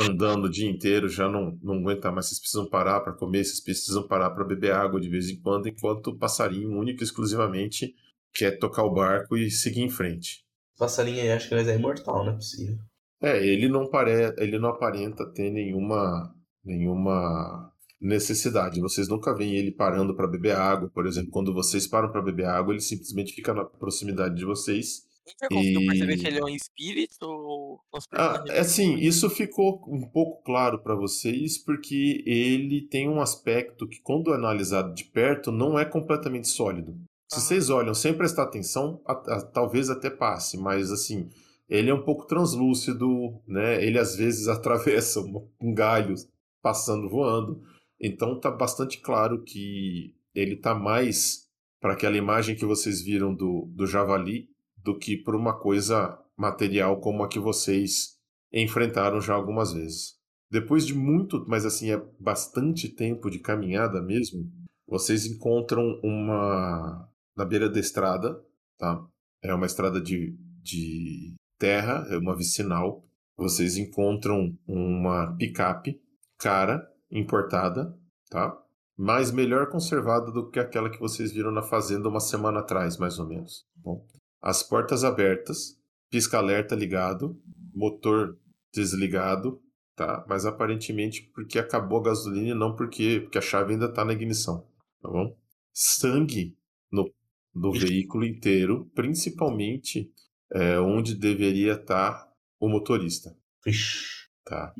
andando 0.00 0.46
o 0.46 0.50
dia 0.50 0.68
inteiro, 0.68 1.08
já 1.08 1.28
não, 1.28 1.56
não 1.62 1.74
aguenta 1.74 2.10
mais, 2.10 2.26
vocês 2.26 2.40
precisam 2.40 2.68
parar 2.68 3.00
para 3.00 3.12
comer, 3.12 3.44
vocês 3.44 3.62
precisam 3.62 4.06
parar 4.06 4.30
para 4.30 4.44
beber 4.44 4.72
água 4.72 5.00
de 5.00 5.08
vez 5.08 5.30
em 5.30 5.40
quando, 5.40 5.68
enquanto 5.68 6.08
o 6.08 6.18
passarinho 6.18 6.76
único 6.76 7.02
e 7.02 7.04
exclusivamente 7.04 7.94
quer 8.34 8.58
tocar 8.58 8.82
o 8.82 8.92
barco 8.92 9.36
e 9.36 9.50
seguir 9.50 9.82
em 9.82 9.90
frente. 9.90 10.44
O 10.74 10.80
passarinho 10.80 11.20
aí 11.20 11.30
acho 11.30 11.48
que 11.48 11.54
ele 11.54 11.70
é 11.70 11.76
imortal, 11.76 12.24
não 12.24 12.32
é 12.32 12.34
possível. 12.34 12.78
É, 13.22 13.46
ele 13.46 13.68
não, 13.68 13.88
pare... 13.88 14.34
ele 14.38 14.58
não 14.58 14.70
aparenta 14.70 15.24
ter 15.32 15.50
nenhuma, 15.50 16.34
nenhuma 16.64 17.72
necessidade. 18.04 18.80
Vocês 18.80 19.08
nunca 19.08 19.34
veem 19.34 19.56
ele 19.56 19.72
parando 19.72 20.14
para 20.14 20.26
beber 20.26 20.54
água, 20.54 20.90
por 20.90 21.06
exemplo. 21.06 21.30
Quando 21.30 21.54
vocês 21.54 21.86
param 21.86 22.12
para 22.12 22.22
beber 22.22 22.46
água, 22.46 22.74
ele 22.74 22.80
simplesmente 22.80 23.32
fica 23.32 23.54
na 23.54 23.64
proximidade 23.64 24.36
de 24.36 24.44
vocês. 24.44 25.04
Você 25.26 25.48
conseguiu 25.48 25.80
e... 25.80 25.86
perceber 25.86 26.16
que 26.18 26.26
ele 26.26 26.38
é 26.38 26.44
um 26.44 26.48
espírito? 26.50 27.26
Ou... 27.26 27.80
Ah, 28.12 28.44
é 28.48 28.60
assim, 28.60 28.96
isso 28.96 29.30
ficou 29.30 29.82
um 29.88 30.06
pouco 30.06 30.42
claro 30.44 30.78
para 30.82 30.94
vocês, 30.94 31.56
porque 31.56 32.22
ele 32.26 32.86
tem 32.88 33.08
um 33.08 33.22
aspecto 33.22 33.88
que, 33.88 34.00
quando 34.02 34.34
analisado 34.34 34.94
de 34.94 35.04
perto, 35.04 35.50
não 35.50 35.78
é 35.78 35.84
completamente 35.86 36.48
sólido. 36.48 36.94
Se 37.32 37.38
ah. 37.38 37.40
vocês 37.40 37.70
olham 37.70 37.94
sem 37.94 38.12
prestar 38.12 38.42
atenção, 38.42 39.00
a, 39.06 39.12
a, 39.12 39.42
talvez 39.46 39.88
até 39.88 40.10
passe, 40.10 40.58
mas 40.58 40.92
assim, 40.92 41.30
ele 41.70 41.88
é 41.88 41.94
um 41.94 42.04
pouco 42.04 42.26
translúcido, 42.26 43.40
né? 43.48 43.82
Ele 43.82 43.98
às 43.98 44.14
vezes 44.14 44.46
atravessa 44.48 45.20
um, 45.20 45.48
um 45.58 45.72
galho 45.72 46.14
passando 46.62 47.08
voando. 47.08 47.62
Então 48.00 48.38
tá 48.38 48.50
bastante 48.50 49.00
claro 49.00 49.42
que 49.42 50.14
ele 50.34 50.56
tá 50.56 50.74
mais 50.74 51.44
para 51.80 51.92
aquela 51.92 52.16
imagem 52.16 52.56
que 52.56 52.64
vocês 52.64 53.02
viram 53.02 53.34
do, 53.34 53.70
do 53.74 53.86
javali 53.86 54.48
do 54.76 54.98
que 54.98 55.16
por 55.16 55.34
uma 55.34 55.58
coisa 55.58 56.18
material 56.36 57.00
como 57.00 57.22
a 57.22 57.28
que 57.28 57.38
vocês 57.38 58.18
enfrentaram 58.52 59.20
já 59.20 59.34
algumas 59.34 59.72
vezes. 59.72 60.14
Depois 60.50 60.86
de 60.86 60.94
muito, 60.94 61.44
mas 61.48 61.64
assim, 61.64 61.90
é 61.90 61.96
bastante 62.20 62.88
tempo 62.88 63.30
de 63.30 63.38
caminhada 63.38 64.00
mesmo, 64.02 64.48
vocês 64.86 65.26
encontram 65.26 65.98
uma. 66.02 67.08
na 67.36 67.44
beira 67.44 67.68
da 67.68 67.80
estrada, 67.80 68.40
tá? 68.78 69.04
É 69.42 69.52
uma 69.54 69.66
estrada 69.66 70.00
de, 70.00 70.36
de 70.62 71.34
terra, 71.58 72.06
é 72.10 72.16
uma 72.16 72.36
vicinal. 72.36 73.04
Vocês 73.36 73.76
encontram 73.76 74.56
uma 74.66 75.34
picape 75.36 76.00
cara, 76.38 76.86
importada, 77.14 77.96
tá? 78.28 78.60
Mas 78.96 79.30
melhor 79.30 79.70
conservada 79.70 80.30
do 80.30 80.50
que 80.50 80.58
aquela 80.58 80.90
que 80.90 81.00
vocês 81.00 81.32
viram 81.32 81.50
na 81.50 81.62
fazenda 81.62 82.08
uma 82.08 82.20
semana 82.20 82.60
atrás, 82.60 82.98
mais 82.98 83.18
ou 83.18 83.26
menos. 83.26 83.64
Tá 83.74 83.80
bom, 83.82 84.06
as 84.42 84.62
portas 84.62 85.04
abertas, 85.04 85.78
pisca-alerta 86.10 86.74
ligado, 86.74 87.40
motor 87.72 88.38
desligado, 88.72 89.62
tá? 89.96 90.24
Mas 90.28 90.44
aparentemente 90.44 91.30
porque 91.34 91.58
acabou 91.58 92.00
a 92.00 92.04
gasolina 92.04 92.50
e 92.50 92.54
não 92.54 92.74
porque, 92.74 93.20
porque 93.22 93.38
a 93.38 93.42
chave 93.42 93.72
ainda 93.72 93.86
está 93.86 94.04
na 94.04 94.12
ignição, 94.12 94.66
tá 95.00 95.08
bom? 95.08 95.36
Sangue 95.72 96.56
no, 96.90 97.10
no 97.54 97.72
veículo 97.72 98.24
inteiro, 98.24 98.90
principalmente 98.94 100.12
é, 100.52 100.78
onde 100.78 101.14
deveria 101.14 101.72
estar 101.72 102.12
tá 102.12 102.32
o 102.60 102.68
motorista. 102.68 103.36
Ixi. 103.66 104.24
Tá. 104.44 104.74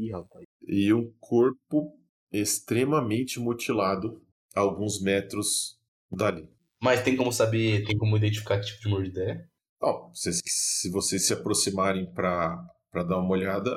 E 0.66 0.92
um 0.92 1.10
corpo 1.18 1.98
extremamente 2.40 3.38
mutilado 3.38 4.20
a 4.54 4.60
alguns 4.60 5.00
metros 5.00 5.78
dali. 6.10 6.48
Mas 6.82 7.02
tem 7.02 7.16
como 7.16 7.32
saber, 7.32 7.84
tem 7.84 7.96
como 7.96 8.16
identificar 8.16 8.58
que 8.58 8.66
tipo 8.66 8.82
de 8.82 8.88
mordida 8.88 9.22
é? 9.22 9.46
Oh, 9.80 10.10
se, 10.14 10.32
se 10.44 10.90
vocês 10.90 11.26
se 11.26 11.32
aproximarem 11.32 12.12
para 12.12 12.68
dar 12.92 13.18
uma 13.18 13.30
olhada 13.30 13.70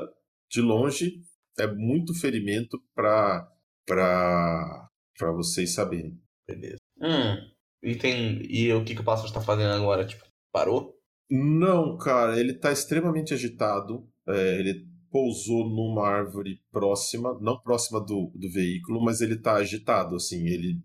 de 0.49 0.61
longe, 0.61 1.21
é 1.59 1.67
muito 1.67 2.13
ferimento 2.13 2.81
para 2.95 3.47
para 3.85 5.31
vocês 5.31 5.73
saberem. 5.73 6.19
Beleza. 6.45 6.77
Hum, 6.99 7.37
e, 7.81 7.95
tem, 7.95 8.41
e 8.49 8.71
o 8.73 8.83
que, 8.83 8.93
que 8.93 9.01
o 9.01 9.03
pássaro 9.03 9.29
está 9.29 9.41
fazendo 9.41 9.73
agora? 9.73 10.05
Tipo, 10.05 10.25
parou? 10.51 10.93
Não, 11.29 11.97
cara, 11.97 12.39
ele 12.39 12.51
está 12.51 12.71
extremamente 12.71 13.33
agitado. 13.33 14.07
É, 14.27 14.59
ele 14.59 14.86
pousou 15.11 15.69
numa 15.69 16.07
árvore 16.07 16.61
próxima, 16.71 17.37
não 17.41 17.59
próxima 17.59 17.99
do, 17.99 18.31
do 18.35 18.51
veículo, 18.51 19.03
mas 19.03 19.21
ele 19.21 19.37
tá 19.37 19.55
agitado, 19.55 20.15
assim, 20.15 20.47
ele... 20.47 20.81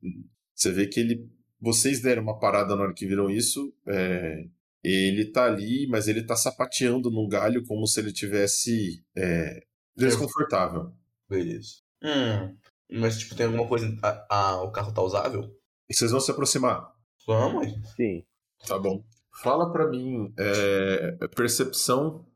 Você 0.55 0.71
vê 0.71 0.87
que 0.87 1.01
ele... 1.01 1.29
Vocês 1.61 2.01
deram 2.01 2.23
uma 2.23 2.39
parada 2.39 2.75
na 2.75 2.83
hora 2.83 2.95
que 2.95 3.07
viram 3.07 3.31
isso, 3.31 3.73
é, 3.87 4.49
ele 4.83 5.31
tá 5.31 5.45
ali, 5.45 5.87
mas 5.89 6.09
ele 6.09 6.25
tá 6.25 6.35
sapateando 6.35 7.11
num 7.11 7.29
galho 7.29 7.65
como 7.67 7.87
se 7.87 8.01
ele 8.01 8.13
tivesse 8.13 9.05
é, 9.17 9.63
desconfortável. 9.97 10.93
Beleza. 11.29 11.77
Hum, 12.03 12.57
mas, 12.91 13.19
tipo, 13.19 13.35
tem 13.35 13.47
alguma 13.47 13.69
coisa... 13.69 13.97
Ah, 14.03 14.27
ah, 14.29 14.63
o 14.63 14.73
carro 14.73 14.93
tá 14.93 15.03
usável? 15.03 15.43
E 15.89 15.95
vocês 15.95 16.11
vão 16.11 16.21
se 16.21 16.31
aproximar? 16.31 16.93
Vamos? 17.27 17.69
Sim. 17.97 18.25
Tá 18.67 18.79
bom. 18.79 19.05
Fala 19.43 19.73
para 19.73 19.89
mim, 19.89 20.33
é, 20.39 21.17
percepção 21.35 22.27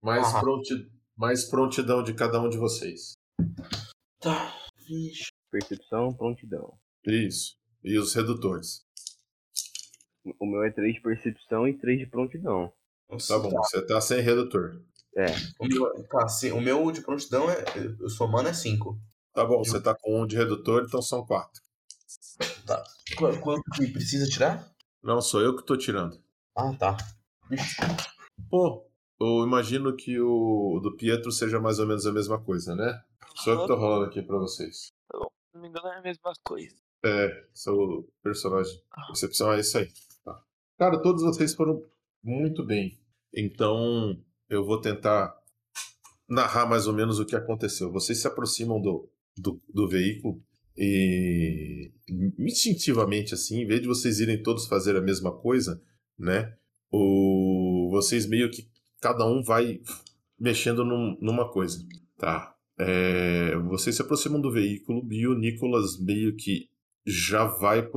mais, 0.00 0.32
pronti, 0.34 0.88
mais 1.16 1.44
prontidão 1.44 2.02
de 2.02 2.14
cada 2.14 2.40
um 2.40 2.48
de 2.48 2.58
vocês. 2.58 3.14
Tá, 4.20 4.54
vixe. 4.86 5.30
Percepção, 5.50 6.12
prontidão. 6.12 6.78
Isso. 7.06 7.56
E 7.82 7.98
os 7.98 8.12
redutores? 8.14 8.84
O 10.40 10.46
meu 10.46 10.64
é 10.64 10.70
3 10.70 10.94
de 10.94 11.00
percepção 11.00 11.66
e 11.68 11.78
3 11.78 12.00
de 12.00 12.06
prontidão. 12.06 12.72
Nossa, 13.08 13.34
tá 13.34 13.38
bom, 13.38 13.50
tá. 13.50 13.60
você 13.62 13.86
tá 13.86 14.00
sem 14.00 14.20
redutor. 14.20 14.82
É. 15.16 15.26
O 15.58 15.66
meu, 15.66 16.04
tá, 16.08 16.28
sim, 16.28 16.50
o 16.50 16.60
meu 16.60 16.90
de 16.90 17.00
prontidão 17.00 17.48
é. 17.48 17.64
Eu 18.00 18.10
somando 18.10 18.48
é 18.48 18.52
5. 18.52 18.98
Tá 19.32 19.44
bom, 19.44 19.58
você 19.58 19.80
tá 19.80 19.94
com 19.94 20.22
um 20.22 20.26
de 20.26 20.36
redutor, 20.36 20.84
então 20.86 21.00
são 21.00 21.24
4. 21.24 21.62
Tá. 22.66 22.82
Quanto 23.16 23.62
que 23.74 23.86
precisa 23.86 24.28
tirar? 24.28 24.70
Não, 25.02 25.20
sou 25.22 25.40
eu 25.40 25.56
que 25.56 25.64
tô 25.64 25.76
tirando. 25.76 26.20
Ah, 26.54 26.74
tá. 26.74 26.96
Pô, 28.50 28.85
eu 29.18 29.44
imagino 29.44 29.96
que 29.96 30.20
o 30.20 30.80
do 30.82 30.96
Pietro 30.96 31.32
seja 31.32 31.60
mais 31.60 31.78
ou 31.78 31.86
menos 31.86 32.06
a 32.06 32.12
mesma 32.12 32.38
coisa, 32.38 32.74
né? 32.74 33.02
Só 33.36 33.60
que 33.60 33.66
tô 33.66 33.74
rolando 33.74 34.06
aqui 34.06 34.22
pra 34.22 34.38
vocês. 34.38 34.92
Tá 35.08 35.18
bom, 35.18 35.28
se 35.28 35.54
não 35.54 35.62
me 35.62 35.68
engano 35.68 35.88
é 35.88 35.98
a 35.98 36.02
mesma 36.02 36.32
coisa. 36.44 36.76
É, 37.04 37.44
seu 37.52 38.08
personagem. 38.22 38.80
Ah. 38.90 39.06
Percepção 39.06 39.52
é 39.52 39.60
isso 39.60 39.78
aí. 39.78 39.88
Tá. 40.24 40.42
Cara, 40.78 41.00
todos 41.00 41.22
vocês 41.22 41.54
foram 41.54 41.82
muito 42.22 42.64
bem. 42.64 42.98
Então, 43.34 44.18
eu 44.48 44.64
vou 44.64 44.80
tentar 44.80 45.34
narrar 46.28 46.66
mais 46.66 46.86
ou 46.86 46.92
menos 46.92 47.18
o 47.18 47.26
que 47.26 47.36
aconteceu. 47.36 47.92
Vocês 47.92 48.20
se 48.20 48.26
aproximam 48.26 48.80
do, 48.80 49.08
do, 49.36 49.60
do 49.72 49.88
veículo 49.88 50.42
e 50.76 51.92
instintivamente, 52.38 53.34
assim, 53.34 53.60
em 53.62 53.66
vez 53.66 53.80
de 53.80 53.88
vocês 53.88 54.20
irem 54.20 54.42
todos 54.42 54.66
fazer 54.66 54.96
a 54.96 55.00
mesma 55.00 55.32
coisa, 55.32 55.80
né? 56.18 56.54
O, 56.90 57.88
vocês 57.90 58.26
meio 58.26 58.50
que 58.50 58.68
cada 59.06 59.24
um 59.24 59.40
vai 59.40 59.80
mexendo 60.36 60.84
num, 60.84 61.16
numa 61.20 61.48
coisa, 61.48 61.78
tá? 62.18 62.52
É, 62.76 63.56
vocês 63.68 63.94
se 63.94 64.02
aproximam 64.02 64.40
do 64.40 64.50
veículo 64.50 65.06
e 65.12 65.28
o 65.28 65.38
Nicolas 65.38 65.96
meio 66.00 66.34
que 66.34 66.68
já 67.06 67.44
vai 67.44 67.88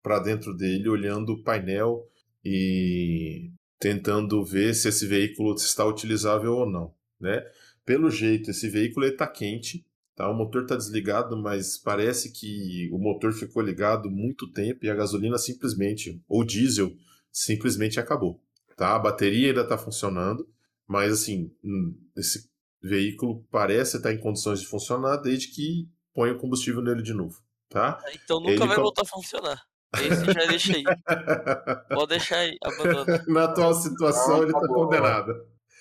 para 0.00 0.20
dentro 0.20 0.56
dele 0.56 0.88
olhando 0.88 1.32
o 1.32 1.42
painel 1.42 2.08
e 2.44 3.50
tentando 3.80 4.44
ver 4.44 4.72
se 4.72 4.88
esse 4.88 5.04
veículo 5.04 5.52
está 5.56 5.84
utilizável 5.84 6.54
ou 6.54 6.70
não, 6.70 6.94
né? 7.20 7.42
Pelo 7.84 8.08
jeito, 8.08 8.52
esse 8.52 8.68
veículo 8.68 9.04
está 9.04 9.26
quente, 9.26 9.84
tá? 10.14 10.30
O 10.30 10.34
motor 10.34 10.62
está 10.62 10.76
desligado, 10.76 11.36
mas 11.36 11.76
parece 11.76 12.30
que 12.30 12.88
o 12.92 12.98
motor 12.98 13.32
ficou 13.32 13.64
ligado 13.64 14.08
muito 14.08 14.52
tempo 14.52 14.86
e 14.86 14.90
a 14.90 14.94
gasolina 14.94 15.38
simplesmente, 15.38 16.22
ou 16.28 16.44
diesel, 16.44 16.94
simplesmente 17.32 17.98
acabou. 17.98 18.40
Tá? 18.76 18.94
A 18.94 18.98
bateria 18.98 19.48
ainda 19.48 19.62
está 19.62 19.78
funcionando, 19.78 20.46
mas 20.86 21.12
assim, 21.12 21.50
hum, 21.64 21.98
esse 22.16 22.48
veículo 22.82 23.44
parece 23.50 23.96
estar 23.96 24.12
em 24.12 24.20
condições 24.20 24.60
de 24.60 24.66
funcionar 24.66 25.16
desde 25.16 25.48
que 25.48 25.88
põe 26.14 26.30
o 26.30 26.38
combustível 26.38 26.82
nele 26.82 27.02
de 27.02 27.14
novo. 27.14 27.36
Tá? 27.68 27.98
Então 28.14 28.38
nunca 28.38 28.52
Ele 28.52 28.66
vai 28.66 28.76
voltar 28.76 29.02
a 29.02 29.06
funcionar. 29.06 29.62
Esse 29.94 30.24
já 30.24 30.46
deixa 30.46 30.76
aí. 30.76 30.84
Pode 31.88 32.08
deixar 32.08 32.38
aí, 32.38 32.56
abandona. 32.62 33.24
Na 33.26 33.44
atual 33.44 33.74
situação, 33.74 34.42
ele 34.42 34.52
está 34.52 34.60
tá 34.60 34.68
condenado. 34.68 35.32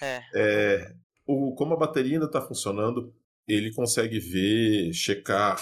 É. 0.01 0.21
é. 0.33 0.93
o, 1.25 1.53
como 1.55 1.73
a 1.73 1.77
bateria 1.77 2.13
ainda 2.13 2.25
está 2.25 2.41
funcionando, 2.41 3.13
ele 3.47 3.73
consegue 3.73 4.19
ver, 4.19 4.93
checar 4.93 5.61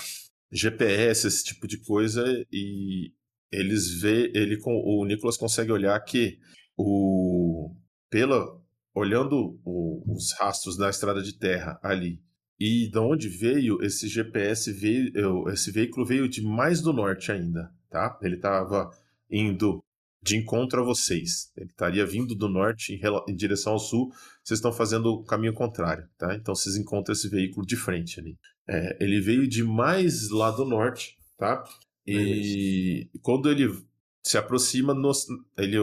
GPS, 0.51 1.27
esse 1.27 1.43
tipo 1.43 1.67
de 1.67 1.77
coisa, 1.83 2.23
e 2.51 3.11
eles 3.51 4.01
vê 4.01 4.31
ele 4.33 4.57
com 4.59 4.71
o 4.71 5.03
Nicolas 5.05 5.37
consegue 5.37 5.71
olhar 5.71 5.99
que 6.01 6.39
o 6.85 7.73
pela 8.09 8.61
olhando 8.93 9.59
o, 9.63 10.03
os 10.13 10.33
rastros 10.37 10.77
da 10.77 10.89
estrada 10.89 11.21
de 11.21 11.33
terra 11.33 11.79
ali 11.81 12.21
e 12.59 12.89
de 12.89 12.99
onde 12.99 13.29
veio 13.29 13.81
esse 13.81 14.07
GPS 14.07 14.71
veio, 14.71 15.49
esse 15.49 15.71
veículo 15.71 16.05
veio 16.05 16.27
de 16.27 16.41
mais 16.41 16.81
do 16.81 16.93
norte 16.93 17.31
ainda, 17.31 17.71
tá? 17.89 18.19
Ele 18.21 18.35
estava 18.35 18.91
indo 19.31 19.83
de 20.21 20.37
encontro 20.37 20.81
a 20.81 20.85
vocês. 20.85 21.51
Ele 21.57 21.69
estaria 21.69 22.05
vindo 22.05 22.35
do 22.35 22.47
norte 22.47 22.93
em, 22.93 23.31
em, 23.31 23.35
direção 23.35 23.73
ao 23.73 23.79
sul. 23.79 24.11
Vocês 24.43 24.59
estão 24.59 24.71
fazendo 24.71 25.07
o 25.07 25.23
caminho 25.23 25.53
contrário, 25.53 26.07
tá? 26.17 26.35
Então 26.35 26.53
vocês 26.53 26.75
encontram 26.75 27.13
esse 27.13 27.27
veículo 27.27 27.65
de 27.65 27.75
frente 27.75 28.19
ali. 28.19 28.37
É, 28.67 28.97
ele 29.03 29.19
veio 29.19 29.47
de 29.47 29.63
mais 29.63 30.29
lá 30.29 30.51
do 30.51 30.63
norte, 30.63 31.17
tá? 31.37 31.63
E 32.05 33.09
quando 33.21 33.49
ele 33.49 33.69
se 34.23 34.37
aproxima, 34.37 34.93
nos, 34.93 35.25
ele 35.57 35.77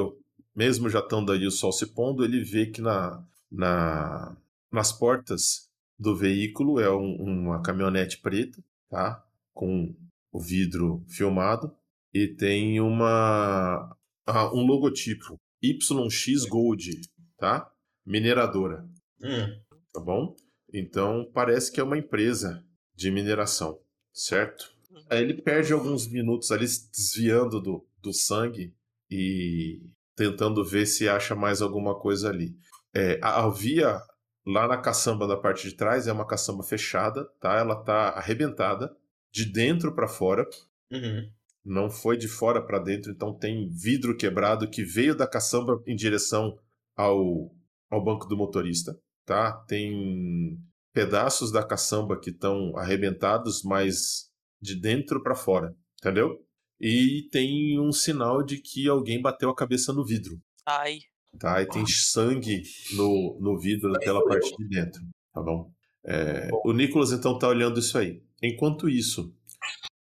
mesmo 0.55 0.89
já 0.89 1.01
estando 1.01 1.33
aí 1.33 1.47
o 1.47 1.51
sol 1.51 1.73
se 1.73 1.87
pondo, 1.87 2.25
ele 2.25 2.43
vê 2.43 2.67
que 2.67 2.81
na, 2.81 3.25
na 3.51 4.37
nas 4.73 4.93
portas 4.93 5.69
do 5.99 6.17
veículo 6.17 6.81
é 6.81 6.91
um, 6.91 7.17
uma 7.17 7.63
caminhonete 7.63 8.21
preta, 8.21 8.63
tá? 8.89 9.23
Com 9.53 9.95
o 10.33 10.41
vidro 10.41 11.05
filmado 11.09 11.75
e 12.15 12.29
tem 12.29 12.81
uma 12.81 13.97
uh, 14.29 14.57
um 14.57 14.65
logotipo 14.65 15.37
YX 15.63 16.45
Gold, 16.49 17.01
tá? 17.37 17.71
Mineradora. 18.07 18.89
Hum. 19.23 19.61
Tá 19.93 20.01
bom? 20.01 20.35
Então 20.73 21.29
parece 21.35 21.71
que 21.73 21.81
é 21.81 21.83
uma 21.83 21.99
empresa 21.99 22.65
de 22.95 23.11
mineração, 23.11 23.79
certo? 24.13 24.73
Aí 25.11 25.23
ele 25.23 25.43
perde 25.43 25.73
alguns 25.73 26.07
minutos 26.07 26.51
ali 26.51 26.65
desviando 26.65 27.61
do, 27.61 27.87
do 28.01 28.13
sangue 28.13 28.75
e 29.11 29.83
tentando 30.21 30.63
ver 30.63 30.85
se 30.85 31.09
acha 31.09 31.35
mais 31.35 31.63
alguma 31.63 31.99
coisa 31.99 32.29
ali. 32.29 32.55
É, 32.95 33.19
havia 33.23 33.99
lá 34.47 34.69
na 34.69 34.77
caçamba 34.77 35.27
da 35.27 35.37
parte 35.37 35.69
de 35.69 35.75
trás, 35.75 36.07
é 36.07 36.13
uma 36.13 36.27
caçamba 36.27 36.63
fechada, 36.63 37.25
tá? 37.41 37.55
Ela 37.55 37.77
tá 37.77 38.11
arrebentada 38.11 38.95
de 39.33 39.47
dentro 39.47 39.95
para 39.95 40.07
fora. 40.07 40.47
Uhum 40.93 41.31
não 41.65 41.91
foi 41.91 42.17
de 42.17 42.29
fora 42.29 42.65
para 42.65 42.79
dentro, 42.79 43.13
então 43.13 43.37
tem 43.37 43.69
vidro 43.69 44.17
quebrado 44.17 44.69
que 44.69 44.83
veio 44.83 45.15
da 45.15 45.27
caçamba 45.27 45.83
em 45.87 45.95
direção 45.95 46.59
ao, 46.97 47.55
ao 47.91 48.03
banco 48.03 48.27
do 48.27 48.37
motorista, 48.37 48.99
tá? 49.27 49.53
Tem 49.69 50.59
pedaços 50.93 51.53
da 51.53 51.63
caçamba 51.63 52.19
que 52.19 52.31
estão 52.31 52.77
arrebentados, 52.77 53.63
mas 53.63 54.31
de 54.61 54.75
dentro 54.75 55.23
para 55.23 55.35
fora, 55.35 55.75
entendeu? 56.01 56.39
E 56.81 57.29
tem 57.31 57.79
um 57.79 57.93
sinal 57.93 58.43
de 58.43 58.59
que 58.59 58.89
alguém 58.89 59.21
bateu 59.21 59.51
a 59.51 59.55
cabeça 59.55 59.93
no 59.93 60.05
vidro. 60.05 60.41
Ai. 60.67 60.99
Tá, 61.39 61.63
e 61.63 61.67
tem 61.67 61.87
sangue 61.87 62.63
no, 62.95 63.39
no 63.41 63.59
vidro 63.59 63.93
daquela 63.93 64.25
parte 64.25 64.51
de 64.57 64.69
dentro, 64.69 65.01
tá 65.33 65.41
bom? 65.41 65.71
É, 66.05 66.49
o 66.65 66.73
Nicolas 66.73 67.13
então 67.13 67.39
tá 67.39 67.47
olhando 67.47 67.79
isso 67.79 67.97
aí. 67.97 68.23
Enquanto 68.43 68.89
isso, 68.89 69.33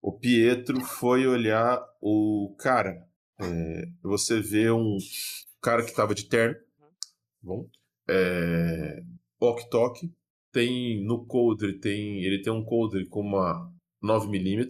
o 0.03 0.13
Pietro 0.13 0.81
foi 0.81 1.27
olhar 1.27 1.81
o 2.01 2.55
cara. 2.59 3.07
É, 3.39 3.87
você 4.03 4.41
vê 4.41 4.71
um 4.71 4.97
cara 5.61 5.83
que 5.83 5.91
estava 5.91 6.15
de 6.15 6.25
terno. 6.25 6.57
Bom. 7.43 7.69
É, 8.09 9.03
Ok 9.41 9.69
Tok. 9.71 10.13
Tem 10.53 11.05
no 11.05 11.25
coldre, 11.27 11.79
tem, 11.79 12.25
ele 12.25 12.43
tem 12.43 12.53
um 12.53 12.65
coldre 12.65 13.07
com 13.07 13.21
uma 13.21 13.73
9mm. 14.03 14.67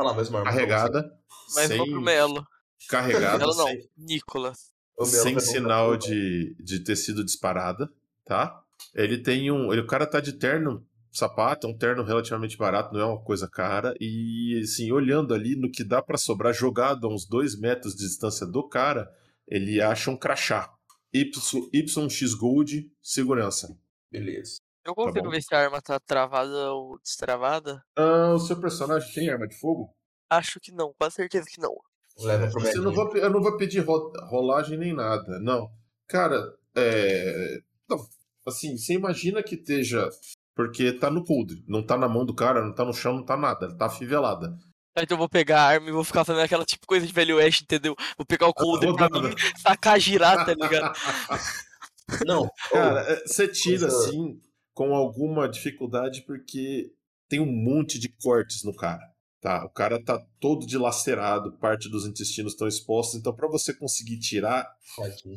Ah 0.00 0.02
lá, 0.02 0.14
mesmo 0.14 0.38
arma. 0.38 0.50
Carregada. 0.50 1.12
Mas 1.54 1.66
sem, 1.66 1.90
pro 1.90 2.00
Melo. 2.00 2.46
Carregada. 2.88 3.36
Melo 3.36 3.54
não, 3.54 3.66
sem, 3.66 3.88
Nicolas. 3.98 4.72
Sem 5.04 5.38
sinal 5.40 5.94
de, 5.96 6.56
de 6.58 6.80
ter 6.80 6.96
sido 6.96 7.22
disparada, 7.22 7.90
tá? 8.24 8.62
Ele 8.94 9.18
tem 9.18 9.50
um. 9.50 9.70
Ele, 9.70 9.82
o 9.82 9.86
cara 9.86 10.06
tá 10.06 10.20
de 10.20 10.32
terno 10.32 10.86
sapato, 11.12 11.66
é 11.66 11.70
um 11.70 11.76
terno 11.76 12.02
relativamente 12.02 12.56
barato, 12.56 12.94
não 12.94 13.00
é 13.00 13.04
uma 13.04 13.22
coisa 13.22 13.46
cara. 13.46 13.94
E 14.00 14.58
assim, 14.62 14.90
olhando 14.90 15.34
ali 15.34 15.54
no 15.54 15.70
que 15.70 15.84
dá 15.84 16.00
para 16.00 16.16
sobrar, 16.16 16.54
jogado 16.54 17.06
a 17.06 17.12
uns 17.12 17.26
dois 17.26 17.58
metros 17.58 17.94
de 17.94 18.06
distância 18.06 18.46
do 18.46 18.66
cara, 18.66 19.10
ele 19.46 19.82
acha 19.82 20.10
um 20.10 20.16
crachá. 20.16 20.72
Y, 21.12 21.68
YX 21.74 22.34
Gold, 22.34 22.90
segurança. 23.02 23.76
Beleza. 24.10 24.60
Eu 24.90 24.94
consigo 24.94 25.22
tá 25.22 25.30
ver 25.30 25.42
se 25.42 25.54
a 25.54 25.60
arma 25.60 25.80
tá 25.80 26.00
travada 26.00 26.72
ou 26.72 26.98
destravada? 26.98 27.80
Ah, 27.96 28.32
o 28.34 28.38
seu 28.38 28.60
personagem 28.60 29.12
tem 29.14 29.30
arma 29.30 29.46
de 29.46 29.58
fogo? 29.58 29.94
Acho 30.28 30.58
que 30.60 30.72
não, 30.72 30.92
com 30.98 31.10
certeza 31.10 31.46
que 31.48 31.60
não. 31.60 31.74
Leva 32.18 32.50
pro 32.50 32.60
Você 32.60 32.78
não 32.78 32.92
vou, 32.92 33.16
Eu 33.16 33.30
não 33.30 33.40
vou 33.40 33.56
pedir 33.56 33.80
ro 33.80 34.12
rolagem 34.28 34.76
nem 34.76 34.92
nada, 34.92 35.38
não. 35.38 35.70
Cara, 36.08 36.36
é. 36.76 37.60
Não, 37.88 37.98
assim, 38.46 38.76
você 38.76 38.94
imagina 38.94 39.42
que 39.42 39.54
esteja 39.54 40.08
porque 40.56 40.92
tá 40.92 41.08
no 41.08 41.24
podre. 41.24 41.64
Não 41.68 41.86
tá 41.86 41.96
na 41.96 42.08
mão 42.08 42.26
do 42.26 42.34
cara, 42.34 42.64
não 42.64 42.74
tá 42.74 42.84
no 42.84 42.92
chão, 42.92 43.14
não 43.14 43.24
tá 43.24 43.36
nada. 43.36 43.76
Tá 43.76 43.86
afivelada. 43.86 44.58
Então 44.98 45.14
eu 45.14 45.18
vou 45.18 45.28
pegar 45.28 45.62
a 45.62 45.66
arma 45.66 45.88
e 45.88 45.92
vou 45.92 46.04
ficar 46.04 46.24
fazendo 46.24 46.42
aquela 46.42 46.64
tipo 46.64 46.84
coisa 46.84 47.06
de 47.06 47.12
velho 47.12 47.36
oeste, 47.36 47.62
entendeu? 47.62 47.94
Vou 48.18 48.26
pegar 48.26 48.48
o 48.48 48.52
coldre 48.52 48.92
pra 48.94 49.08
mim, 49.08 49.32
sacar 49.56 50.00
girar, 50.00 50.44
tá 50.44 50.52
ligado? 50.52 50.92
Não, 52.26 52.50
cara, 52.70 53.00
é, 53.02 53.22
você 53.24 53.46
tira 53.46 53.86
assim 53.86 54.40
com 54.80 54.94
alguma 54.94 55.46
dificuldade 55.46 56.22
porque 56.22 56.90
tem 57.28 57.38
um 57.38 57.52
monte 57.52 57.98
de 57.98 58.08
cortes 58.08 58.64
no 58.64 58.74
cara. 58.74 59.12
Tá, 59.38 59.66
o 59.66 59.68
cara 59.68 60.02
tá 60.02 60.18
todo 60.40 60.66
dilacerado, 60.66 61.52
parte 61.58 61.90
dos 61.90 62.06
intestinos 62.06 62.52
estão 62.52 62.66
expostos, 62.66 63.20
então 63.20 63.34
para 63.34 63.46
você 63.46 63.74
conseguir 63.74 64.18
tirar, 64.18 64.66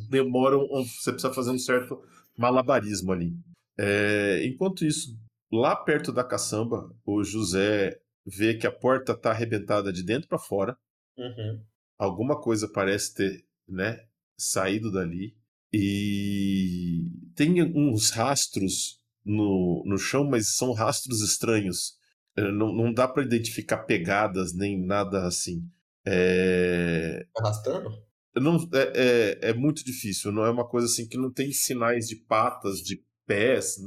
demora 0.10 0.58
um, 0.58 0.86
você 0.86 1.12
precisa 1.12 1.34
fazer 1.34 1.51
um 1.51 1.60
certo 1.60 2.01
malabarismo 2.38 3.12
ali. 3.12 3.34
É, 3.77 4.45
enquanto 4.45 4.86
isso, 4.86 5.13
lá 5.51 5.75
perto 5.75 6.13
da 6.13 6.23
caçamba, 6.23 6.89
o 7.06 7.21
José 7.21 7.99
vê 8.25 8.53
que 8.53 8.65
a 8.65 8.71
porta 8.71 9.12
está 9.12 9.32
arrebentada 9.32 9.91
de 9.91 10.03
dentro 10.03 10.29
para 10.29 10.39
fora. 10.39 10.77
Uhum. 11.17 11.62
Alguma 11.99 12.39
coisa 12.39 12.71
parece 12.73 13.13
ter 13.13 13.45
né, 13.67 14.06
saído 14.38 14.89
dali. 14.89 15.36
E 15.73 17.10
tem 17.36 17.62
uns 17.62 18.12
rastros 18.12 19.03
no, 19.26 19.84
no 19.86 19.98
chão, 19.98 20.24
mas 20.24 20.56
são 20.56 20.74
rastros 20.74 21.22
estranhos. 21.22 21.94
É, 22.36 22.52
não, 22.52 22.74
não 22.74 22.94
dá 22.94 23.08
para 23.08 23.24
identificar 23.24 23.80
pegadas 23.80 24.54
nem 24.54 24.84
nada 24.84 25.26
assim. 25.26 25.62
É... 26.06 27.26
Arrastando? 27.38 27.90
Não, 28.36 28.58
é, 28.74 29.40
é, 29.44 29.50
é, 29.50 29.54
muito 29.54 29.86
difícil. 29.86 30.32
Não 30.32 30.44
é 30.46 30.50
uma 30.50 30.68
coisa 30.68 30.88
assim 30.88 31.08
que 31.08 31.18
não 31.18 31.32
tem 31.32 31.52
sinais 31.52 32.08
de 32.08 32.16
patas, 32.16 32.80
de 32.80 33.04
pés, 33.26 33.78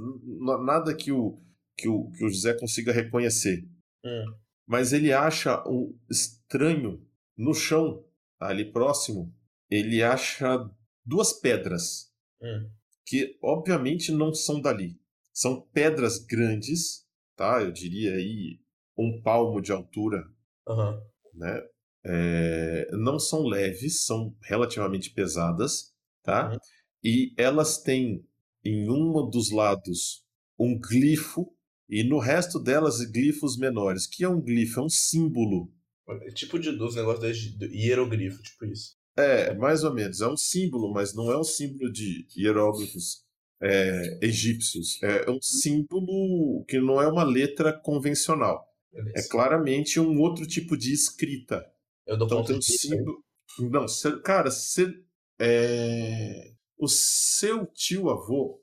nada 0.64 0.94
que 0.94 1.11
o, 1.11 1.38
que 1.77 1.88
o, 1.88 2.11
que 2.11 2.25
o 2.25 2.29
José 2.29 2.55
consiga 2.55 2.92
reconhecer. 2.92 3.68
Hum. 4.05 4.25
Mas 4.66 4.92
ele 4.92 5.12
acha 5.12 5.62
um 5.68 5.96
estranho 6.09 7.05
no 7.37 7.53
chão, 7.53 8.05
ali 8.40 8.70
próximo, 8.72 9.35
ele 9.70 10.03
acha 10.03 10.68
duas 11.05 11.33
pedras 11.33 12.11
hum. 12.40 12.70
que 13.05 13.37
obviamente 13.42 14.12
não 14.12 14.33
são 14.33 14.61
dali. 14.61 14.99
São 15.37 15.61
pedras 15.61 16.16
grandes, 16.18 17.07
tá? 17.37 17.61
Eu 17.61 17.70
diria 17.70 18.14
aí 18.14 18.59
um 18.96 19.20
palmo 19.20 19.61
de 19.61 19.70
altura, 19.70 20.25
uhum. 20.66 20.99
né? 21.35 21.62
É, 22.03 22.88
não 22.92 23.18
são 23.18 23.42
leves, 23.42 24.07
são 24.07 24.35
relativamente 24.40 25.11
pesadas, 25.11 25.92
tá? 26.22 26.53
Uhum. 26.53 26.59
E 27.05 27.35
elas 27.37 27.83
têm 27.83 28.27
em 28.64 28.88
um 28.88 29.29
dos 29.29 29.51
lados 29.51 30.25
um 30.59 30.81
glifo 30.81 31.55
e 31.87 32.03
no 32.03 32.18
resto 32.18 32.59
delas 32.59 33.03
glifos 33.03 33.59
menores. 33.59 34.07
que 34.07 34.25
é 34.25 34.29
um 34.31 34.40
glifo? 34.40 34.81
É 34.81 34.85
um 34.85 34.88
símbolo. 34.88 35.70
É 36.09 36.33
tipo 36.33 36.59
de, 36.59 36.72
dos 36.72 36.94
negócios 36.94 37.37
de 37.37 37.66
hierogrifo, 37.77 38.42
tipo 38.42 38.64
isso. 38.64 38.96
É, 39.14 39.55
mais 39.55 39.85
ou 39.85 39.92
menos. 39.92 40.22
É 40.22 40.29
um 40.29 40.37
símbolo, 40.37 40.94
mas 40.94 41.14
não 41.14 41.31
é 41.31 41.38
um 41.38 41.44
símbolo 41.44 41.92
de 41.92 42.27
hieróglifos 42.35 43.25
é, 43.60 44.18
egípcios. 44.22 45.02
É 45.02 45.30
um 45.30 45.40
símbolo 45.40 46.64
que 46.66 46.78
não 46.78 47.00
é 47.00 47.08
uma 47.08 47.24
letra 47.24 47.72
convencional. 47.72 48.66
Beleza. 48.92 49.18
É 49.18 49.28
claramente 49.28 50.00
um 50.00 50.20
outro 50.20 50.46
tipo 50.46 50.76
de 50.76 50.92
escrita. 50.92 51.64
Eu 52.06 52.16
dou 52.16 52.26
então 52.26 52.44
tem 52.44 52.56
um 52.56 52.62
símbolo. 52.62 53.24
Não, 53.70 53.88
cê, 53.88 54.20
cara, 54.20 54.50
você. 54.50 54.92
É... 55.38 56.52
O 56.78 56.88
seu 56.88 57.66
tio-avô 57.66 58.62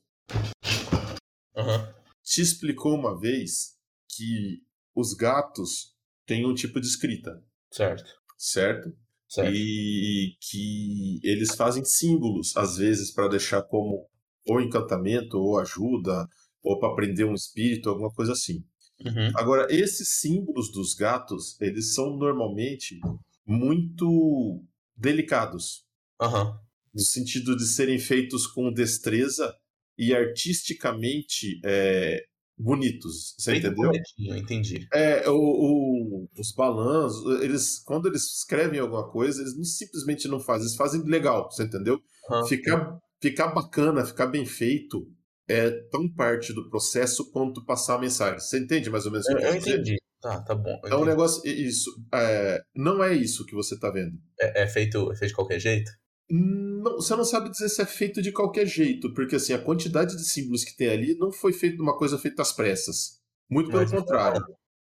uhum. 1.55 1.93
te 2.23 2.41
explicou 2.41 2.93
uma 2.93 3.19
vez 3.19 3.75
que 4.07 4.61
os 4.95 5.13
gatos 5.13 5.95
têm 6.25 6.45
um 6.45 6.53
tipo 6.53 6.79
de 6.79 6.87
escrita. 6.87 7.43
Certo. 7.71 8.05
Certo? 8.37 8.95
certo. 9.27 9.51
E 9.51 10.37
que 10.39 11.19
eles 11.23 11.55
fazem 11.55 11.83
símbolos, 11.83 12.55
às 12.55 12.77
vezes, 12.77 13.11
para 13.11 13.27
deixar 13.27 13.63
como 13.63 14.07
ou 14.47 14.61
encantamento, 14.61 15.37
ou 15.37 15.59
ajuda, 15.59 16.27
ou 16.61 16.79
para 16.79 16.95
prender 16.95 17.25
um 17.25 17.33
espírito, 17.33 17.89
alguma 17.89 18.11
coisa 18.11 18.33
assim. 18.33 18.63
Uhum. 19.05 19.31
Agora, 19.35 19.67
esses 19.69 20.19
símbolos 20.19 20.71
dos 20.71 20.93
gatos, 20.93 21.59
eles 21.59 21.93
são 21.93 22.15
normalmente 22.15 22.99
muito 23.45 24.63
delicados. 24.95 25.85
Uhum 26.21 26.53
no 26.93 27.01
sentido 27.01 27.57
de 27.57 27.65
serem 27.65 27.97
feitos 27.97 28.45
com 28.45 28.71
destreza 28.71 29.53
e 29.97 30.13
artisticamente 30.13 31.59
é, 31.65 32.23
bonitos. 32.57 33.35
Você 33.37 33.51
Bem 33.51 33.59
entendeu? 33.59 33.91
Eu 34.27 34.37
entendi. 34.37 34.87
É, 34.93 35.27
o, 35.29 35.35
o, 35.35 36.27
os 36.37 36.53
balãs, 36.53 37.13
eles, 37.41 37.79
quando 37.79 38.07
eles 38.07 38.23
escrevem 38.37 38.79
alguma 38.79 39.09
coisa, 39.09 39.41
eles 39.41 39.55
não 39.55 39.63
simplesmente 39.63 40.27
não 40.27 40.39
fazem, 40.39 40.67
eles 40.67 40.75
fazem 40.77 41.03
legal, 41.03 41.49
você 41.49 41.63
entendeu? 41.63 41.99
Uhum. 42.29 42.45
Ficar, 42.47 42.99
ficar 43.23 43.47
bacana, 43.47 44.05
ficar 44.05 44.27
bem 44.27 44.45
feito 44.45 45.09
é 45.47 45.71
tão 45.89 46.13
parte 46.13 46.53
do 46.53 46.69
processo 46.69 47.31
quanto 47.31 47.65
passar 47.65 47.95
a 47.95 47.99
mensagem. 47.99 48.39
Você 48.39 48.59
entende 48.59 48.89
mais 48.89 49.05
ou 49.05 49.11
menos 49.11 49.25
o 49.27 49.35
que 49.35 49.43
eu, 49.43 49.47
eu 49.47 49.55
entendi. 49.55 49.95
Tá, 50.21 50.41
tá 50.41 50.53
bom. 50.53 50.79
É 50.85 50.95
um 50.95 51.05
negócio. 51.05 51.41
Isso. 51.45 51.89
É, 52.13 52.61
não 52.75 53.01
é 53.01 53.13
isso 53.13 53.45
que 53.45 53.55
você 53.55 53.79
tá 53.79 53.89
vendo. 53.89 54.17
É, 54.39 54.63
é, 54.63 54.67
feito, 54.67 55.11
é 55.11 55.15
feito 55.15 55.31
de 55.31 55.35
qualquer 55.35 55.59
jeito? 55.59 55.91
Não, 56.29 56.95
você 56.95 57.15
não 57.15 57.23
sabe 57.23 57.49
dizer 57.49 57.69
se 57.69 57.81
é 57.81 57.85
feito 57.85 58.21
de 58.21 58.31
qualquer 58.31 58.65
jeito, 58.65 59.13
porque 59.13 59.35
assim, 59.35 59.53
a 59.53 59.61
quantidade 59.61 60.15
de 60.15 60.25
símbolos 60.25 60.63
que 60.63 60.75
tem 60.75 60.89
ali 60.89 61.15
não 61.17 61.31
foi 61.31 61.53
feito 61.53 61.81
uma 61.81 61.97
coisa 61.97 62.17
feita 62.17 62.41
às 62.41 62.51
pressas. 62.51 63.19
Muito 63.49 63.69
pelo 63.69 63.81
Mas 63.81 63.93
é 63.93 63.97
contrário. 63.97 64.41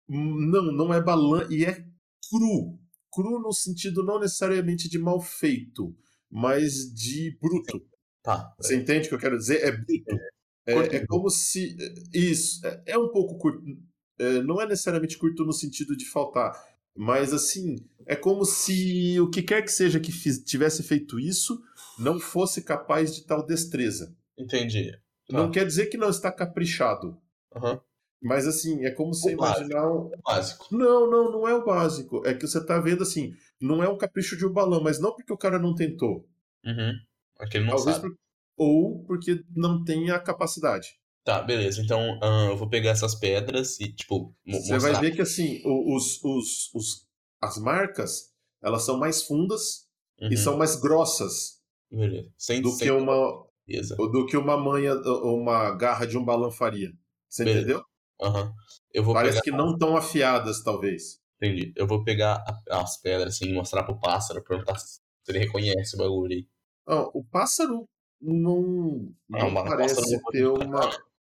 não, 0.09 0.72
não 0.72 0.94
é 0.94 1.03
balã 1.03 1.46
e 1.50 1.64
é 1.64 1.72
cru. 2.31 2.79
Cru 3.12 3.40
no 3.40 3.53
sentido 3.53 4.05
não 4.05 4.20
necessariamente 4.20 4.88
de 4.88 4.98
mal 4.98 5.20
feito, 5.20 5.94
mas 6.31 6.92
de 6.94 7.37
bruto. 7.40 7.89
Tá. 8.22 8.54
Você 8.59 8.76
entende 8.76 9.06
o 9.06 9.09
que 9.09 9.14
eu 9.14 9.18
quero 9.18 9.38
dizer? 9.38 9.62
É 9.62 9.72
bruto. 9.72 10.20
É, 10.66 10.74
é, 10.74 10.96
é 10.96 11.06
como 11.06 11.30
se. 11.30 11.76
Isso. 12.12 12.64
É, 12.66 12.83
é 12.87 12.98
um 12.98 13.09
pouco 13.09 13.38
curto. 13.38 13.62
É, 14.18 14.42
não 14.42 14.61
é 14.61 14.66
necessariamente 14.66 15.16
curto 15.16 15.44
no 15.44 15.52
sentido 15.52 15.96
de 15.96 16.04
faltar, 16.04 16.52
mas 16.94 17.33
assim, 17.33 17.76
é 18.06 18.14
como 18.14 18.44
se 18.44 19.18
o 19.20 19.30
que 19.30 19.42
quer 19.42 19.62
que 19.62 19.72
seja 19.72 19.98
que 19.98 20.12
fiz, 20.12 20.42
tivesse 20.44 20.83
feito 20.83 21.18
isso 21.18 21.62
não 21.98 22.20
fosse 22.20 22.62
capaz 22.62 23.14
de 23.14 23.24
tal 23.24 23.44
destreza. 23.44 24.14
Entendi. 24.37 24.92
Não 25.30 25.46
ah. 25.46 25.50
quer 25.50 25.66
dizer 25.66 25.87
que 25.87 25.96
não 25.96 26.11
está 26.11 26.30
caprichado. 26.30 27.18
Uhum. 27.54 27.80
Mas 28.22 28.46
assim, 28.46 28.85
é 28.85 28.90
como 28.90 29.14
você 29.14 29.33
imaginar 29.33 29.90
um. 29.90 30.11
básico. 30.22 30.66
Não, 30.70 31.11
não, 31.11 31.33
não 31.33 31.48
é 31.48 31.54
o 31.54 31.64
básico. 31.64 32.22
É 32.26 32.35
que 32.35 32.46
você 32.46 32.59
está 32.59 32.78
vendo 32.78 33.02
assim, 33.02 33.35
não 33.61 33.83
é 33.83 33.88
um 33.88 33.96
capricho 33.96 34.37
de 34.37 34.46
um 34.46 34.52
balão, 34.52 34.83
mas 34.83 35.00
não 35.00 35.14
porque 35.14 35.33
o 35.33 35.38
cara 35.38 35.59
não 35.59 35.74
tentou. 35.74 36.28
Uhum. 36.64 36.92
Porque 37.40 37.59
ele 37.59 37.66
não 37.66 37.76
Talvez 37.76 37.96
sabe. 37.96 38.09
Por... 38.09 38.18
Ou 38.57 39.05
porque 39.05 39.42
não 39.55 39.83
tem 39.83 40.11
a 40.11 40.18
capacidade. 40.18 40.88
Tá, 41.24 41.42
beleza. 41.42 41.83
Então 41.83 42.18
uh, 42.18 42.50
eu 42.50 42.57
vou 42.57 42.68
pegar 42.68 42.90
essas 42.90 43.14
pedras 43.14 43.79
e, 43.81 43.92
tipo, 43.92 44.35
Você 44.46 44.79
vai 44.79 44.98
ver 45.00 45.14
que, 45.14 45.22
assim, 45.22 45.62
os, 45.64 46.22
os, 46.22 46.74
os, 46.74 47.07
as 47.40 47.59
marcas, 47.59 48.33
elas 48.62 48.83
são 48.83 48.98
mais 48.98 49.22
fundas 49.22 49.87
uhum. 50.20 50.29
e 50.29 50.37
são 50.37 50.57
mais 50.57 50.76
grossas. 50.76 51.61
Beleza. 51.90 52.31
Sem, 52.37 52.62
do, 52.62 52.70
sem 52.70 52.88
que 52.88 52.90
uma, 52.90 53.46
beleza. 53.66 53.96
do 53.96 54.26
que 54.26 54.37
uma 54.37 54.57
manha, 54.57 54.94
uma 55.22 55.74
garra 55.74 56.07
de 56.07 56.16
um 56.16 56.24
balão 56.24 56.50
faria. 56.50 56.90
Você 57.29 57.44
beleza. 57.44 57.61
entendeu? 57.61 57.85
Aham. 58.20 58.53
Uhum. 58.96 59.12
Parece 59.12 59.40
pegar... 59.40 59.42
que 59.42 59.50
não 59.50 59.79
tão 59.79 59.96
afiadas, 59.96 60.62
talvez. 60.62 61.20
Entendi. 61.37 61.72
Eu 61.76 61.87
vou 61.87 62.05
pegar 62.05 62.42
as 62.68 63.00
pedras, 63.00 63.35
assim, 63.35 63.46
e 63.46 63.55
mostrar 63.55 63.85
pro 63.85 63.98
pássaro, 63.98 64.44
perguntar 64.44 64.79
se 64.79 65.00
ele 65.29 65.38
reconhece 65.38 65.96
o 65.96 65.98
bagulho 65.98 66.33
aí. 66.33 66.46
Não, 66.90 67.09
o 67.14 67.22
pássaro 67.22 67.88
não, 68.20 69.14
não, 69.29 69.50
não 69.53 69.64
parece 69.64 70.20
ter 70.33 70.46
uma 70.48 70.90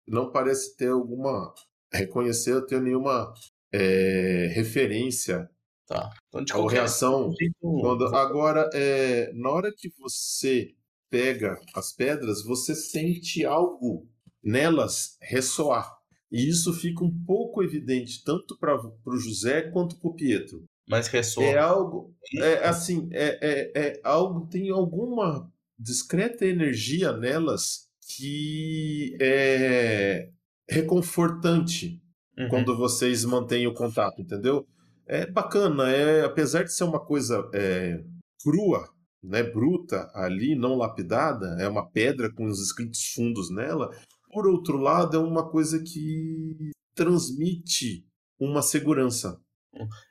não 0.08 0.32
parece 0.32 0.78
ter 0.78 0.89
alguma. 0.89 1.52
reconhecer 1.91 2.54
ou 2.54 2.62
ter 2.62 2.80
nenhuma 2.80 3.34
é, 3.74 4.52
referência 4.54 5.50
tá. 5.88 6.12
então, 6.36 6.62
ou 6.62 6.67
reação. 6.67 7.34
Quando, 7.60 8.06
agora, 8.15 8.70
é, 8.72 9.34
na 9.34 9.50
hora 9.50 9.74
que 9.76 9.91
você 9.98 10.76
pega 11.10 11.60
as 11.74 11.91
pedras, 11.91 12.43
você 12.43 12.76
sente 12.76 13.43
algo 13.43 14.08
nelas 14.43 15.17
ressoar. 15.22 15.98
E 16.32 16.48
isso 16.48 16.72
fica 16.74 17.04
um 17.04 17.24
pouco 17.26 17.63
evidente 17.63 18.24
tanto 18.24 18.58
para 18.60 18.78
o 18.78 19.17
José 19.17 19.63
quanto 19.72 19.98
para 19.98 20.10
o 20.10 20.13
Pietro. 20.13 20.65
Mas 20.88 21.08
ressoa. 21.08 21.45
É 21.45 21.58
algo, 21.58 22.15
é 22.38 22.67
assim, 22.67 23.10
é, 23.12 23.38
é, 23.41 23.71
é 23.76 24.02
algo 24.04 24.47
tem 24.47 24.69
alguma 24.69 25.52
discreta 25.78 26.45
energia 26.45 27.12
nelas 27.12 27.88
que 28.15 29.15
é 29.19 30.30
reconfortante 30.69 32.02
uhum. 32.38 32.50
quando 32.50 32.78
vocês 32.78 33.26
mantêm 33.26 33.67
o 33.67 33.73
contato, 33.73 34.21
entendeu? 34.21 34.65
É 35.06 35.26
bacana, 35.26 35.89
é 35.89 36.23
apesar 36.23 36.63
de 36.63 36.73
ser 36.73 36.84
uma 36.84 37.00
coisa 37.00 37.50
é, 37.54 38.04
crua, 38.41 38.89
né, 39.23 39.43
bruta 39.43 40.10
ali, 40.13 40.56
não 40.56 40.76
lapidada, 40.76 41.58
é 41.60 41.67
uma 41.67 41.89
pedra 41.89 42.32
com 42.34 42.45
os 42.45 42.62
escritos 42.62 43.12
fundos 43.13 43.50
nela. 43.50 43.89
Por 44.32 44.47
outro 44.47 44.78
lado, 44.78 45.17
é 45.17 45.19
uma 45.19 45.50
coisa 45.50 45.82
que 45.82 46.71
transmite 46.93 48.06
uma 48.39 48.62
segurança. 48.62 49.39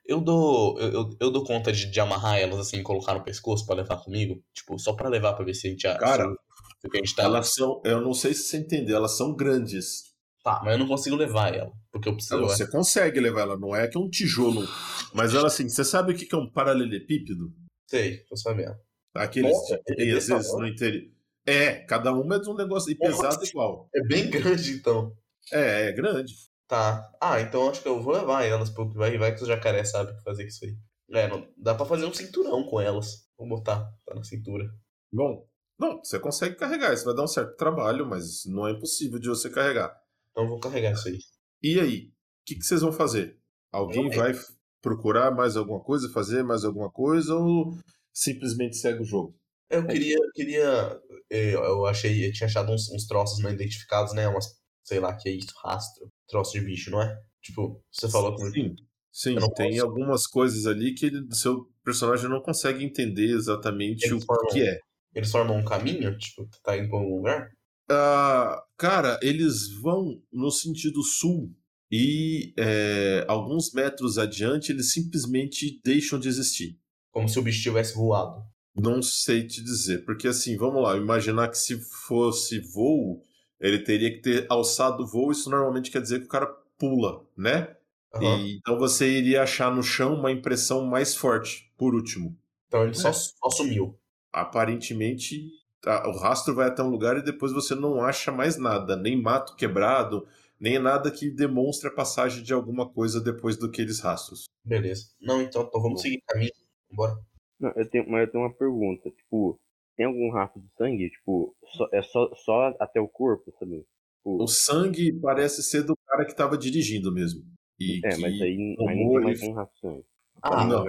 Eu 0.05 0.20
dou, 0.20 0.79
eu, 0.81 1.11
eu 1.18 1.31
dou 1.31 1.44
conta 1.44 1.72
de, 1.72 1.87
de 1.90 2.00
amarrar 2.00 2.38
elas 2.38 2.59
assim, 2.59 2.83
colocar 2.83 3.14
no 3.14 3.24
pescoço 3.24 3.66
para 3.66 3.76
levar 3.76 3.96
comigo, 3.98 4.42
tipo, 4.52 4.79
só 4.79 4.92
para 4.92 5.09
levar 5.09 5.35
para 5.35 5.44
ver 5.44 5.55
se 5.55 5.66
a 5.66 5.70
gente 5.70 5.83
Cara, 5.83 6.35
porque 6.81 6.98
a 6.98 7.00
gente 7.00 7.14
tá... 7.14 7.24
Elas 7.24 7.52
são, 7.55 7.81
eu 7.85 8.00
não 8.00 8.14
sei 8.14 8.35
se 8.35 8.44
você 8.44 8.59
entendeu, 8.59 8.96
elas 8.96 9.16
são 9.16 9.35
grandes. 9.35 10.14
Tá, 10.44 10.61
mas 10.62 10.74
eu 10.74 10.79
não 10.79 10.87
consigo 10.87 11.16
levar 11.16 11.52
ela. 11.52 11.72
Porque 11.90 12.09
eu 12.09 12.14
preciso. 12.14 12.40
Não, 12.40 12.46
você 12.46 12.70
consegue 12.70 13.18
levar 13.18 13.40
ela, 13.40 13.59
não 13.59 13.74
é 13.74 13.88
que 13.88 13.96
é 13.96 14.00
um 14.00 14.09
tijolo. 14.09 14.64
Mas 15.12 15.35
ela 15.35 15.48
assim, 15.48 15.68
você 15.68 15.85
sabe 15.85 16.12
o 16.12 16.16
que 16.16 16.33
é 16.33 16.38
um 16.38 16.48
paralelepípedo? 16.48 17.52
Sei, 17.88 18.18
tô 18.29 18.37
sabendo. 18.37 18.76
Aqueles 19.12 19.50
Nossa, 19.50 19.81
que 19.85 19.96
tem, 19.96 20.12
às 20.12 20.29
vezes 20.29 20.52
no 20.52 20.66
interior. 20.66 21.11
É, 21.44 21.72
cada 21.72 22.12
uma 22.12 22.37
é 22.37 22.38
de 22.38 22.48
um 22.48 22.55
negócio. 22.55 22.92
E 22.92 22.94
pesado 22.94 23.44
igual. 23.44 23.88
É 23.94 24.02
bem 24.02 24.31
grande, 24.31 24.72
então. 24.72 25.16
É, 25.52 25.88
é 25.88 25.92
grande. 25.92 26.33
Tá. 26.68 27.12
Ah, 27.20 27.40
então 27.40 27.68
acho 27.68 27.83
que 27.83 27.88
eu 27.88 28.02
vou 28.02 28.12
levar 28.12 28.44
elas, 28.44 28.70
porque 28.70 28.96
vai, 28.98 29.16
vai 29.16 29.35
que 29.35 29.42
o 29.42 29.46
jacaré 29.46 29.85
sabe 29.85 30.12
o 30.12 30.16
que 30.16 30.22
fazer 30.22 30.42
com 30.42 30.48
isso 30.48 30.64
aí. 30.64 30.76
É, 31.11 31.29
não, 31.29 31.46
dá 31.57 31.74
pra 31.74 31.87
fazer 31.87 32.07
um 32.07 32.12
cinturão 32.12 32.64
com 32.64 32.81
elas. 32.81 33.29
Vou 33.38 33.48
botar, 33.48 33.85
tá 34.05 34.14
na 34.14 34.24
cintura. 34.24 34.68
Bom, 35.12 35.46
não, 35.79 35.98
você 35.98 36.18
consegue 36.18 36.57
carregar. 36.57 36.92
Isso 36.92 37.05
vai 37.05 37.14
dar 37.14 37.22
um 37.22 37.29
certo 37.29 37.57
trabalho, 37.57 38.07
mas 38.07 38.44
não 38.46 38.66
é 38.66 38.72
impossível 38.72 39.18
de 39.18 39.29
você 39.29 39.48
carregar. 39.48 39.96
Então 40.31 40.48
vou 40.48 40.59
carregar 40.59 40.92
isso 40.92 41.09
aí. 41.09 41.18
E 41.62 41.79
aí? 41.79 42.09
O 42.09 42.12
que, 42.46 42.57
que 42.57 42.64
vocês 42.64 42.81
vão 42.81 42.92
fazer? 42.92 43.38
Alguém 43.72 44.09
vai 44.11 44.33
procurar 44.81 45.31
mais 45.31 45.57
alguma 45.57 45.81
coisa, 45.81 46.12
fazer 46.12 46.42
mais 46.42 46.64
alguma 46.64 46.90
coisa 46.90 47.35
ou 47.35 47.76
simplesmente 48.12 48.76
segue 48.76 49.02
o 49.02 49.05
jogo? 49.05 49.37
Eu 49.68 49.85
queria, 49.87 50.16
queria, 50.33 51.00
eu 51.29 51.87
achei, 51.87 52.29
eu 52.29 52.33
tinha 52.33 52.46
achado 52.46 52.70
uns, 52.72 52.88
uns 52.90 53.07
troços 53.07 53.42
não 53.42 53.50
identificados, 53.50 54.14
né? 54.14 54.29
Umas, 54.29 54.46
sei 54.87 55.01
lá, 55.01 55.14
que 55.14 55.29
é 55.29 55.33
isso, 55.33 55.53
rastro, 55.62 56.09
troço 56.29 56.53
de 56.53 56.61
bicho, 56.61 56.90
não 56.90 57.03
é? 57.03 57.18
Tipo, 57.42 57.83
você 57.90 58.09
falou 58.09 58.35
que 58.37 58.51
sim, 58.51 58.75
sim, 59.12 59.35
tem 59.57 59.72
posso... 59.72 59.83
algumas 59.83 60.27
coisas 60.27 60.66
ali 60.66 60.94
que 60.94 61.07
ele, 61.07 61.27
seu 61.35 61.66
personagem 61.85 62.31
não 62.31 62.40
consegue 62.40 62.85
entender 62.85 63.31
exatamente 63.31 64.12
o 64.14 64.20
que 64.51 64.62
é. 64.62 64.79
Eles 65.14 65.31
formam 65.31 65.59
um 65.59 65.64
caminho? 65.64 66.16
Tipo, 66.16 66.49
tá 66.62 66.77
indo 66.77 66.88
pra 66.88 66.99
algum 66.99 67.16
lugar? 67.16 67.49
Uh, 67.90 68.61
cara, 68.77 69.18
eles 69.22 69.72
vão 69.81 70.20
no 70.33 70.51
sentido 70.51 71.03
sul 71.03 71.53
e 71.90 72.53
é, 72.59 73.25
alguns 73.29 73.72
metros 73.72 74.18
adiante 74.18 74.72
eles 74.72 74.92
simplesmente 74.92 75.81
deixam 75.85 76.18
de 76.18 76.29
existir. 76.29 76.79
Como 77.11 77.29
se 77.29 77.38
o 77.38 77.42
bicho 77.42 77.62
tivesse 77.62 77.94
voado. 77.94 78.42
Não 78.75 79.01
sei 79.01 79.46
te 79.46 79.62
dizer, 79.62 80.05
porque 80.05 80.29
assim, 80.29 80.57
vamos 80.57 80.83
lá, 80.83 80.96
imaginar 80.96 81.49
que 81.49 81.57
se 81.57 81.81
fosse 82.07 82.61
voo, 82.61 83.22
ele 83.61 83.79
teria 83.81 84.11
que 84.11 84.21
ter 84.21 84.47
alçado 84.49 85.03
o 85.03 85.07
voo, 85.07 85.33
isso 85.33 85.50
normalmente 85.50 85.90
quer 85.90 86.00
dizer 86.00 86.21
que 86.21 86.27
o 86.27 86.31
cara 86.31 86.46
pula, 86.79 87.25
né? 87.37 87.77
Uhum. 88.15 88.38
E, 88.38 88.57
então 88.57 88.79
você 88.79 89.09
iria 89.09 89.42
achar 89.42 89.75
no 89.75 89.83
chão 89.83 90.15
uma 90.15 90.33
impressão 90.33 90.85
mais 90.85 91.15
forte, 91.15 91.73
por 91.77 91.94
último. 91.94 92.37
Então 92.69 92.85
ele 92.85 92.94
só, 92.94 93.11
é. 93.11 93.13
só 93.13 93.50
sumiu 93.50 93.98
aparentemente 94.37 95.50
tá, 95.81 96.07
o 96.07 96.13
rastro 96.19 96.54
vai 96.54 96.69
até 96.69 96.83
um 96.83 96.90
lugar 96.90 97.17
e 97.17 97.25
depois 97.25 97.52
você 97.52 97.75
não 97.75 98.02
acha 98.02 98.31
mais 98.31 98.59
nada, 98.59 98.94
nem 98.94 99.21
mato 99.21 99.57
quebrado, 99.57 100.29
nem 100.61 100.79
nada 100.79 101.11
que 101.11 101.31
demonstre 101.31 101.88
a 101.88 101.92
passagem 101.92 102.44
de 102.44 102.52
alguma 102.52 102.87
coisa 102.87 103.19
depois 103.19 103.57
daqueles 103.57 104.00
rastros. 104.00 104.44
Beleza. 104.63 105.07
Não, 105.21 105.40
então, 105.40 105.63
então 105.63 105.81
vamos 105.81 106.02
seguir 106.02 106.23
caminho. 106.27 106.52
Bora. 106.92 107.17
Não, 107.59 107.73
eu 107.75 107.88
tenho, 107.88 108.09
mas 108.11 108.27
eu 108.27 108.33
tenho 108.33 108.44
uma 108.44 108.52
pergunta. 108.52 109.11
Tipo, 109.11 109.59
tem 109.97 110.07
algum 110.07 110.31
rastro 110.31 110.61
de 110.61 110.69
sangue? 110.77 111.11
Tipo, 111.11 111.55
só, 111.73 111.88
é 111.92 112.03
só, 112.03 112.35
só 112.35 112.75
até 112.79 113.01
o 113.01 113.09
corpo, 113.09 113.53
sabe? 113.59 113.79
Tipo... 114.19 114.42
O 114.42 114.47
sangue 114.47 115.13
parece 115.21 115.63
ser 115.63 115.83
do 115.83 115.97
cara 116.07 116.25
que 116.25 116.33
estava 116.33 116.59
dirigindo 116.59 117.13
mesmo. 117.13 117.42
E 117.79 118.01
é, 118.05 118.17
mas 118.19 118.40
aí, 118.40 118.42
aí 118.42 118.77
não 118.79 118.87
tem 118.87 119.21
mais 119.23 119.42
um 119.42 119.53
rastro 119.53 119.75
de 119.75 119.81
sangue. 119.81 120.05
Ah, 120.42 120.65
não. 120.65 120.85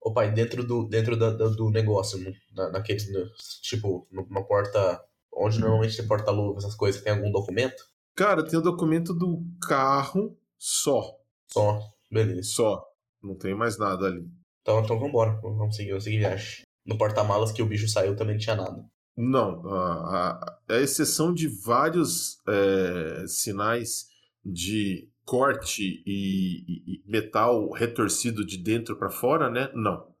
Ô 0.00 0.12
pai, 0.12 0.30
dentro 0.32 0.62
do, 0.62 0.86
dentro 0.86 1.16
da, 1.16 1.30
do, 1.30 1.56
do 1.56 1.70
negócio, 1.70 2.18
na, 2.52 2.70
naquele, 2.70 3.00
tipo, 3.62 4.06
numa 4.12 4.46
porta, 4.46 5.02
onde 5.32 5.58
normalmente 5.58 5.96
tem 5.96 6.06
porta-luva, 6.06 6.58
essas 6.58 6.74
coisas, 6.74 7.02
tem 7.02 7.14
algum 7.14 7.30
documento? 7.30 7.82
Cara, 8.14 8.44
tem 8.44 8.58
o 8.58 8.62
documento 8.62 9.14
do 9.14 9.42
carro 9.66 10.36
só. 10.58 11.18
Só, 11.50 11.80
beleza. 12.10 12.42
Só. 12.42 12.84
Não 13.22 13.34
tem 13.34 13.54
mais 13.54 13.78
nada 13.78 14.06
ali. 14.06 14.28
Então, 14.60 14.82
então 14.82 14.98
vambora, 14.98 15.38
vamos 15.42 15.74
seguir, 15.74 15.90
vamos 15.90 16.04
seguir 16.04 16.18
viagem. 16.18 16.64
No 16.84 16.98
porta-malas 16.98 17.52
que 17.52 17.62
o 17.62 17.66
bicho 17.66 17.88
saiu 17.88 18.16
também 18.16 18.34
não 18.34 18.40
tinha 18.40 18.56
nada. 18.56 18.84
Não, 19.16 19.66
a, 19.68 20.58
a, 20.68 20.74
a 20.74 20.80
exceção 20.80 21.32
de 21.32 21.48
vários 21.48 22.40
é, 22.48 23.26
sinais 23.26 24.08
de 24.44 25.08
corte 25.24 26.02
e, 26.04 26.64
e, 26.86 27.02
metal 27.06 27.70
retorcido 27.70 28.44
de 28.44 28.58
dentro 28.58 28.96
para 28.96 29.10
fora, 29.10 29.48
né? 29.48 29.70
Não. 29.74 30.12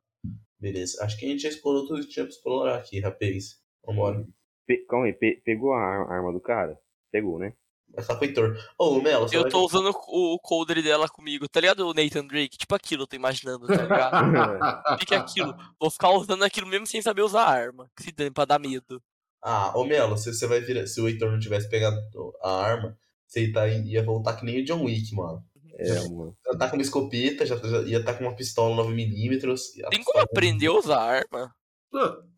Beleza. 0.58 1.04
Acho 1.04 1.18
que 1.18 1.26
a 1.26 1.28
gente 1.28 1.42
já 1.42 1.48
explorou 1.48 1.86
tudo 1.86 2.00
que 2.02 2.08
tinha 2.08 2.24
pra 2.24 2.32
explorar 2.32 2.78
aqui, 2.78 3.00
rapaz. 3.00 3.60
Vambora. 3.84 4.26
Pe 4.66 4.86
calma 4.86 5.06
aí, 5.06 5.12
pe 5.12 5.42
pegou 5.44 5.74
a 5.74 6.14
arma 6.14 6.32
do 6.32 6.40
cara? 6.40 6.78
Pegou, 7.12 7.38
né? 7.38 7.52
Tá 8.02 8.16
com 8.16 8.24
o 8.24 8.24
Heitor. 8.24 8.58
Ô, 8.78 9.00
Melo, 9.00 9.28
Eu 9.32 9.48
tô 9.48 9.64
usando 9.64 9.90
o, 10.08 10.34
o 10.34 10.38
coldre 10.38 10.82
dela 10.82 11.08
comigo, 11.08 11.48
tá 11.48 11.60
ligado? 11.60 11.86
O 11.86 11.94
Nathan 11.94 12.26
Drake, 12.26 12.58
tipo 12.58 12.74
aquilo, 12.74 13.02
eu 13.02 13.06
tô 13.06 13.16
imaginando, 13.16 13.66
tá 13.66 13.82
ligado? 13.82 14.98
Fica 15.00 15.18
aquilo. 15.18 15.54
Vou 15.78 15.90
ficar 15.90 16.10
usando 16.10 16.42
aquilo 16.42 16.66
mesmo 16.66 16.86
sem 16.86 17.00
saber 17.00 17.22
usar 17.22 17.42
a 17.42 17.50
arma. 17.50 17.90
Que 17.96 18.02
se 18.02 18.12
dane 18.12 18.30
pra 18.30 18.44
dar 18.44 18.58
medo. 18.58 19.02
Ah, 19.42 19.72
ô 19.76 19.84
Melo, 19.84 20.16
se 20.16 20.32
você 20.32 20.46
vai 20.46 20.60
virar. 20.60 20.86
Se 20.86 21.00
o 21.00 21.08
Heitor 21.08 21.30
não 21.30 21.38
tivesse 21.38 21.68
pegado 21.68 21.96
a 22.42 22.64
arma, 22.64 22.96
você 23.26 23.50
tá, 23.52 23.68
ia 23.68 24.02
voltar 24.02 24.36
que 24.36 24.44
nem 24.44 24.60
o 24.60 24.64
John 24.64 24.84
Wick, 24.84 25.14
mano. 25.14 25.44
É, 25.76 25.94
mano. 26.08 26.36
Já 26.46 26.56
tá 26.56 26.68
com 26.68 26.76
uma 26.76 26.82
escopeta, 26.82 27.44
já, 27.44 27.56
já 27.56 27.82
ia 27.82 27.98
estar 27.98 28.12
tá 28.12 28.18
com 28.18 28.24
uma 28.24 28.36
pistola 28.36 28.84
9mm. 28.84 29.40
Tem 29.90 30.02
como 30.02 30.20
aprender 30.20 30.68
a 30.68 30.72
usar 30.72 30.98
a 30.98 31.04
arma? 31.04 31.54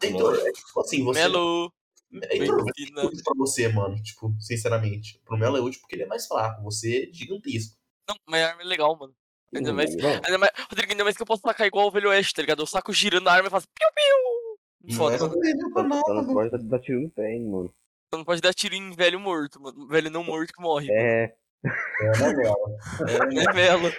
Heitor, 0.02 0.34
é 0.34 0.52
tipo 0.52 0.80
assim, 0.80 1.04
você. 1.04 1.20
Melo! 1.20 1.72
Vai 2.20 2.38
ser 2.38 3.06
útil 3.06 3.24
pra 3.24 3.34
você, 3.36 3.68
mano. 3.68 4.02
Tipo, 4.02 4.34
sinceramente. 4.40 5.20
Pro 5.24 5.36
Melo 5.36 5.56
é 5.56 5.60
útil 5.60 5.80
porque 5.80 5.96
ele 5.96 6.04
é 6.04 6.06
mais 6.06 6.26
fraco. 6.26 6.62
Você 6.64 7.08
é 7.10 7.12
gigantesco. 7.12 7.76
Não, 8.08 8.16
mas 8.28 8.42
a 8.42 8.48
arma 8.50 8.62
é 8.62 8.64
legal, 8.64 8.96
mano. 8.96 9.14
Ainda 9.54 9.72
mais, 9.72 9.90
ainda 9.90 10.38
mais, 10.38 10.50
Rodrigo, 10.68 10.92
ainda 10.92 11.04
mais 11.04 11.16
que 11.16 11.22
eu 11.22 11.26
posso 11.26 11.42
sacar 11.42 11.66
igual 11.66 11.86
o 11.86 11.90
Velho 11.90 12.10
Oeste, 12.10 12.34
tá 12.34 12.42
ligado? 12.42 12.60
Eu 12.60 12.66
saco 12.66 12.92
girando 12.92 13.28
a 13.28 13.32
arma 13.32 13.48
e 13.48 13.50
faço 13.50 13.66
piu-piu. 13.68 14.96
Foda. 14.96 15.18
Não, 15.18 15.28
não, 15.28 15.88
não, 15.88 16.14
não 16.22 16.34
pode 16.34 16.68
dar 16.68 16.78
tiro 16.80 17.00
no 17.00 17.10
pé, 17.10 17.32
hein, 17.32 17.48
mano. 17.48 17.68
Você 17.68 18.18
não 18.18 18.24
pode 18.24 18.40
dar 18.40 18.54
tiro 18.54 18.74
em 18.74 18.92
velho 18.92 19.18
morto, 19.18 19.60
mano. 19.60 19.86
Velho 19.88 20.10
não 20.10 20.22
morto 20.22 20.52
que 20.52 20.62
morre. 20.62 20.88
É. 20.90 21.34
É, 21.64 22.18
né, 22.18 22.34
Melo? 22.34 22.78
É, 23.08 23.34
né, 23.34 23.52
Melo? 23.54 23.92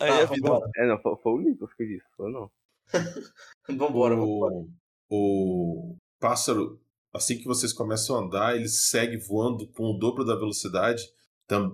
Aí 0.00 0.08
tá, 0.10 0.22
a 0.22 0.24
vida. 0.26 0.70
É, 0.76 0.86
não, 0.86 1.00
foi, 1.00 1.16
foi 1.16 1.32
o 1.32 1.40
Nicolas 1.40 1.74
que 1.74 1.86
disse, 1.86 2.06
foi 2.16 2.30
não. 2.30 2.50
vambora, 3.68 4.14
o, 4.14 4.40
vambora. 4.40 4.66
O 5.10 5.96
pássaro, 6.20 6.80
assim 7.18 7.36
que 7.38 7.44
vocês 7.44 7.72
começam 7.72 8.16
a 8.16 8.20
andar, 8.20 8.56
ele 8.56 8.68
segue 8.68 9.16
voando 9.18 9.68
com 9.68 9.84
o 9.84 9.98
dobro 9.98 10.24
da 10.24 10.34
velocidade, 10.34 11.02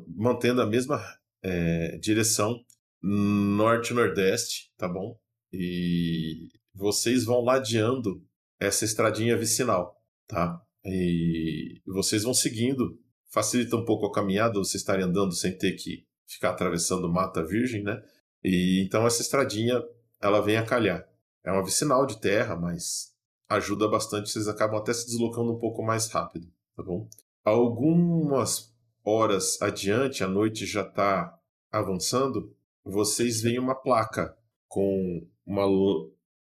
mantendo 0.08 0.60
a 0.60 0.66
mesma 0.66 1.02
é, 1.42 1.96
direção 1.98 2.58
norte-nordeste, 3.02 4.72
tá 4.76 4.88
bom? 4.88 5.18
E 5.52 6.48
vocês 6.74 7.24
vão 7.24 7.42
ladeando 7.42 8.22
essa 8.58 8.84
estradinha 8.84 9.36
vicinal, 9.36 9.94
tá? 10.26 10.60
E 10.84 11.80
vocês 11.86 12.24
vão 12.24 12.34
seguindo, 12.34 12.98
facilita 13.30 13.76
um 13.76 13.84
pouco 13.84 14.06
a 14.06 14.12
caminhada, 14.12 14.58
vocês 14.58 14.82
estarem 14.82 15.04
andando 15.04 15.34
sem 15.34 15.56
ter 15.56 15.72
que 15.72 16.06
ficar 16.26 16.50
atravessando 16.50 17.12
mata 17.12 17.44
virgem, 17.44 17.82
né? 17.82 18.02
E 18.42 18.82
então 18.84 19.06
essa 19.06 19.22
estradinha, 19.22 19.82
ela 20.20 20.40
vem 20.40 20.56
a 20.56 20.64
calhar. 20.64 21.06
É 21.44 21.52
uma 21.52 21.64
vicinal 21.64 22.06
de 22.06 22.20
terra, 22.20 22.56
mas 22.56 23.13
ajuda 23.54 23.88
bastante, 23.88 24.30
vocês 24.30 24.48
acabam 24.48 24.78
até 24.78 24.92
se 24.92 25.06
deslocando 25.06 25.52
um 25.52 25.58
pouco 25.58 25.82
mais 25.82 26.08
rápido, 26.08 26.46
tá 26.76 26.82
bom? 26.82 27.08
Algumas 27.44 28.72
horas 29.04 29.60
adiante, 29.60 30.24
a 30.24 30.28
noite 30.28 30.64
já 30.64 30.82
está 30.82 31.38
avançando, 31.70 32.54
vocês 32.84 33.42
veem 33.42 33.58
uma 33.58 33.74
placa 33.74 34.36
com 34.68 35.26
uma 35.46 35.64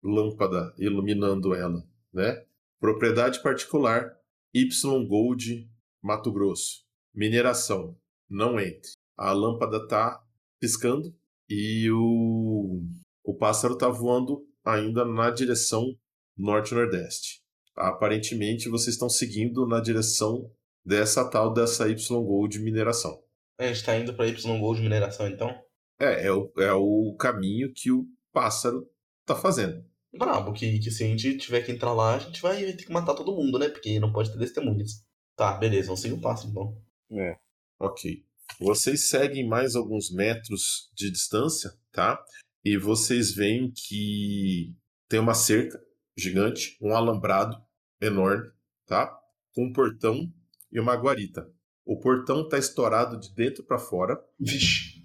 lâmpada 0.03 0.73
iluminando 0.77 1.53
ela, 1.53 1.83
né? 2.13 2.45
Propriedade 2.79 3.41
particular 3.41 4.17
Y 4.53 5.05
Gold 5.07 5.69
Mato 6.01 6.31
Grosso. 6.31 6.85
Mineração. 7.13 7.97
Não 8.29 8.59
entre. 8.59 8.91
A 9.17 9.31
lâmpada 9.33 9.77
está 9.77 10.23
piscando 10.59 11.13
e 11.49 11.89
o, 11.91 12.83
o 13.23 13.35
pássaro 13.35 13.73
está 13.73 13.89
voando 13.89 14.45
ainda 14.63 15.03
na 15.03 15.29
direção 15.29 15.97
norte-nordeste. 16.39 17.41
Aparentemente 17.75 18.69
vocês 18.69 18.95
estão 18.95 19.09
seguindo 19.09 19.67
na 19.67 19.79
direção 19.79 20.49
dessa 20.83 21.29
tal 21.29 21.53
dessa 21.53 21.87
Y 21.89 22.23
Gold 22.23 22.59
mineração. 22.59 23.21
A 23.59 23.65
gente 23.65 23.75
está 23.75 23.97
indo 23.97 24.13
para 24.13 24.27
Y 24.27 24.59
Gold 24.59 24.81
mineração 24.81 25.27
então? 25.27 25.49
É, 25.99 26.27
é 26.27 26.31
o, 26.31 26.51
é 26.57 26.73
o 26.73 27.15
caminho 27.19 27.71
que 27.73 27.91
o 27.91 28.07
pássaro 28.31 28.89
está 29.21 29.35
fazendo. 29.35 29.83
Brabo, 30.17 30.53
que, 30.53 30.79
que 30.79 30.89
se 30.89 31.03
a 31.03 31.07
gente 31.07 31.37
tiver 31.37 31.61
que 31.61 31.71
entrar 31.71 31.93
lá, 31.93 32.15
a 32.15 32.19
gente 32.19 32.41
vai 32.41 32.63
ter 32.73 32.85
que 32.85 32.91
matar 32.91 33.13
todo 33.13 33.35
mundo, 33.35 33.59
né? 33.59 33.69
Porque 33.69 33.99
não 33.99 34.11
pode 34.11 34.31
ter 34.31 34.39
testemunhas. 34.39 35.05
Tá, 35.35 35.57
beleza, 35.57 35.87
vamos 35.87 36.01
seguir 36.01 36.15
o 36.15 36.21
passo 36.21 36.47
então. 36.47 36.75
É. 37.11 37.37
Ok. 37.79 38.25
Vocês 38.59 39.09
seguem 39.09 39.47
mais 39.47 39.75
alguns 39.75 40.11
metros 40.11 40.89
de 40.95 41.11
distância, 41.11 41.71
tá? 41.91 42.21
E 42.63 42.77
vocês 42.77 43.33
veem 43.33 43.71
que 43.71 44.73
tem 45.07 45.19
uma 45.19 45.33
cerca 45.33 45.79
gigante, 46.19 46.77
um 46.81 46.95
alambrado 46.95 47.57
enorme, 48.01 48.51
tá? 48.85 49.17
Com 49.53 49.65
um 49.65 49.73
portão 49.73 50.31
e 50.71 50.79
uma 50.79 50.95
guarita. 50.95 51.51
O 51.85 51.99
portão 51.99 52.47
tá 52.47 52.57
estourado 52.57 53.19
de 53.19 53.33
dentro 53.33 53.63
para 53.63 53.79
fora. 53.79 54.19
Vixe. 54.39 55.01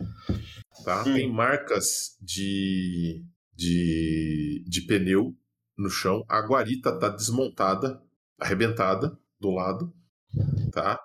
Tá? 0.85 1.03
Hum. 1.03 1.15
Tem 1.15 1.33
marcas 1.33 2.19
de 2.21 3.25
de, 3.57 4.65
de 4.67 4.83
pneu 4.83 5.35
no 5.77 5.89
chão. 5.89 6.25
A 6.29 6.41
guarita 6.41 6.99
tá 6.99 7.09
desmontada, 7.09 8.03
arrebentada 8.39 9.17
do 9.41 9.51
lado, 9.51 9.93
tá? 10.73 11.01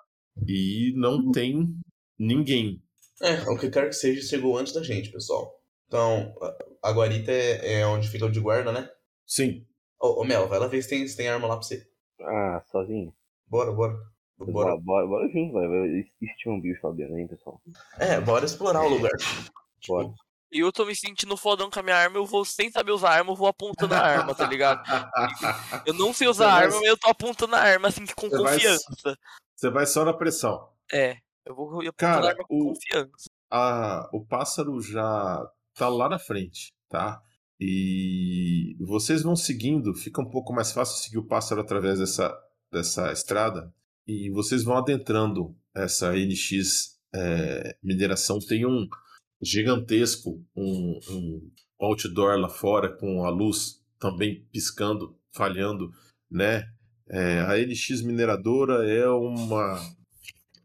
E 0.46 0.92
não 0.96 1.30
tem 1.30 1.74
ninguém. 2.18 2.82
É, 3.22 3.42
o 3.50 3.58
que 3.58 3.70
quer 3.70 3.88
que 3.88 3.94
seja, 3.94 4.26
chegou 4.26 4.56
antes 4.58 4.72
da 4.72 4.82
gente, 4.82 5.10
pessoal. 5.10 5.52
Então, 5.86 6.34
a 6.82 6.90
guarita 6.92 7.30
é, 7.30 7.80
é 7.80 7.86
onde 7.86 8.08
fica 8.08 8.26
o 8.26 8.30
de 8.30 8.40
guarda, 8.40 8.72
né? 8.72 8.88
Sim. 9.26 9.66
Ô, 10.00 10.22
ô 10.22 10.24
Mel, 10.24 10.48
vai 10.48 10.58
lá 10.58 10.66
ver 10.66 10.82
se 10.82 10.88
tem, 10.88 11.06
se 11.06 11.16
tem 11.16 11.28
arma 11.28 11.46
lá 11.46 11.56
pra 11.56 11.62
você. 11.62 11.86
Ah, 12.20 12.62
sozinho? 12.70 13.14
Bora, 13.46 13.70
bora. 13.70 13.94
Bora, 14.38 14.76
bora, 14.78 15.06
bora 15.06 15.28
junto, 15.28 15.52
vai. 15.52 15.66
Existe 16.22 16.48
um 16.48 16.58
bicho 16.58 16.86
lá 16.86 16.94
dentro, 16.94 17.18
hein, 17.18 17.28
pessoal? 17.28 17.60
É, 17.98 18.18
bora 18.18 18.46
explorar 18.46 18.82
o 18.82 18.88
lugar. 18.88 19.12
Bora. 19.86 20.08
Tipo, 20.08 20.14
e 20.52 20.58
eu 20.58 20.72
tô 20.72 20.84
me 20.84 20.96
sentindo 20.96 21.36
fodão 21.36 21.70
com 21.70 21.78
a 21.78 21.82
minha 21.82 21.96
arma, 21.96 22.16
eu 22.16 22.26
vou, 22.26 22.44
sem 22.44 22.70
saber 22.72 22.90
usar 22.90 23.10
a 23.10 23.14
arma, 23.14 23.30
eu 23.30 23.36
vou 23.36 23.46
apontando 23.46 23.94
a 23.94 24.00
arma, 24.00 24.34
tá 24.34 24.46
ligado? 24.46 24.82
Eu 25.86 25.94
não 25.94 26.12
sei 26.12 26.26
usar 26.26 26.48
a 26.48 26.54
arma, 26.54 26.76
mas 26.80 26.88
eu 26.88 26.98
tô 26.98 27.08
apontando 27.08 27.54
a 27.54 27.60
arma, 27.60 27.88
assim, 27.88 28.04
com 28.06 28.28
você 28.28 28.36
confiança. 28.36 28.84
Vai, 29.04 29.14
você 29.54 29.70
vai 29.70 29.86
só 29.86 30.04
na 30.04 30.12
pressão. 30.12 30.68
É, 30.92 31.16
eu 31.44 31.54
vou 31.54 31.80
apontando 31.80 31.92
Cara, 31.96 32.26
a 32.26 32.28
arma 32.30 32.44
com 32.46 32.54
o, 32.56 32.74
confiança. 32.74 33.30
A, 33.50 34.08
o 34.12 34.24
pássaro 34.24 34.80
já 34.82 35.48
tá 35.74 35.88
lá 35.88 36.08
na 36.08 36.18
frente, 36.18 36.72
tá? 36.88 37.22
E 37.60 38.74
vocês 38.80 39.22
vão 39.22 39.36
seguindo, 39.36 39.94
fica 39.94 40.22
um 40.22 40.30
pouco 40.30 40.52
mais 40.52 40.72
fácil 40.72 41.02
seguir 41.02 41.18
o 41.18 41.26
pássaro 41.26 41.60
através 41.60 41.98
dessa, 41.98 42.34
dessa 42.72 43.12
estrada. 43.12 43.72
E 44.06 44.30
vocês 44.30 44.64
vão 44.64 44.78
adentrando 44.78 45.54
essa 45.74 46.12
NX 46.12 46.98
é, 47.14 47.76
mineração. 47.82 48.38
Tem 48.38 48.64
um 48.64 48.88
gigantesco, 49.42 50.42
um, 50.56 50.98
um 51.10 51.50
outdoor 51.78 52.38
lá 52.38 52.48
fora 52.48 52.96
com 52.96 53.24
a 53.24 53.30
luz 53.30 53.80
também 53.98 54.46
piscando, 54.50 55.14
falhando, 55.30 55.92
né? 56.30 56.66
É, 57.08 57.40
a 57.40 57.58
NX 57.58 58.02
Mineradora 58.02 58.88
é 58.88 59.08
uma 59.08 59.78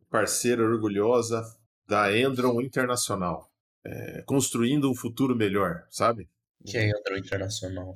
parceira 0.09 0.63
orgulhosa 0.63 1.43
da 1.87 2.15
Endron 2.17 2.61
Internacional, 2.61 3.51
é, 3.83 4.21
construindo 4.25 4.89
um 4.89 4.95
futuro 4.95 5.35
melhor, 5.35 5.85
sabe? 5.89 6.29
Que 6.65 6.77
é 6.77 6.89
Endron 6.89 7.17
Internacional. 7.17 7.95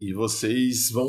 E 0.00 0.12
vocês 0.12 0.90
vão 0.90 1.08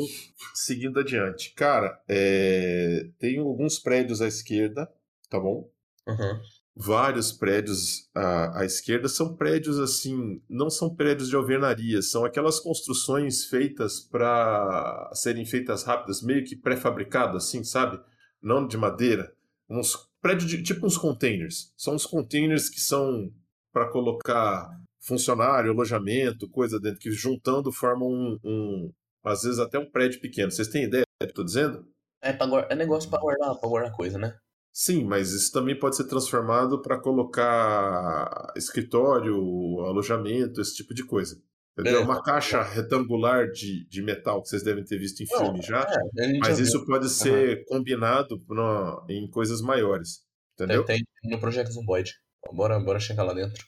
seguindo 0.54 0.98
adiante. 0.98 1.52
Cara, 1.54 2.02
é, 2.08 3.08
tem 3.18 3.38
alguns 3.38 3.78
prédios 3.78 4.20
à 4.20 4.26
esquerda, 4.26 4.90
tá 5.28 5.38
bom? 5.38 5.70
Uhum 6.08 6.40
vários 6.80 7.32
prédios 7.32 8.08
à, 8.14 8.60
à, 8.60 8.64
esquerda 8.64 9.08
são 9.08 9.36
prédios 9.36 9.78
assim, 9.78 10.40
não 10.48 10.70
são 10.70 10.94
prédios 10.94 11.28
de 11.28 11.36
alvenaria, 11.36 12.00
são 12.00 12.24
aquelas 12.24 12.58
construções 12.58 13.44
feitas 13.44 14.00
para 14.00 15.10
serem 15.12 15.44
feitas 15.44 15.82
rápidas, 15.82 16.22
meio 16.22 16.44
que 16.44 16.56
pré-fabricado 16.56 17.36
assim, 17.36 17.62
sabe? 17.62 18.00
Não 18.42 18.66
de 18.66 18.76
madeira, 18.78 19.32
uns 19.68 20.08
prédios 20.22 20.50
de, 20.50 20.62
tipo 20.62 20.86
uns 20.86 20.96
containers. 20.96 21.72
São 21.76 21.94
uns 21.94 22.06
containers 22.06 22.68
que 22.68 22.80
são 22.80 23.30
para 23.72 23.90
colocar 23.90 24.70
funcionário, 25.00 25.70
alojamento, 25.70 26.48
coisa 26.48 26.78
dentro 26.78 27.00
que 27.00 27.10
juntando 27.10 27.72
formam 27.72 28.08
um, 28.08 28.38
um, 28.44 28.92
às 29.24 29.42
vezes 29.42 29.58
até 29.58 29.78
um 29.78 29.90
prédio 29.90 30.20
pequeno. 30.20 30.50
Vocês 30.50 30.68
têm 30.68 30.84
ideia 30.84 31.02
do 31.02 31.26
que 31.26 31.30
eu 31.30 31.34
tô 31.34 31.44
dizendo? 31.44 31.86
É, 32.22 32.32
pra, 32.32 32.46
é 32.68 32.74
negócio 32.74 33.08
para 33.08 33.20
guardar, 33.20 33.54
guardar 33.62 33.92
coisa, 33.92 34.18
né? 34.18 34.36
Sim, 34.72 35.04
mas 35.04 35.32
isso 35.32 35.50
também 35.52 35.76
pode 35.76 35.96
ser 35.96 36.04
transformado 36.04 36.80
para 36.80 37.00
colocar 37.00 38.52
escritório, 38.56 39.34
alojamento, 39.80 40.60
esse 40.60 40.76
tipo 40.76 40.94
de 40.94 41.04
coisa. 41.04 41.36
Entendeu? 41.72 42.00
É 42.00 42.04
uma 42.04 42.22
caixa 42.22 42.62
retangular 42.62 43.50
de, 43.50 43.86
de 43.88 44.02
metal 44.02 44.42
que 44.42 44.48
vocês 44.48 44.62
devem 44.62 44.84
ter 44.84 44.98
visto 44.98 45.22
em 45.22 45.26
Não, 45.30 45.38
filme 45.38 45.62
já. 45.62 45.82
É, 46.18 46.38
mas 46.38 46.58
já 46.58 46.64
isso 46.64 46.78
viu. 46.78 46.86
pode 46.86 47.08
ser 47.08 47.58
uhum. 47.58 47.64
combinado 47.68 48.36
no, 48.48 49.04
em 49.08 49.28
coisas 49.28 49.60
maiores. 49.60 50.20
Entendeu? 50.54 50.84
Tem, 50.84 51.02
tem 51.22 51.30
no 51.30 51.40
Projeto 51.40 51.72
Zomboid. 51.72 52.12
Bora, 52.52 52.78
bora 52.80 53.00
chegar 53.00 53.24
lá 53.24 53.32
dentro. 53.32 53.64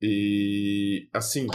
E 0.00 1.08
assim, 1.12 1.46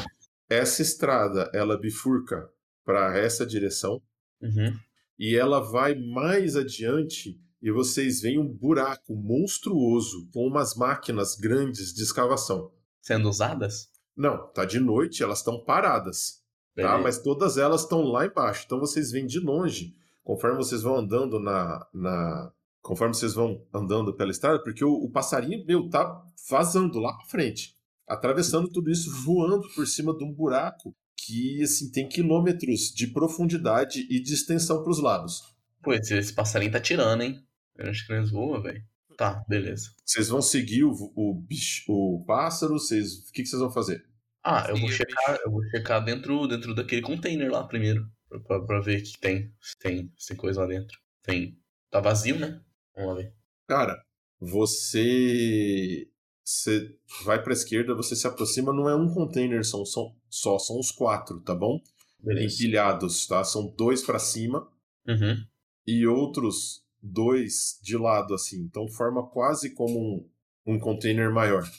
essa 0.49 0.81
estrada 0.81 1.49
ela 1.53 1.77
bifurca 1.77 2.49
para 2.83 3.17
essa 3.17 3.45
direção 3.45 4.01
uhum. 4.41 4.77
e 5.17 5.35
ela 5.35 5.59
vai 5.59 5.95
mais 5.95 6.55
adiante 6.55 7.39
e 7.61 7.71
vocês 7.71 8.21
veem 8.21 8.37
um 8.37 8.47
buraco 8.47 9.15
monstruoso 9.15 10.29
com 10.31 10.45
umas 10.45 10.75
máquinas 10.75 11.35
grandes 11.35 11.93
de 11.93 12.03
escavação. 12.03 12.71
Sendo 13.01 13.27
usadas? 13.27 13.89
Não, 14.15 14.47
tá 14.51 14.65
de 14.65 14.79
noite, 14.79 15.23
elas 15.23 15.39
estão 15.39 15.63
paradas. 15.63 16.43
Tá? 16.75 16.97
Mas 16.97 17.17
todas 17.17 17.57
elas 17.57 17.81
estão 17.81 18.01
lá 18.01 18.25
embaixo. 18.25 18.63
Então 18.65 18.79
vocês 18.79 19.11
veem 19.11 19.25
de 19.25 19.39
longe, 19.39 19.95
conforme 20.23 20.57
vocês 20.57 20.81
vão 20.81 20.97
andando 20.97 21.39
na. 21.39 21.87
na 21.93 22.51
conforme 22.81 23.15
vocês 23.15 23.33
vão 23.33 23.65
andando 23.73 24.13
pela 24.13 24.29
estrada, 24.29 24.61
porque 24.61 24.85
o, 24.85 24.93
o 24.93 25.09
passarinho, 25.09 25.65
meu, 25.65 25.89
tá 25.89 26.23
vazando 26.47 26.99
lá 26.99 27.13
pra 27.13 27.25
frente. 27.25 27.74
Atravessando 28.07 28.69
tudo 28.69 28.91
isso, 28.91 29.11
voando 29.23 29.67
por 29.73 29.87
cima 29.87 30.15
de 30.15 30.23
um 30.23 30.31
buraco 30.31 30.95
que 31.17 31.63
assim 31.63 31.91
tem 31.91 32.07
quilômetros 32.07 32.93
de 32.93 33.07
profundidade 33.07 34.05
e 34.09 34.19
de 34.21 34.33
extensão 34.33 34.83
para 34.83 34.91
os 34.91 34.99
lados. 34.99 35.41
Pô, 35.81 35.93
esse 35.93 36.33
passarinho 36.33 36.71
tá 36.71 36.79
tirando, 36.79 37.21
hein? 37.21 37.43
Eu 37.77 37.89
acho 37.89 38.05
que 38.05 38.13
eles 38.13 38.31
voam, 38.31 38.61
velho. 38.61 38.83
Tá, 39.17 39.43
beleza. 39.47 39.91
Vocês 40.03 40.27
vão 40.27 40.41
seguir 40.41 40.83
o, 40.83 40.91
o, 41.15 41.33
bicho, 41.33 41.83
o 41.87 42.23
pássaro? 42.25 42.73
Vocês, 42.73 43.29
o 43.29 43.31
que, 43.31 43.43
que 43.43 43.47
vocês 43.47 43.61
vão 43.61 43.71
fazer? 43.71 44.03
Ah, 44.43 44.65
eu 44.69 44.77
vou 44.77 44.89
checar, 44.89 45.39
eu 45.43 45.51
vou 45.51 45.63
checar 45.69 46.03
dentro, 46.03 46.47
dentro 46.47 46.75
daquele 46.75 47.01
container 47.01 47.51
lá 47.51 47.63
primeiro. 47.65 48.07
Pra, 48.45 48.59
pra 48.59 48.79
ver 48.79 48.99
o 48.99 49.03
que 49.03 49.17
tem. 49.19 49.53
Se 49.61 49.77
tem. 49.79 50.11
Se 50.17 50.27
tem 50.29 50.37
coisa 50.37 50.61
lá 50.61 50.67
dentro. 50.67 50.99
Tem. 51.23 51.57
Tá 51.89 51.99
vazio, 51.99 52.37
né? 52.37 52.61
Vamos 52.95 53.09
lá 53.09 53.21
ver. 53.21 53.33
Cara, 53.67 54.03
você. 54.39 56.07
Você 56.45 56.95
vai 57.23 57.41
pra 57.41 57.53
esquerda, 57.53 57.95
você 57.95 58.15
se 58.15 58.27
aproxima, 58.27 58.71
não 58.71 58.87
é 58.87 58.95
um 58.95 59.11
container 59.11 59.65
são, 59.65 59.83
são, 59.83 60.15
só, 60.29 60.59
são 60.59 60.79
os 60.79 60.91
quatro, 60.91 61.41
tá 61.41 61.55
bom? 61.55 61.81
Beleza. 62.19 62.53
Empilhados, 62.53 63.25
tá? 63.25 63.43
São 63.43 63.73
dois 63.75 64.03
para 64.03 64.19
cima 64.19 64.67
uhum. 65.07 65.43
e 65.87 66.05
outros 66.05 66.85
dois 67.01 67.79
de 67.81 67.97
lado, 67.97 68.35
assim. 68.35 68.61
Então 68.61 68.87
forma 68.87 69.27
quase 69.27 69.73
como 69.73 69.99
um, 69.99 70.73
um 70.73 70.79
container 70.79 71.31
maior. 71.33 71.63
Tá? 71.63 71.71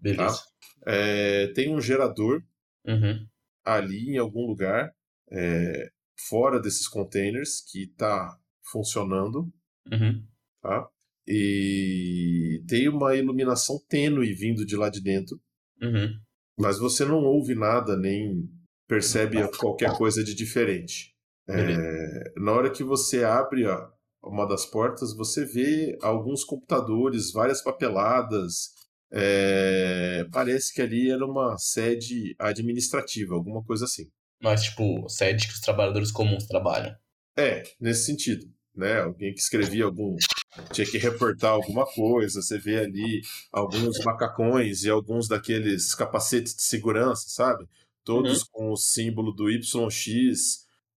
Beleza. 0.00 0.36
Tá? 0.36 0.44
É, 0.84 1.46
tem 1.52 1.72
um 1.72 1.80
gerador 1.80 2.42
uhum. 2.84 3.24
ali 3.64 4.10
em 4.10 4.18
algum 4.18 4.46
lugar, 4.48 4.92
é, 5.30 5.92
fora 6.28 6.60
desses 6.60 6.88
containers, 6.88 7.60
que 7.60 7.84
está 7.84 8.36
funcionando. 8.64 9.52
Uhum. 9.92 10.26
Tá? 10.60 10.88
E 11.26 12.62
tem 12.66 12.88
uma 12.88 13.14
iluminação 13.14 13.80
tênue 13.88 14.34
vindo 14.34 14.66
de 14.66 14.76
lá 14.76 14.88
de 14.88 15.00
dentro. 15.00 15.40
Uhum. 15.80 16.12
Mas 16.58 16.78
você 16.78 17.04
não 17.04 17.24
ouve 17.24 17.54
nada, 17.54 17.96
nem 17.96 18.48
percebe 18.88 19.36
qualquer 19.56 19.96
coisa 19.96 20.22
de 20.22 20.34
diferente. 20.34 21.12
É, 21.48 22.32
na 22.36 22.52
hora 22.52 22.70
que 22.70 22.84
você 22.84 23.24
abre 23.24 23.66
a, 23.66 23.90
uma 24.22 24.46
das 24.46 24.64
portas, 24.64 25.14
você 25.14 25.44
vê 25.44 25.98
alguns 26.00 26.44
computadores, 26.44 27.32
várias 27.32 27.62
papeladas. 27.62 28.70
É... 29.10 30.24
Parece 30.32 30.72
que 30.72 30.80
ali 30.80 31.10
era 31.10 31.24
uma 31.26 31.56
sede 31.58 32.34
administrativa, 32.38 33.34
alguma 33.34 33.62
coisa 33.64 33.84
assim. 33.84 34.08
Mas, 34.40 34.64
tipo, 34.64 35.08
sede 35.08 35.46
que 35.46 35.54
os 35.54 35.60
trabalhadores 35.60 36.10
comuns 36.10 36.46
trabalham. 36.46 36.94
É, 37.36 37.62
nesse 37.80 38.06
sentido. 38.06 38.46
Né? 38.74 39.00
Alguém 39.00 39.34
que 39.34 39.40
escrevia 39.40 39.84
algum. 39.84 40.16
Tinha 40.72 40.86
que 40.86 40.98
reportar 40.98 41.52
alguma 41.52 41.86
coisa. 41.86 42.42
Você 42.42 42.58
vê 42.58 42.78
ali 42.78 43.22
alguns 43.52 43.98
macacões 44.04 44.84
e 44.84 44.90
alguns 44.90 45.28
daqueles 45.28 45.94
capacetes 45.94 46.54
de 46.54 46.62
segurança, 46.62 47.28
sabe? 47.28 47.66
Todos 48.04 48.42
uhum. 48.42 48.48
com 48.52 48.72
o 48.72 48.76
símbolo 48.76 49.32
do 49.32 49.50
YX 49.50 49.74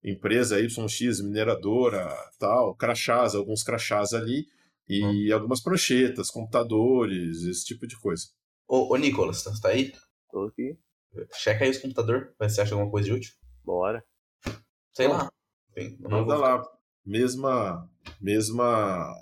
empresa 0.05 0.59
YX, 0.59 1.21
mineradora, 1.21 2.07
tal, 2.37 2.75
crachás, 2.75 3.33
alguns 3.33 3.63
crachás 3.63 4.13
ali, 4.13 4.47
e 4.87 5.03
hum. 5.03 5.33
algumas 5.33 5.61
pranchetas, 5.61 6.29
computadores, 6.29 7.43
esse 7.43 7.65
tipo 7.65 7.87
de 7.87 7.99
coisa. 7.99 8.27
Ô, 8.67 8.93
ô 8.93 8.97
Nicolas, 8.97 9.43
tá, 9.43 9.51
tá 9.59 9.69
aí? 9.69 9.91
Tô 10.31 10.43
aqui. 10.43 10.77
Checa 11.33 11.63
aí 11.63 11.71
os 11.71 11.77
computadores, 11.79 12.29
ver 12.39 12.49
se 12.49 12.61
acha 12.61 12.75
alguma 12.75 12.91
coisa 12.91 13.07
de 13.07 13.13
útil. 13.13 13.33
Bora. 13.63 14.03
Sei 14.93 15.07
lá. 15.07 15.31
Bem, 15.73 15.97
Manda 15.99 16.35
lá. 16.35 16.63
Mesma. 17.03 17.89
Mesma. 18.21 19.15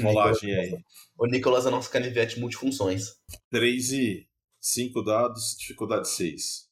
Rolagem 0.00 0.54
aí. 0.54 0.76
O 1.18 1.26
Nicolas 1.26 1.66
é 1.66 1.70
nosso 1.70 1.90
canivete 1.90 2.38
multifunções. 2.38 3.16
3 3.50 3.92
e 3.92 4.28
5 4.60 5.02
dados, 5.02 5.56
dificuldade 5.58 6.08
6. 6.08 6.68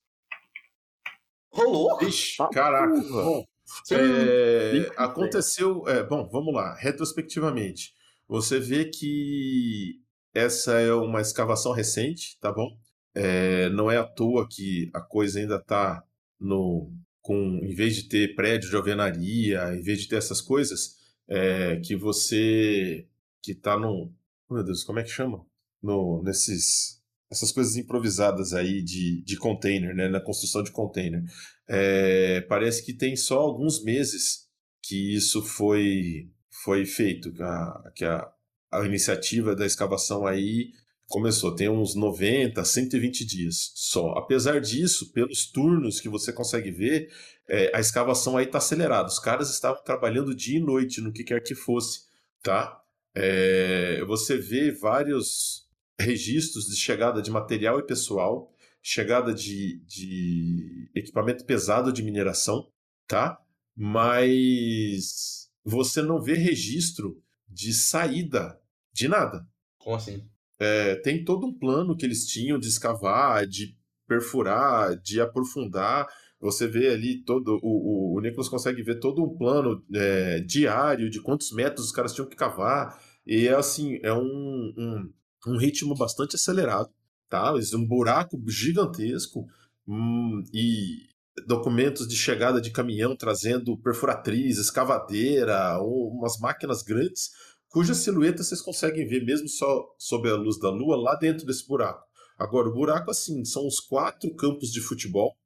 Rolou? 1.53 2.01
Ixi, 2.03 2.37
caraca. 2.53 2.95
Bom, 3.03 3.45
é, 3.91 4.91
aconteceu. 4.97 5.87
É, 5.89 6.03
bom, 6.03 6.29
vamos 6.29 6.55
lá. 6.55 6.75
Retrospectivamente, 6.77 7.93
você 8.29 8.59
vê 8.59 8.85
que 8.85 10.01
essa 10.35 10.81
é 10.81 10.93
uma 10.93 11.21
escavação 11.21 11.73
recente, 11.73 12.39
tá 12.41 12.53
bom? 12.53 12.69
É, 13.15 13.69
não 13.71 13.91
é 13.91 13.97
à 13.97 14.05
toa 14.05 14.47
que 14.49 14.89
a 14.95 15.01
coisa 15.01 15.41
ainda 15.41 15.57
está 15.57 16.03
no. 16.39 16.93
Com, 17.21 17.61
em 17.63 17.75
vez 17.75 17.95
de 17.95 18.09
ter 18.09 18.35
prédio 18.35 18.71
de 18.71 18.77
alvenaria, 18.77 19.75
em 19.75 19.83
vez 19.83 20.01
de 20.01 20.09
ter 20.09 20.17
essas 20.17 20.41
coisas, 20.41 20.97
é, 21.29 21.77
que 21.77 21.95
você 21.95 23.07
que 23.43 23.53
está 23.53 23.79
no. 23.79 24.13
Meu 24.51 24.65
Deus, 24.65 24.85
como 24.85 24.99
é 24.99 25.03
que 25.03 25.11
chama? 25.11 25.45
No, 25.83 26.23
nesses 26.23 27.01
essas 27.31 27.53
coisas 27.53 27.77
improvisadas 27.77 28.53
aí 28.53 28.83
de, 28.83 29.23
de 29.23 29.37
container, 29.37 29.95
né, 29.95 30.09
na 30.09 30.21
construção 30.21 30.63
de 30.65 30.73
container. 30.73 31.23
É, 31.69 32.41
parece 32.43 32.85
que 32.85 32.93
tem 32.93 33.15
só 33.15 33.39
alguns 33.39 33.85
meses 33.85 34.49
que 34.83 35.15
isso 35.15 35.41
foi, 35.41 36.29
foi 36.65 36.85
feito, 36.85 37.33
que, 37.33 37.43
a, 37.43 37.93
que 37.95 38.05
a, 38.05 38.29
a 38.73 38.85
iniciativa 38.85 39.55
da 39.55 39.65
escavação 39.65 40.27
aí 40.27 40.73
começou, 41.07 41.55
tem 41.55 41.69
uns 41.69 41.95
90, 41.95 42.65
120 42.65 43.25
dias 43.25 43.73
só. 43.75 44.11
Apesar 44.13 44.61
disso, 44.61 45.13
pelos 45.13 45.47
turnos 45.51 46.01
que 46.01 46.09
você 46.09 46.33
consegue 46.33 46.73
ver, 46.73 47.13
é, 47.49 47.71
a 47.75 47.81
escavação 47.81 48.37
aí 48.37 48.47
está 48.47 48.59
acelerada. 48.59 49.09
Os 49.09 49.19
caras 49.19 49.51
estavam 49.51 49.83
trabalhando 49.85 50.35
dia 50.35 50.59
e 50.59 50.63
noite 50.63 51.01
no 51.01 51.13
que 51.13 51.23
quer 51.23 51.41
que 51.41 51.55
fosse, 51.55 52.03
tá? 52.43 52.80
É, 53.15 54.05
você 54.05 54.37
vê 54.37 54.71
vários 54.71 55.69
registros 56.01 56.67
de 56.67 56.77
chegada 56.77 57.21
de 57.21 57.31
material 57.31 57.79
e 57.79 57.87
pessoal, 57.87 58.53
chegada 58.83 59.35
de, 59.35 59.81
de 59.87 60.91
equipamento 60.95 61.45
pesado 61.45 61.93
de 61.93 62.03
mineração, 62.03 62.71
tá? 63.07 63.39
Mas 63.77 65.51
você 65.65 66.03
não 66.03 66.21
vê 66.21 66.35
registro 66.35 67.23
de 67.49 67.73
saída 67.73 68.59
de 68.93 69.09
nada. 69.09 69.47
Como 69.79 69.97
assim? 69.97 70.29
É, 70.59 70.97
tem 70.97 71.25
todo 71.25 71.47
um 71.47 71.59
plano 71.59 71.97
que 71.97 72.05
eles 72.05 72.27
tinham 72.27 72.59
de 72.59 72.69
escavar, 72.69 73.47
de 73.47 73.77
perfurar, 74.07 74.97
de 74.97 75.21
aprofundar. 75.21 76.07
Você 76.41 76.67
vê 76.67 76.89
ali 76.89 77.23
todo. 77.23 77.59
O, 77.63 78.15
o, 78.15 78.19
o 78.19 78.21
Nicolas 78.21 78.49
consegue 78.49 78.83
ver 78.83 78.99
todo 78.99 79.23
um 79.23 79.37
plano 79.37 79.85
é, 79.95 80.41
diário 80.41 81.11
de 81.11 81.21
quantos 81.21 81.53
metros 81.53 81.87
os 81.87 81.93
caras 81.93 82.15
tinham 82.15 82.29
que 82.29 82.37
cavar. 82.37 82.99
E 83.27 83.47
é 83.47 83.55
assim, 83.55 83.99
é 84.03 84.13
um, 84.13 84.73
um 84.77 85.11
um 85.47 85.57
ritmo 85.57 85.95
bastante 85.95 86.37
acelerado, 86.37 86.91
tá? 87.29 87.53
Um 87.75 87.87
buraco 87.87 88.41
gigantesco 88.49 89.47
hum, 89.87 90.43
e 90.53 91.09
documentos 91.47 92.07
de 92.07 92.17
chegada 92.17 92.61
de 92.61 92.71
caminhão 92.71 93.17
trazendo 93.17 93.77
perfuratriz, 93.79 94.59
escavadeira, 94.59 95.79
umas 95.81 96.39
máquinas 96.39 96.83
grandes, 96.83 97.31
cuja 97.69 97.95
silhueta 97.95 98.43
vocês 98.43 98.61
conseguem 98.61 99.07
ver 99.07 99.25
mesmo 99.25 99.49
só 99.49 99.87
sob 99.99 100.29
a 100.29 100.35
luz 100.35 100.59
da 100.59 100.71
lua 100.71 100.97
lá 100.97 101.15
dentro 101.15 101.47
desse 101.47 101.67
buraco. 101.67 102.05
Agora, 102.39 102.69
o 102.69 102.73
buraco, 102.73 103.11
assim, 103.11 103.45
são 103.45 103.67
os 103.67 103.81
quatro 103.81 104.35
campos 104.35 104.73
de 104.73 104.81
futebol 104.81 105.37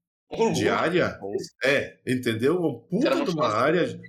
de 0.53 0.69
área. 0.69 1.19
É, 1.63 1.99
entendeu? 2.07 2.59
Uma 2.59 2.81
puta 2.81 3.25
de 3.25 3.31
uma 3.31 3.49
área. 3.49 4.01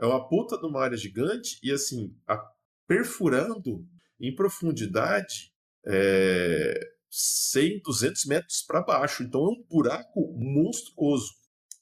É 0.00 0.06
uma 0.06 0.28
puta 0.28 0.58
de 0.58 0.66
uma 0.66 0.82
área 0.82 0.96
gigante 0.96 1.58
e, 1.62 1.72
assim, 1.72 2.14
a, 2.26 2.40
perfurando 2.86 3.84
em 4.20 4.34
profundidade 4.34 5.52
é, 5.86 6.80
100, 7.10 7.82
200 7.82 8.24
metros 8.26 8.62
para 8.62 8.82
baixo. 8.82 9.22
Então 9.22 9.40
é 9.40 9.48
um 9.50 9.64
buraco 9.68 10.34
monstruoso. 10.36 11.32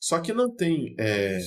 Só 0.01 0.21
que 0.21 0.33
não 0.33 0.55
tem, 0.55 0.95
é, 0.99 1.39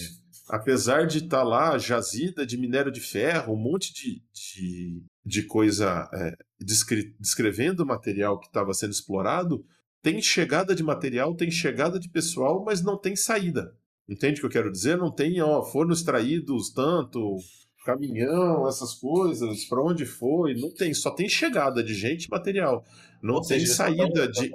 apesar 0.50 1.06
de 1.06 1.20
estar 1.20 1.38
tá 1.38 1.44
lá 1.44 1.78
jazida 1.78 2.46
de 2.46 2.58
minério 2.58 2.92
de 2.92 3.00
ferro, 3.00 3.54
um 3.54 3.58
monte 3.58 3.94
de, 3.94 4.24
de, 4.34 5.04
de 5.26 5.44
coisa 5.44 6.10
é, 6.14 6.36
descre, 6.60 7.16
descrevendo 7.20 7.84
o 7.84 7.88
material 7.88 8.40
que 8.40 8.48
estava 8.48 8.74
sendo 8.74 8.92
explorado, 8.92 9.66
tem 10.02 10.22
chegada 10.22 10.74
de 10.76 10.84
material, 10.84 11.36
tem 11.36 11.52
chegada 11.52 12.00
de 12.00 12.10
pessoal, 12.10 12.64
mas 12.64 12.82
não 12.82 12.98
tem 12.98 13.16
saída. 13.16 13.76
Entende 14.08 14.38
o 14.38 14.42
que 14.42 14.46
eu 14.48 14.52
quero 14.52 14.72
dizer? 14.72 14.98
Não 14.98 15.12
tem, 15.12 15.42
ó, 15.42 15.64
foram 15.64 15.92
extraídos 15.92 16.72
tanto, 16.72 17.38
caminhão, 17.86 18.68
essas 18.68 18.94
coisas, 18.94 19.66
para 19.66 19.84
onde 19.84 20.06
foi, 20.06 20.56
não 20.56 20.74
tem, 20.74 20.94
só 20.94 21.12
tem 21.12 21.28
chegada 21.28 21.84
de 21.84 21.94
gente 21.94 22.26
e 22.26 22.30
material. 22.30 22.86
Não 23.22 23.36
Ou 23.36 23.42
tem 23.42 23.60
seja, 23.60 23.74
saída 23.74 24.28
de. 24.28 24.52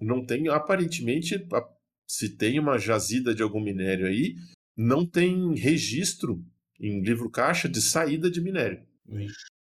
Não 0.00 0.24
tem, 0.24 0.48
aparentemente, 0.48 1.46
se 2.06 2.36
tem 2.36 2.58
uma 2.58 2.78
jazida 2.78 3.34
de 3.34 3.42
algum 3.42 3.60
minério 3.60 4.06
aí, 4.06 4.34
não 4.76 5.06
tem 5.06 5.54
registro 5.54 6.44
em 6.80 7.00
livro 7.02 7.30
caixa 7.30 7.68
de 7.68 7.80
saída 7.80 8.30
de 8.30 8.40
minério. 8.40 8.84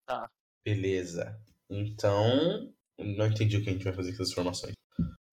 Tá. 0.05 0.29
Beleza. 0.65 1.37
Então, 1.69 2.71
não 2.97 3.27
entendi 3.27 3.57
o 3.57 3.63
que 3.63 3.69
a 3.69 3.73
gente 3.73 3.83
vai 3.83 3.93
fazer 3.93 4.09
com 4.09 4.15
essas 4.15 4.31
informações. 4.31 4.73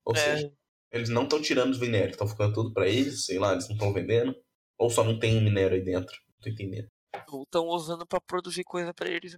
Ou 0.09 0.17
é... 0.17 0.19
seja, 0.19 0.53
eles 0.91 1.11
não 1.11 1.25
estão 1.25 1.41
tirando 1.41 1.71
os 1.71 1.79
minérios, 1.79 2.13
estão 2.13 2.27
ficando 2.27 2.55
tudo 2.55 2.73
para 2.73 2.89
eles, 2.89 3.27
sei 3.27 3.39
lá, 3.39 3.53
eles 3.53 3.69
não 3.69 3.75
estão 3.75 3.93
vendendo. 3.93 4.35
Ou 4.79 4.89
só 4.89 5.05
não 5.05 5.19
tem 5.19 5.43
minério 5.43 5.77
aí 5.77 5.85
dentro. 5.85 6.17
Não 6.27 6.41
tô 6.41 6.49
entendendo. 6.49 6.89
Ou 7.29 7.43
estão 7.43 7.67
usando 7.67 8.07
para 8.07 8.21
produzir 8.21 8.65
coisa 8.65 8.95
para 8.95 9.11
eles. 9.11 9.37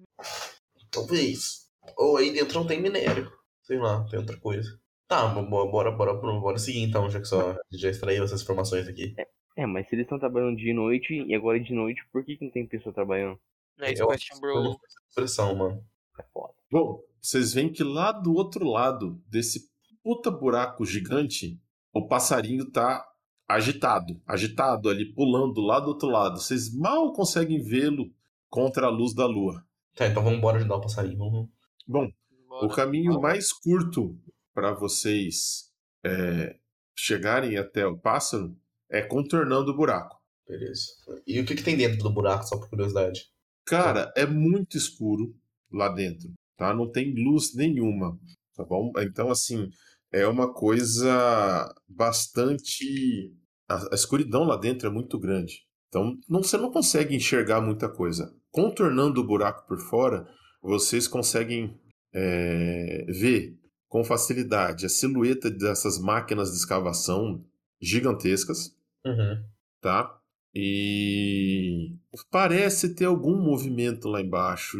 Talvez. 0.90 1.68
Ou 1.96 2.16
aí 2.16 2.32
dentro 2.32 2.60
não 2.60 2.66
tem 2.66 2.80
minério. 2.80 3.32
Sei 3.62 3.78
lá, 3.78 4.06
tem 4.08 4.18
outra 4.18 4.38
coisa. 4.38 4.78
Tá, 5.08 5.26
bora, 5.26 5.68
bora, 5.68 5.90
bora, 5.90 6.14
bora 6.14 6.58
seguir 6.58 6.82
então, 6.82 7.10
já 7.10 7.18
que 7.18 7.26
só 7.26 7.56
já 7.72 7.90
extraiu 7.90 8.22
essas 8.22 8.42
informações 8.42 8.86
aqui. 8.86 9.14
É, 9.18 9.26
é 9.62 9.66
mas 9.66 9.88
se 9.88 9.96
eles 9.96 10.04
estão 10.04 10.20
trabalhando 10.20 10.56
dia 10.56 10.70
e 10.70 10.74
noite, 10.74 11.14
e 11.14 11.34
agora 11.34 11.58
é 11.58 11.60
de 11.60 11.72
noite, 11.72 12.00
por 12.12 12.24
que, 12.24 12.36
que 12.36 12.44
não 12.44 12.52
tem 12.52 12.66
pessoa 12.66 12.94
trabalhando? 12.94 13.40
É 13.80 13.92
isso, 13.92 14.06
question, 14.06 14.38
bro. 14.38 14.78
Expressão, 15.08 15.54
mano. 15.56 15.84
É 16.18 16.22
foda. 16.32 16.54
Bom, 16.70 17.02
vocês 17.20 17.52
veem 17.52 17.72
que 17.72 17.82
lá 17.82 18.12
do 18.12 18.34
outro 18.34 18.64
lado 18.68 19.20
desse 19.26 19.69
puta 20.03 20.30
buraco 20.30 20.84
gigante, 20.84 21.61
o 21.92 22.07
passarinho 22.07 22.70
tá 22.70 23.05
agitado, 23.48 24.20
agitado 24.26 24.88
ali, 24.88 25.12
pulando 25.12 25.61
lá 25.61 25.80
do 25.80 25.88
outro 25.88 26.09
lado. 26.09 26.38
Vocês 26.38 26.72
mal 26.72 27.12
conseguem 27.12 27.62
vê-lo 27.62 28.12
contra 28.48 28.86
a 28.86 28.90
luz 28.90 29.14
da 29.14 29.26
lua. 29.26 29.64
Tá, 29.94 30.07
então 30.07 30.22
vamos 30.22 30.38
embora 30.38 30.59
ajudar 30.59 30.76
o 30.76 30.80
passarinho. 30.80 31.18
Vamos... 31.18 31.48
Bom, 31.86 32.09
Bora. 32.48 32.66
o 32.66 32.68
caminho 32.70 33.20
mais 33.20 33.53
curto 33.53 34.16
para 34.55 34.72
vocês 34.72 35.70
é, 36.05 36.57
chegarem 36.96 37.57
até 37.57 37.86
o 37.86 37.98
pássaro 37.98 38.57
é 38.88 39.03
contornando 39.03 39.70
o 39.72 39.76
buraco. 39.76 40.20
Beleza. 40.46 40.86
E 41.26 41.40
o 41.40 41.44
que, 41.44 41.55
que 41.55 41.62
tem 41.62 41.76
dentro 41.76 42.03
do 42.03 42.12
buraco, 42.12 42.44
só 42.44 42.57
por 42.57 42.68
curiosidade? 42.68 43.30
Cara, 43.64 44.12
é 44.16 44.26
muito 44.26 44.76
escuro 44.76 45.34
lá 45.72 45.88
dentro, 45.88 46.32
tá? 46.57 46.74
Não 46.74 46.90
tem 46.90 47.14
luz 47.14 47.55
nenhuma, 47.55 48.18
tá 48.57 48.64
bom? 48.64 48.92
Então, 48.98 49.30
assim, 49.30 49.70
é 50.12 50.26
uma 50.26 50.52
coisa 50.52 51.72
bastante. 51.88 53.32
A, 53.68 53.92
a 53.92 53.94
escuridão 53.94 54.44
lá 54.44 54.56
dentro 54.56 54.88
é 54.88 54.90
muito 54.90 55.18
grande. 55.18 55.66
Então, 55.88 56.16
não, 56.28 56.42
você 56.42 56.56
não 56.56 56.70
consegue 56.70 57.14
enxergar 57.14 57.61
muita 57.61 57.88
coisa. 57.88 58.32
Contornando 58.50 59.20
o 59.20 59.26
buraco 59.26 59.66
por 59.66 59.78
fora, 59.78 60.26
vocês 60.62 61.08
conseguem 61.08 61.78
é, 62.12 63.04
ver 63.08 63.58
com 63.88 64.04
facilidade 64.04 64.86
a 64.86 64.88
silhueta 64.88 65.50
dessas 65.50 65.98
máquinas 65.98 66.50
de 66.50 66.56
escavação 66.56 67.44
gigantescas, 67.80 68.76
uhum. 69.04 69.44
tá? 69.80 70.16
E 70.54 71.96
parece 72.30 72.94
ter 72.94 73.06
algum 73.06 73.36
movimento 73.36 74.08
lá 74.08 74.20
embaixo, 74.20 74.78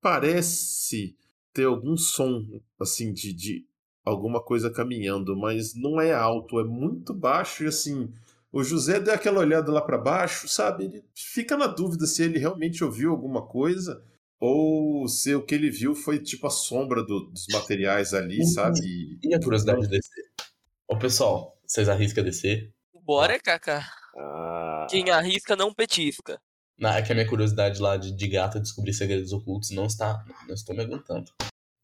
parece 0.00 1.16
ter 1.52 1.64
algum 1.64 1.96
som 1.96 2.44
assim 2.78 3.12
de, 3.12 3.32
de 3.32 3.66
alguma 4.04 4.42
coisa 4.42 4.70
caminhando, 4.70 5.36
mas 5.36 5.74
não 5.74 6.00
é 6.00 6.12
alto, 6.12 6.60
é 6.60 6.64
muito 6.64 7.14
baixo 7.14 7.64
e 7.64 7.66
assim. 7.66 8.12
O 8.52 8.64
José 8.64 8.98
deu 8.98 9.14
aquela 9.14 9.40
olhada 9.40 9.70
lá 9.70 9.80
para 9.80 9.96
baixo, 9.96 10.48
sabe? 10.48 10.84
Ele 10.84 11.04
fica 11.14 11.56
na 11.56 11.68
dúvida 11.68 12.06
se 12.06 12.22
ele 12.22 12.38
realmente 12.38 12.82
ouviu 12.82 13.10
alguma 13.10 13.46
coisa 13.46 14.02
ou 14.40 15.06
se 15.06 15.34
o 15.34 15.44
que 15.44 15.54
ele 15.54 15.70
viu 15.70 15.94
foi 15.94 16.18
tipo 16.18 16.46
a 16.46 16.50
sombra 16.50 17.04
do, 17.04 17.30
dos 17.30 17.46
materiais 17.52 18.14
ali, 18.14 18.44
sabe? 18.46 18.80
E 19.22 19.34
a 19.34 19.38
curiosidade 19.38 19.82
de 19.82 19.88
descer? 19.88 20.24
Ô 20.88 20.98
pessoal, 20.98 21.56
vocês 21.66 21.88
arriscam 21.88 22.24
descer? 22.24 22.72
Bora, 23.04 23.38
Kaká. 23.38 23.86
Ah. 24.16 24.86
Quem 24.90 25.10
arrisca 25.10 25.54
não 25.54 25.72
petisca. 25.72 26.40
Não, 26.78 26.90
é 26.90 27.02
que 27.02 27.12
a 27.12 27.14
minha 27.14 27.28
curiosidade 27.28 27.80
lá 27.80 27.98
de, 27.98 28.10
de 28.10 28.28
gato 28.28 28.58
descobrir 28.58 28.94
segredos 28.94 29.32
ocultos 29.32 29.70
não 29.70 29.84
está. 29.84 30.24
Não 30.48 30.54
estou 30.54 30.74
me 30.74 30.82
aguentando. 30.82 31.30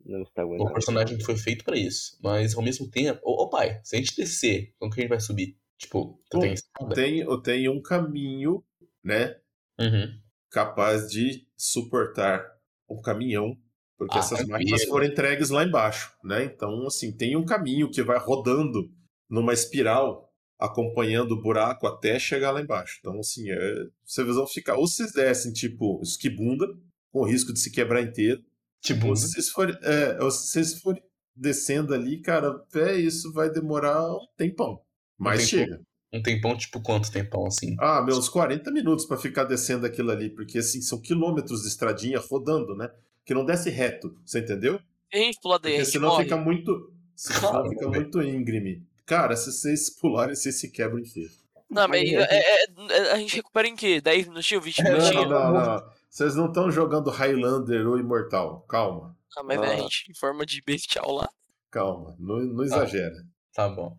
Não 0.07 0.23
está 0.23 0.43
aguentando. 0.43 0.71
O 0.71 0.73
personagem 0.73 1.21
foi 1.21 1.37
feito 1.37 1.65
para 1.65 1.77
isso. 1.77 2.19
Mas 2.23 2.55
ao 2.55 2.63
mesmo 2.63 2.89
tempo. 2.89 3.21
Ô, 3.25 3.43
ô, 3.43 3.51
pai, 3.51 3.81
se 3.83 3.97
a 3.97 3.99
gente 3.99 4.17
descer, 4.17 4.75
como 4.79 4.93
que 4.93 5.01
a 5.01 5.03
gente 5.03 5.11
vai 5.11 5.21
subir? 5.21 5.57
Tipo, 5.77 6.21
tu 6.31 6.39
tem. 6.41 6.55
Tem, 6.95 7.43
tem 7.43 7.69
um 7.69 7.83
caminho, 7.83 8.65
né? 9.05 9.37
Uhum 9.79 10.27
capaz 10.57 11.11
de 11.11 11.47
suportar 11.55 12.43
o 12.89 12.99
caminhão, 13.01 13.59
porque 13.99 14.17
ah, 14.17 14.21
essas 14.21 14.47
máquinas 14.47 14.85
foram 14.85 15.05
entregues 15.05 15.51
lá 15.51 15.63
embaixo, 15.65 16.13
né? 16.25 16.45
Então, 16.45 16.87
assim, 16.87 17.15
tem 17.15 17.37
um 17.37 17.45
caminho 17.45 17.91
que 17.91 18.03
vai 18.03 18.19
rodando 18.19 18.91
numa 19.29 19.53
espiral, 19.53 20.33
acompanhando 20.59 21.33
o 21.33 21.43
buraco 21.43 21.87
até 21.87 22.19
chegar 22.19 22.53
lá 22.53 22.63
embaixo. 22.63 22.97
Então, 23.01 23.19
assim, 23.19 23.51
é, 23.51 23.87
vocês 24.03 24.35
vão 24.35 24.47
ficar, 24.47 24.77
ou 24.77 24.87
vocês 24.87 25.13
descem, 25.13 25.53
tipo, 25.53 26.01
esquibunda, 26.03 26.67
com 27.13 27.25
risco 27.25 27.53
de 27.53 27.61
se 27.61 27.71
quebrar 27.71 28.01
inteiro, 28.01 28.43
tipo, 28.87 29.09
ou 29.09 29.17
se 29.17 29.29
vocês 29.29 29.49
forem, 29.51 29.77
é, 29.83 30.23
ou 30.23 30.31
se 30.31 30.49
vocês 30.49 30.81
forem 30.81 31.03
descendo 31.35 31.93
ali, 31.93 32.21
cara, 32.21 32.65
é, 32.75 32.95
isso 32.95 33.33
vai 33.33 33.51
demorar 33.51 34.13
um 34.15 34.27
tempão, 34.37 34.81
mas 35.19 35.43
um 35.43 35.47
chega. 35.47 35.81
Um 36.13 36.23
tempão, 36.23 36.57
tipo, 36.57 36.81
quanto 36.81 37.11
tempão, 37.11 37.47
assim? 37.47 37.77
Ah, 37.79 38.01
meus 38.01 38.29
40 38.29 38.71
minutos 38.71 39.05
para 39.05 39.19
ficar 39.19 39.45
descendo 39.45 39.85
aquilo 39.85 40.11
ali, 40.11 40.31
porque, 40.31 40.59
assim, 40.59 40.81
são 40.81 41.01
quilômetros 41.01 41.63
de 41.63 41.69
estradinha 41.69 42.19
rodando, 42.19 42.75
né? 42.75 42.91
Que 43.25 43.35
não 43.35 43.45
desce 43.45 43.69
reto, 43.69 44.17
você 44.25 44.39
entendeu? 44.39 44.81
Gente, 45.13 45.39
puladeira, 45.41 45.79
porque 45.79 45.91
senão 45.91 46.17
fica 46.17 46.37
muito... 46.37 46.93
Senão 47.15 47.67
fica 47.69 47.89
muito 47.89 48.23
íngreme. 48.23 48.83
Cara, 49.05 49.37
se 49.37 49.53
vocês 49.53 49.91
pularem, 49.91 50.35
vocês 50.35 50.59
se 50.59 50.71
quebram 50.71 51.01
inteiro. 51.01 51.31
Não, 51.69 51.89
mas 51.89 52.09
é, 52.09 52.23
é, 52.31 52.65
é, 52.65 53.13
a 53.13 53.19
gente 53.19 53.37
recupera 53.37 53.67
em 53.67 53.75
quê? 53.75 54.01
10 54.01 54.29
minutinhos, 54.29 54.65
20 54.65 54.83
minutinhos? 54.85 55.29
Não, 55.29 55.53
não, 55.53 55.53
não. 55.53 55.91
Vocês 56.17 56.35
não 56.35 56.47
estão 56.47 56.71
jogando 56.71 57.11
Highlander 57.11 57.87
ou 57.87 57.99
Imortal. 57.99 58.63
Calma. 58.63 59.15
Ah, 59.37 59.43
mas 59.43 59.59
ah. 59.59 59.65
a 59.65 59.77
gente 59.77 60.11
em 60.11 60.15
forma 60.15 60.47
de 60.47 60.63
bestial 60.63 61.13
lá. 61.13 61.29
Calma, 61.71 62.17
não, 62.19 62.39
não 62.39 62.65
exagera. 62.65 63.15
Tá 63.53 63.69
bom. 63.69 63.95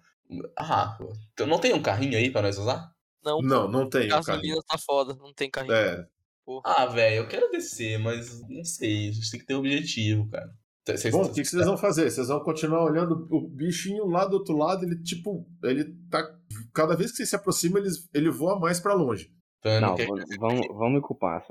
Ah, 0.57 0.97
então 1.31 1.45
não 1.45 1.59
tem 1.59 1.75
um 1.75 1.81
carrinho 1.81 2.17
aí 2.17 2.31
pra 2.31 2.41
nós 2.41 2.57
usar? 2.57 2.91
Não, 3.23 3.39
não, 3.39 3.67
não 3.67 3.87
tem. 3.87 4.07
A 4.11 4.15
gasolina 4.15 4.57
um 4.57 4.61
tá 4.67 4.79
foda, 4.79 5.13
não 5.13 5.31
tem 5.31 5.47
carrinho. 5.47 5.75
É. 5.75 6.07
Porra. 6.43 6.63
Ah, 6.65 6.85
velho, 6.87 7.17
eu 7.17 7.27
quero 7.27 7.51
descer, 7.51 7.99
mas 7.99 8.41
não 8.49 8.63
sei, 8.63 9.09
a 9.09 9.11
gente 9.11 9.29
tem 9.29 9.39
que 9.39 9.45
ter 9.45 9.53
um 9.53 9.59
objetivo, 9.59 10.27
cara. 10.27 10.51
Cês, 10.97 11.13
Bom, 11.13 11.21
o 11.21 11.31
que, 11.31 11.43
que 11.43 11.47
vocês 11.47 11.65
vão 11.67 11.77
fazer? 11.77 12.09
Vocês 12.09 12.29
vão 12.29 12.39
continuar 12.39 12.83
olhando 12.83 13.27
o 13.29 13.47
bichinho 13.47 14.07
lá 14.07 14.25
do 14.25 14.37
outro 14.37 14.57
lado, 14.57 14.83
ele 14.83 15.03
tipo, 15.03 15.47
ele 15.61 15.95
tá. 16.09 16.27
Cada 16.73 16.95
vez 16.95 17.11
que 17.11 17.17
você 17.17 17.27
se 17.27 17.35
aproxima, 17.35 17.77
ele, 17.77 17.89
ele 18.11 18.31
voa 18.31 18.59
mais 18.59 18.79
para 18.79 18.95
longe. 18.95 19.31
Então, 19.59 19.81
não, 19.81 19.95
vamos, 20.39 20.67
vamos 20.67 20.93
me 20.93 21.01
culpar, 21.01 21.45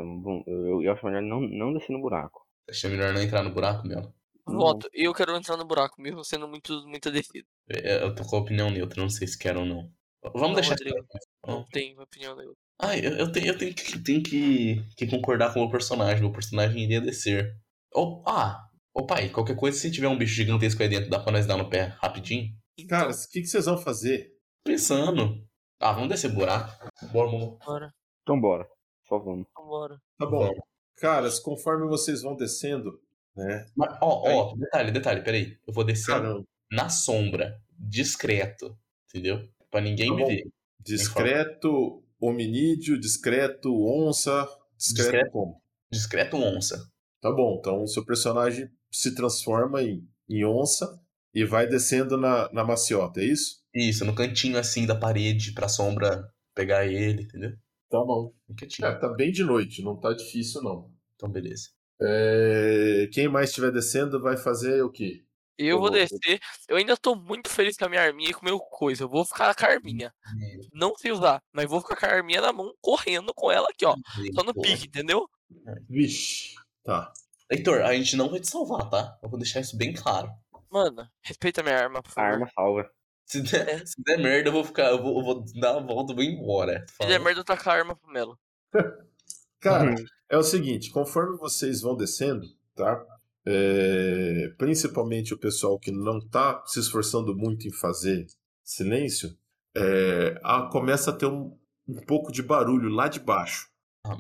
eu, 0.47 0.83
eu 0.83 0.93
acho 0.93 1.05
melhor 1.05 1.23
não, 1.23 1.41
não 1.41 1.73
descer 1.73 1.93
no 1.93 2.01
buraco. 2.01 2.47
Acho 2.69 2.89
melhor 2.89 3.13
não 3.13 3.21
entrar 3.21 3.43
no 3.43 3.53
buraco 3.53 3.87
mesmo. 3.87 4.13
Voto. 4.47 4.89
Eu 4.93 5.13
quero 5.13 5.37
entrar 5.37 5.57
no 5.57 5.65
buraco, 5.65 6.01
mesmo 6.01 6.25
sendo 6.25 6.47
muito, 6.47 6.87
muito 6.87 7.11
descido. 7.11 7.47
É, 7.69 8.03
eu 8.05 8.15
tô 8.15 8.25
com 8.25 8.37
a 8.37 8.41
opinião 8.41 8.71
neutra, 8.71 9.03
não 9.03 9.11
sei 9.11 9.27
se 9.27 9.37
quero 9.37 9.61
ou 9.61 9.67
não. 9.67 9.91
Vamos 10.23 10.49
não, 10.49 10.55
deixar. 10.55 10.71
Rodrigo, 10.71 11.07
não 11.47 11.65
tenho 11.65 12.01
opinião 12.01 12.37
neutra. 12.37 12.57
Ah, 12.79 12.97
eu, 12.97 13.13
eu, 13.17 13.33
tenho, 13.33 13.49
eu 13.49 13.59
tenho, 13.59 13.75
que, 13.75 13.99
tenho 13.99 14.23
que, 14.23 14.85
que 14.97 15.07
concordar 15.07 15.53
com 15.53 15.61
o 15.61 15.63
meu 15.63 15.71
personagem. 15.71 16.21
Meu 16.21 16.33
personagem 16.33 16.83
iria 16.83 17.01
descer. 17.01 17.57
Oh, 17.93 18.23
ah, 18.27 18.69
ô 18.95 19.01
oh, 19.01 19.07
pai, 19.07 19.31
qualquer 19.31 19.57
coisa, 19.57 19.79
se 19.79 19.91
tiver 19.91 20.09
um 20.09 20.19
bicho 20.19 20.35
gigantesco 20.35 20.83
aí 20.83 20.89
dentro, 20.89 21.11
dá 21.11 21.19
pra 21.19 21.33
nós 21.33 21.47
dar 21.47 21.57
no 21.57 21.71
pé 21.71 21.97
rapidinho? 22.01 22.51
Cara, 22.89 23.11
o 23.11 23.31
que, 23.31 23.41
que 23.41 23.47
vocês 23.47 23.65
vão 23.65 23.79
fazer? 23.79 24.33
Pensando. 24.63 25.43
Ah, 25.81 25.93
vamos 25.93 26.09
descer 26.09 26.33
buraco. 26.33 26.73
Bora, 27.13 27.31
vamos. 27.31 27.59
Bora. 27.65 27.95
Então 28.23 28.41
bora. 28.41 28.67
Só 29.09 29.19
vamos. 29.19 29.47
Então 29.51 29.67
bora. 29.67 30.01
Tá 30.19 30.27
bom. 30.27 30.51
Caras, 30.97 31.39
conforme 31.39 31.87
vocês 31.87 32.23
vão 32.23 32.35
descendo, 32.35 32.99
né? 33.37 33.67
Mas, 33.77 33.97
ó, 34.01 34.23
ó, 34.27 34.55
detalhe, 34.57 34.91
detalhe, 34.91 35.23
peraí. 35.23 35.59
Eu 35.67 35.75
vou 35.75 35.85
descer 35.85 36.15
Caramba. 36.15 36.45
na 36.71 36.89
sombra, 36.89 37.61
discreto, 37.79 38.77
entendeu? 39.09 39.47
Pra 39.71 39.81
ninguém 39.81 40.09
tá 40.09 40.17
me 40.17 40.25
ver. 40.25 40.49
Discreto 40.81 42.03
hominídeo, 42.19 42.99
discreto 42.99 43.71
onça, 43.87 44.49
discreto, 44.77 45.11
discreto 45.11 45.31
como? 45.31 45.63
Discreto 45.91 46.37
onça. 46.37 46.91
Tá 47.21 47.31
bom, 47.31 47.59
então 47.59 47.83
o 47.83 47.89
seu 47.89 48.05
personagem 48.05 48.71
se 48.91 49.15
transforma 49.15 49.83
em, 49.83 50.09
em 50.29 50.45
onça 50.45 50.99
e 51.37 51.45
vai 51.45 51.67
descendo 51.67 52.17
na, 52.17 52.51
na 52.51 52.65
maciota, 52.65 53.21
é 53.21 53.25
isso? 53.25 53.63
Isso, 53.75 54.07
no 54.07 54.15
cantinho 54.15 54.57
assim 54.59 54.87
da 54.87 54.97
parede 54.97 55.53
pra 55.53 55.69
sombra 55.69 56.27
pegar 56.55 56.87
ele, 56.87 57.25
entendeu? 57.25 57.51
Tá 57.91 58.03
bom. 58.03 58.33
É, 58.83 58.95
tá 58.95 59.09
bem 59.11 59.31
de 59.31 59.45
noite, 59.45 59.83
não 59.83 60.01
tá 60.01 60.15
difícil 60.15 60.63
não. 60.63 60.91
Então 61.15 61.29
beleza. 61.29 61.69
É, 62.01 63.07
quem 63.13 63.29
mais 63.29 63.51
estiver 63.51 63.71
descendo 63.71 64.19
vai 64.19 64.39
fazer 64.39 64.83
o 64.83 64.91
quê? 64.91 65.25
Eu 65.59 65.79
vou 65.79 65.91
descer. 65.91 66.41
Eu 66.69 66.79
ainda 66.79 66.97
tô 66.97 67.15
muito 67.15 67.51
feliz 67.51 67.77
com 67.77 67.85
a 67.85 67.89
minha 67.91 68.03
arminha 68.03 68.31
e 68.31 68.35
com 68.35 68.41
o 68.41 68.45
meu 68.45 68.59
coisa. 68.59 69.05
Eu 69.05 69.09
vou 69.09 69.25
ficar 69.25 69.55
com 69.55 69.67
a 69.67 69.69
arminha. 69.69 70.13
Não 70.73 70.95
sei 70.97 71.13
usar, 71.13 71.43
mas 71.53 71.69
vou 71.69 71.83
ficar 71.83 71.97
com 71.97 72.07
a 72.07 72.17
arminha 72.17 72.41
na 72.41 72.53
mão, 72.53 72.73
correndo 72.81 73.35
com 73.35 73.53
ela 73.53 73.69
aqui, 73.69 73.85
ó. 73.85 73.95
Só 74.35 74.43
no 74.43 74.55
pique, 74.55 74.87
entendeu? 74.87 75.27
Vixe. 75.89 76.55
Tá. 76.83 77.13
Heitor, 77.51 77.83
a 77.83 77.95
gente 77.95 78.17
não 78.17 78.29
vai 78.29 78.41
te 78.41 78.49
salvar, 78.49 78.89
tá? 78.91 79.19
Eu 79.23 79.29
vou 79.29 79.39
deixar 79.39 79.61
isso 79.61 79.77
bem 79.77 79.93
claro. 79.93 80.29
Mano, 80.71 81.09
respeita 81.23 81.61
a 81.61 81.65
minha 81.65 81.79
arma, 81.79 82.03
por 82.03 82.11
favor. 82.11 82.29
A 82.29 82.33
arma 82.33 82.51
salva. 82.55 82.91
Se 83.25 83.43
der, 83.43 83.69
é. 83.69 83.87
se 83.87 84.03
der 84.03 84.19
merda, 84.19 84.49
eu 84.49 84.53
vou 84.53 84.65
ficar. 84.65 84.91
Eu 84.91 85.03
vou, 85.03 85.19
eu 85.19 85.25
vou 85.25 85.45
dar 85.61 85.77
uma 85.77 85.87
volta 85.87 86.13
e 86.13 86.17
vou 86.17 86.25
embora. 86.25 86.87
Se 86.89 87.07
der 87.07 87.19
merda, 87.19 87.41
eu 87.41 87.45
tacar 87.45 87.75
a 87.75 87.79
arma 87.79 87.97
pro 87.97 88.11
Melo. 88.11 88.39
Cara, 89.61 89.91
uhum. 89.91 90.05
é 90.29 90.37
o 90.37 90.43
seguinte, 90.43 90.91
conforme 90.91 91.37
vocês 91.37 91.81
vão 91.81 91.97
descendo, 91.97 92.47
tá? 92.75 93.05
É, 93.45 94.53
principalmente 94.59 95.33
o 95.33 95.39
pessoal 95.39 95.79
que 95.79 95.91
não 95.91 96.21
tá 96.21 96.63
se 96.67 96.79
esforçando 96.79 97.35
muito 97.35 97.67
em 97.67 97.73
fazer 97.73 98.27
silêncio, 98.63 99.37
é, 99.77 100.41
a, 100.43 100.63
começa 100.71 101.11
a 101.11 101.13
ter 101.13 101.27
um, 101.27 101.57
um 101.89 102.01
pouco 102.07 102.33
de 102.33 102.43
barulho 102.43 102.89
lá 102.89 103.09
de 103.09 103.21
baixo. 103.21 103.69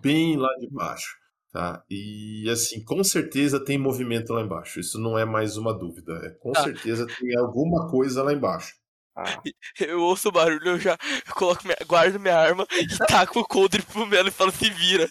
Bem 0.00 0.36
lá 0.36 0.52
de 0.58 0.68
baixo. 0.68 1.16
Tá? 1.56 1.82
E 1.88 2.46
assim, 2.50 2.84
com 2.84 3.02
certeza 3.02 3.58
tem 3.58 3.78
movimento 3.78 4.30
lá 4.34 4.42
embaixo. 4.42 4.78
Isso 4.78 5.00
não 5.00 5.18
é 5.18 5.24
mais 5.24 5.56
uma 5.56 5.72
dúvida. 5.72 6.12
É, 6.22 6.28
com 6.28 6.52
ah. 6.54 6.62
certeza 6.62 7.06
tem 7.06 7.34
alguma 7.34 7.88
coisa 7.88 8.22
lá 8.22 8.30
embaixo. 8.30 8.74
Ah. 9.16 9.24
Eu 9.80 10.02
ouço 10.02 10.28
o 10.28 10.32
barulho, 10.32 10.72
eu 10.72 10.78
já 10.78 10.98
coloco 11.34 11.62
minha, 11.64 11.78
guardo 11.86 12.20
minha 12.20 12.36
arma 12.36 12.66
e 12.72 12.86
taco 13.08 13.40
o 13.40 13.48
coldre 13.48 13.80
pro 13.80 14.04
Melo 14.04 14.28
e 14.28 14.30
falo, 14.30 14.52
se 14.52 14.68
vira. 14.68 15.10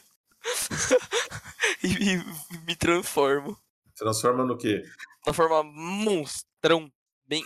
e, 1.84 2.14
e, 2.14 2.24
me 2.68 2.76
transformo. 2.76 3.58
Transforma 3.98 4.46
no 4.46 4.56
quê? 4.56 4.84
Na 5.26 5.34
forma 5.34 5.64
monstrão. 5.64 6.92
Bem 7.28 7.44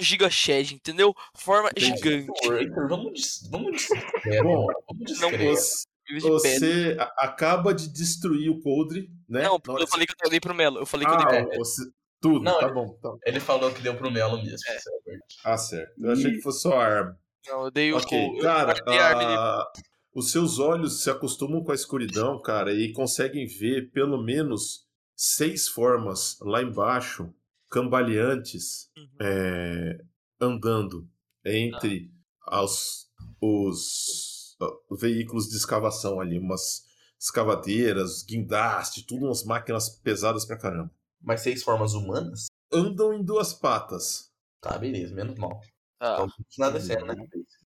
Giga 0.00 0.30
Shed, 0.30 0.74
entendeu? 0.74 1.12
Forma 1.34 1.70
Entendi. 1.70 1.96
gigante. 1.96 2.48
Vamos, 2.88 3.48
vamos, 3.50 3.88
Bom, 4.44 4.66
vamos 4.86 5.20
não, 5.20 5.30
você 6.20 6.96
acaba 7.16 7.74
de 7.74 7.88
destruir 7.88 8.50
o 8.50 8.60
coldre, 8.60 9.10
né? 9.28 9.42
Não, 9.42 9.60
eu 9.78 9.86
falei 9.86 10.06
que 10.06 10.14
eu 10.24 10.30
dei 10.30 10.40
pro 10.40 10.54
Melo. 10.54 10.78
Eu 10.78 10.86
falei 10.86 11.06
que 11.06 11.12
ah, 11.12 11.16
eu 11.16 11.28
dei 11.28 11.40
pro 11.40 11.50
Melo. 11.50 11.64
Tudo, 12.20 12.44
não, 12.44 12.58
tá 12.58 12.66
ele, 12.66 12.74
bom. 12.74 12.98
Tá. 13.00 13.16
Ele 13.24 13.40
falou 13.40 13.72
que 13.72 13.80
deu 13.80 13.96
pro 13.96 14.10
Melo 14.10 14.42
mesmo. 14.42 14.58
É. 14.68 15.18
Ah, 15.44 15.56
certo. 15.56 15.92
Eu 15.98 16.12
achei 16.12 16.32
que 16.32 16.40
fosse 16.40 16.62
só 16.62 16.72
a 16.72 16.84
arma. 16.84 17.18
Não, 17.46 17.64
eu 17.64 17.70
dei 17.70 17.92
okay. 17.92 18.26
o. 18.26 18.38
Cara, 18.40 18.74
a... 18.86 19.72
os 20.12 20.32
seus 20.32 20.58
olhos 20.58 21.02
se 21.02 21.10
acostumam 21.10 21.62
com 21.62 21.70
a 21.70 21.76
escuridão, 21.76 22.40
cara, 22.42 22.72
e 22.72 22.92
conseguem 22.92 23.46
ver 23.46 23.90
pelo 23.92 24.22
menos 24.22 24.86
seis 25.16 25.68
formas 25.68 26.36
lá 26.40 26.60
embaixo, 26.60 27.32
cambaleantes, 27.70 28.90
uhum. 28.96 29.08
é... 29.20 29.98
andando 30.40 31.08
entre 31.44 32.10
ah. 32.48 32.64
os, 32.64 33.08
os 33.40 34.37
veículos 34.90 35.48
de 35.48 35.56
escavação 35.56 36.20
ali, 36.20 36.38
umas 36.38 36.86
escavadeiras, 37.18 38.22
guindaste, 38.22 39.06
tudo 39.06 39.26
umas 39.26 39.44
máquinas 39.44 39.88
pesadas 39.88 40.44
pra 40.44 40.58
caramba. 40.58 40.90
Mas 41.20 41.40
seis 41.40 41.62
formas 41.62 41.94
humanas? 41.94 42.46
Andam 42.72 43.12
em 43.12 43.24
duas 43.24 43.52
patas. 43.52 44.30
Tá, 44.60 44.78
beleza, 44.78 45.14
menos 45.14 45.36
mal. 45.36 45.60
Ah. 46.00 46.14
Então, 46.14 46.28
nada 46.58 46.78
é 46.78 46.80
sério, 46.80 47.06
né? 47.06 47.14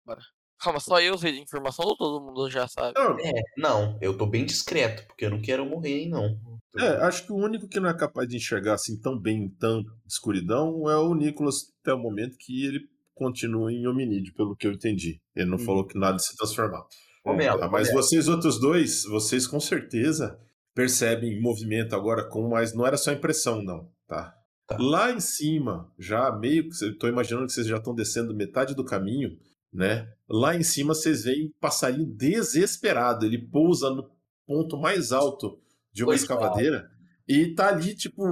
Bora. 0.04 0.20
Calma, 0.58 0.78
só 0.78 1.00
eu 1.00 1.16
sei 1.16 1.32
de 1.32 1.40
informação 1.40 1.86
ou 1.86 1.96
todo 1.96 2.22
mundo 2.22 2.50
já 2.50 2.68
sabe? 2.68 2.92
Não. 2.94 3.18
É, 3.18 3.32
não, 3.56 3.98
eu 4.02 4.16
tô 4.16 4.26
bem 4.26 4.44
discreto, 4.44 5.06
porque 5.06 5.24
eu 5.24 5.30
não 5.30 5.40
quero 5.40 5.64
morrer, 5.64 6.06
não. 6.06 6.38
É, 6.78 6.88
acho 7.06 7.24
que 7.24 7.32
o 7.32 7.36
único 7.36 7.66
que 7.66 7.80
não 7.80 7.88
é 7.88 7.96
capaz 7.96 8.28
de 8.28 8.36
enxergar 8.36 8.74
assim 8.74 9.00
tão 9.00 9.18
bem, 9.18 9.48
tão 9.58 9.82
escuridão, 10.06 10.88
é 10.90 10.96
o 10.98 11.14
Nicolas 11.14 11.72
até 11.80 11.94
o 11.94 11.98
momento 11.98 12.36
que 12.38 12.66
ele 12.66 12.90
continua 13.20 13.70
em 13.70 13.86
hominídeo, 13.86 14.32
pelo 14.32 14.56
que 14.56 14.66
eu 14.66 14.72
entendi. 14.72 15.20
Ele 15.36 15.50
não 15.50 15.56
hum. 15.56 15.64
falou 15.66 15.86
que 15.86 15.98
nada 15.98 16.18
se 16.18 16.34
transformar. 16.34 16.86
Melo, 17.26 17.70
mas 17.70 17.92
vocês 17.92 18.28
outros 18.28 18.58
dois, 18.58 19.04
vocês 19.04 19.46
com 19.46 19.60
certeza 19.60 20.40
percebem 20.74 21.38
movimento 21.38 21.94
agora 21.94 22.26
com 22.26 22.48
mais. 22.48 22.74
Não 22.74 22.86
era 22.86 22.96
só 22.96 23.12
impressão, 23.12 23.62
não, 23.62 23.92
tá? 24.08 24.34
tá. 24.66 24.78
Lá 24.80 25.12
em 25.12 25.20
cima, 25.20 25.92
já 25.98 26.32
meio 26.32 26.70
que. 26.70 26.84
Estou 26.86 27.10
imaginando 27.10 27.46
que 27.46 27.52
vocês 27.52 27.66
já 27.66 27.76
estão 27.76 27.94
descendo 27.94 28.34
metade 28.34 28.74
do 28.74 28.84
caminho, 28.84 29.36
né? 29.70 30.10
Lá 30.26 30.56
em 30.56 30.62
cima 30.62 30.94
vocês 30.94 31.24
veem 31.24 31.48
um 31.48 31.52
passarinho 31.60 32.06
desesperado. 32.06 33.26
Ele 33.26 33.36
pousa 33.36 33.90
no 33.90 34.10
ponto 34.46 34.78
mais 34.78 35.12
alto 35.12 35.60
de 35.92 36.02
uma 36.02 36.14
escavadeira 36.14 36.88
e 37.28 37.54
tá 37.54 37.68
ali, 37.68 37.94
tipo, 37.94 38.24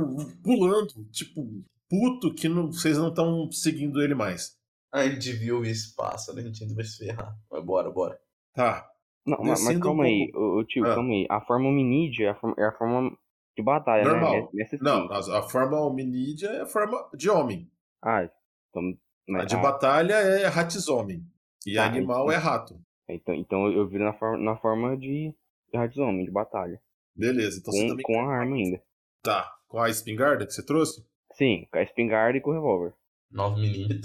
pulando, 0.43 1.05
tipo, 1.12 1.47
puto 1.91 2.32
que 2.34 2.49
não, 2.49 2.72
vocês 2.72 2.97
não 2.97 3.09
estão 3.09 3.53
seguindo 3.53 4.01
ele 4.01 4.14
mais. 4.14 4.57
A 4.93 5.07
gente 5.09 5.32
viu 5.32 5.61
o 5.61 5.66
espaço, 5.66 6.34
né? 6.34 6.43
a 6.43 6.45
gente 6.45 6.62
ainda 6.62 6.74
vai 6.74 6.84
se 6.84 6.99
ferrar. 6.99 7.36
Mas 7.51 7.64
bora, 7.64 7.91
bora. 7.91 8.18
Tá. 8.55 8.89
Não, 9.26 9.39
mas, 9.43 9.62
mas 9.62 9.78
calma 9.78 10.05
um 10.05 10.07
aí, 10.07 10.32
o, 10.34 10.64
tio, 10.64 10.86
ah. 10.86 10.95
calma 10.95 11.12
aí. 11.12 11.26
A 11.28 11.41
forma 11.41 11.68
hominídea 11.68 12.28
é 12.28 12.30
a 12.30 12.34
forma, 12.34 12.57
é 12.59 12.64
a 12.64 12.72
forma 12.72 13.18
de 13.57 13.62
batalha, 13.62 14.05
né? 14.05 14.11
Normal. 14.11 14.32
né? 14.32 14.49
Nessa 14.55 14.78
não, 14.80 15.11
a, 15.12 15.39
a, 15.39 15.43
forma 15.43 15.78
hominídea 15.80 16.49
é 16.49 16.61
a 16.62 16.66
forma 16.66 17.11
de 17.14 17.28
homem. 17.28 17.70
Ah, 18.03 18.28
então. 18.70 18.97
Mas, 19.28 19.43
a 19.43 19.45
de 19.45 19.57
ah. 19.57 19.59
batalha 19.59 20.14
é 20.14 20.47
ratizomem. 20.47 21.22
E 21.66 21.74
tá, 21.74 21.84
animal 21.84 22.24
então, 22.24 22.32
é 22.32 22.36
rato. 22.36 22.80
Então, 23.09 23.34
então 23.34 23.70
eu 23.70 23.86
vi 23.86 23.99
na 23.99 24.14
forma, 24.14 24.39
na 24.39 24.57
forma 24.57 24.97
de, 24.97 25.34
de 25.70 25.78
ratizomem, 25.78 26.24
de 26.24 26.30
batalha. 26.30 26.80
Beleza, 27.14 27.59
então 27.59 27.72
com, 27.72 27.78
você 27.78 27.89
também. 27.89 28.07
Com 28.07 28.20
a 28.20 28.34
arma 28.34 28.57
ainda. 28.57 28.82
Tá. 29.22 29.53
Com 29.66 29.78
a 29.78 29.91
espingarda 29.91 30.47
que 30.47 30.53
você 30.53 30.64
trouxe? 30.64 31.07
Sim, 31.34 31.66
com 31.70 31.78
a 31.78 31.82
espingarda 31.82 32.39
e 32.39 32.41
com 32.41 32.51
o 32.51 32.55
revólver. 32.55 32.95
9mm. 33.32 34.01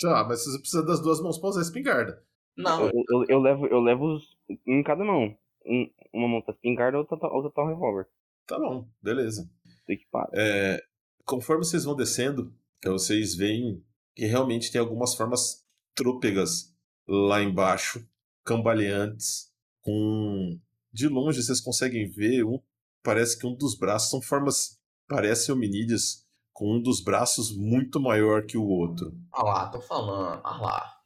Tá, 0.00 0.24
mas 0.24 0.44
você 0.44 0.58
precisa 0.58 0.84
das 0.84 1.00
duas 1.00 1.20
mãos 1.20 1.38
pra 1.38 1.48
usar 1.48 1.60
a 1.60 1.62
espingarda. 1.62 2.22
Não. 2.56 2.86
Eu, 2.86 3.04
eu, 3.08 3.24
eu, 3.28 3.38
levo, 3.40 3.66
eu 3.66 3.80
levo 3.80 4.18
em 4.66 4.82
cada 4.82 5.04
mão. 5.04 5.36
Um, 5.64 5.90
uma 6.12 6.28
mão 6.28 6.42
tá 6.42 6.52
espingarda, 6.52 6.98
outra, 6.98 7.18
tá, 7.18 7.28
outra 7.28 7.50
tá 7.50 7.62
um 7.62 7.68
revólver. 7.68 8.06
Tá 8.46 8.58
bom, 8.58 8.88
beleza. 9.02 9.50
Equipado. 9.88 10.30
É, 10.34 10.82
conforme 11.24 11.64
vocês 11.64 11.84
vão 11.84 11.94
descendo, 11.94 12.54
vocês 12.84 13.34
veem 13.34 13.84
que 14.14 14.24
realmente 14.24 14.70
tem 14.72 14.80
algumas 14.80 15.14
formas 15.14 15.64
trôpegas 15.94 16.74
lá 17.06 17.42
embaixo, 17.42 18.06
cambaleantes, 18.44 19.52
com. 19.82 20.58
De 20.92 21.08
longe 21.08 21.42
vocês 21.42 21.60
conseguem 21.60 22.08
ver, 22.08 22.42
um... 22.44 22.58
parece 23.02 23.38
que 23.38 23.46
um 23.46 23.54
dos 23.54 23.76
braços 23.76 24.10
são 24.10 24.22
formas. 24.22 24.80
Parecem 25.08 25.54
hominídeos, 25.54 26.25
com 26.56 26.76
um 26.76 26.82
dos 26.82 27.02
braços 27.02 27.54
muito 27.54 28.00
maior 28.00 28.46
que 28.46 28.56
o 28.56 28.66
outro. 28.66 29.12
Ah 29.30 29.42
lá, 29.42 29.68
tô 29.68 29.78
falando, 29.78 30.40
ah 30.42 30.58
lá. 30.58 30.96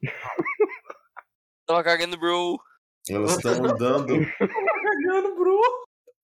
Tava 1.67 1.83
cagando, 1.83 2.17
bro. 2.17 2.57
Elas 3.09 3.35
estão 3.35 3.55
andando. 3.55 4.13
cagando, 4.39 5.35
bro. 5.35 5.61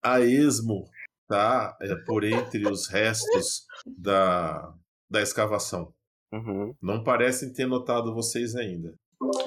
A 0.01 0.21
esmo, 0.21 0.85
tá? 1.27 1.77
É 1.81 1.93
por 2.05 2.23
entre 2.23 2.71
os 2.71 2.87
restos 2.87 3.65
da, 3.85 4.73
da 5.09 5.21
escavação. 5.21 5.93
Uhum. 6.31 6.73
Não 6.81 7.03
parecem 7.03 7.51
ter 7.51 7.67
notado 7.67 8.15
vocês 8.15 8.55
ainda. 8.55 8.95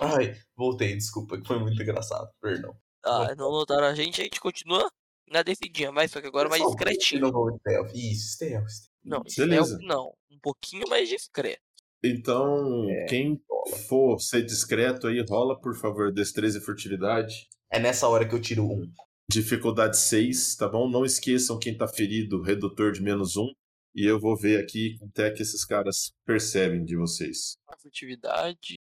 Ai, 0.02 0.36
voltei, 0.54 0.94
desculpa, 0.94 1.40
que 1.40 1.46
foi 1.46 1.58
muito 1.58 1.80
engraçado, 1.80 2.28
perdão. 2.38 2.76
Ah, 3.02 3.34
não 3.34 3.50
notaram 3.50 3.86
a 3.86 3.94
gente, 3.94 4.20
a 4.20 4.24
gente 4.24 4.40
continua 4.40 4.90
na 5.26 5.42
descidinha, 5.42 5.90
mas 5.90 6.10
só 6.10 6.20
que 6.20 6.26
agora 6.26 6.50
mais 6.50 6.62
discretinho. 6.62 7.22
Não 7.22 7.32
vou 7.32 7.56
stealth. 7.56 7.94
Isso, 7.94 8.34
stealth. 8.34 8.89
Não, 9.04 9.22
Beleza. 9.36 9.76
stealth 9.76 9.82
não. 9.82 10.14
Um 10.30 10.38
pouquinho 10.40 10.88
mais 10.88 11.08
discreto. 11.08 11.60
Então, 12.02 12.88
é, 12.88 13.04
quem 13.06 13.40
for 13.88 14.18
ser 14.20 14.44
discreto 14.44 15.06
aí, 15.06 15.22
rola, 15.28 15.58
por 15.60 15.76
favor, 15.76 16.12
destreza 16.12 16.58
e 16.58 16.60
furtividade. 16.60 17.48
É 17.70 17.78
nessa 17.78 18.08
hora 18.08 18.26
que 18.26 18.34
eu 18.34 18.40
tiro 18.40 18.64
um. 18.64 18.90
Dificuldade 19.30 19.98
6, 19.98 20.56
tá 20.56 20.68
bom? 20.68 20.88
Não 20.90 21.04
esqueçam 21.04 21.58
quem 21.58 21.76
tá 21.76 21.86
ferido, 21.86 22.42
redutor 22.42 22.92
de 22.92 23.02
menos 23.02 23.36
um. 23.36 23.48
E 23.94 24.04
eu 24.04 24.18
vou 24.18 24.36
ver 24.36 24.62
aqui 24.62 24.96
até 25.02 25.30
que 25.30 25.42
esses 25.42 25.64
caras 25.64 26.12
percebem 26.24 26.84
de 26.84 26.96
vocês. 26.96 27.56
A 27.68 27.76
furtividade. 27.76 28.78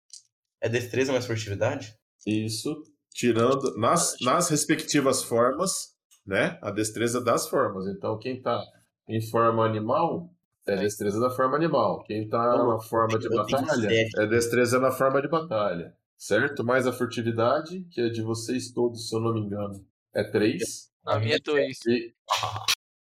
É 0.61 0.67
destreza 0.69 1.11
mais 1.11 1.25
furtividade? 1.25 1.95
Isso. 2.25 2.83
Tirando 3.13 3.77
nas, 3.77 4.15
nas 4.21 4.49
respectivas 4.49 5.23
formas, 5.23 5.93
né? 6.25 6.57
A 6.61 6.71
destreza 6.71 7.21
das 7.21 7.47
formas. 7.47 7.85
Então, 7.87 8.17
quem 8.17 8.41
tá 8.41 8.63
em 9.07 9.21
forma 9.21 9.65
animal 9.65 10.29
é 10.65 10.77
destreza 10.77 11.19
da 11.19 11.29
forma 11.29 11.55
animal. 11.55 12.03
Quem 12.03 12.27
tá 12.27 12.65
na 12.65 12.79
forma 12.79 13.19
de 13.19 13.29
batalha 13.29 13.89
é 14.17 14.25
destreza 14.27 14.79
na 14.79 14.91
forma 14.91 15.21
de 15.21 15.27
batalha. 15.27 15.95
Certo? 16.17 16.63
Mais 16.63 16.87
a 16.87 16.93
furtividade, 16.93 17.85
que 17.91 17.99
é 17.99 18.09
de 18.09 18.21
vocês 18.21 18.71
todos, 18.71 19.09
se 19.09 19.15
eu 19.15 19.19
não 19.19 19.33
me 19.33 19.41
engano, 19.41 19.85
é 20.15 20.23
3. 20.23 20.89
A 21.05 21.19
minha 21.19 21.35
é 21.35 21.39
2. 21.39 21.79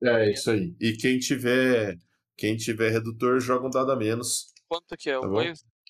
É, 0.01 0.31
isso 0.31 0.51
aí. 0.51 0.73
E 0.79 0.93
quem 0.93 1.19
tiver 1.19 1.97
quem 2.37 2.55
tiver 2.55 2.89
redutor 2.89 3.41
joga 3.41 3.67
um 3.67 3.69
dado 3.69 3.91
a 3.91 3.97
menos. 3.97 4.53
Quanto 4.69 4.95
que 4.95 5.09
é? 5.09 5.19
Tá 5.19 5.27
bom? 5.27 5.41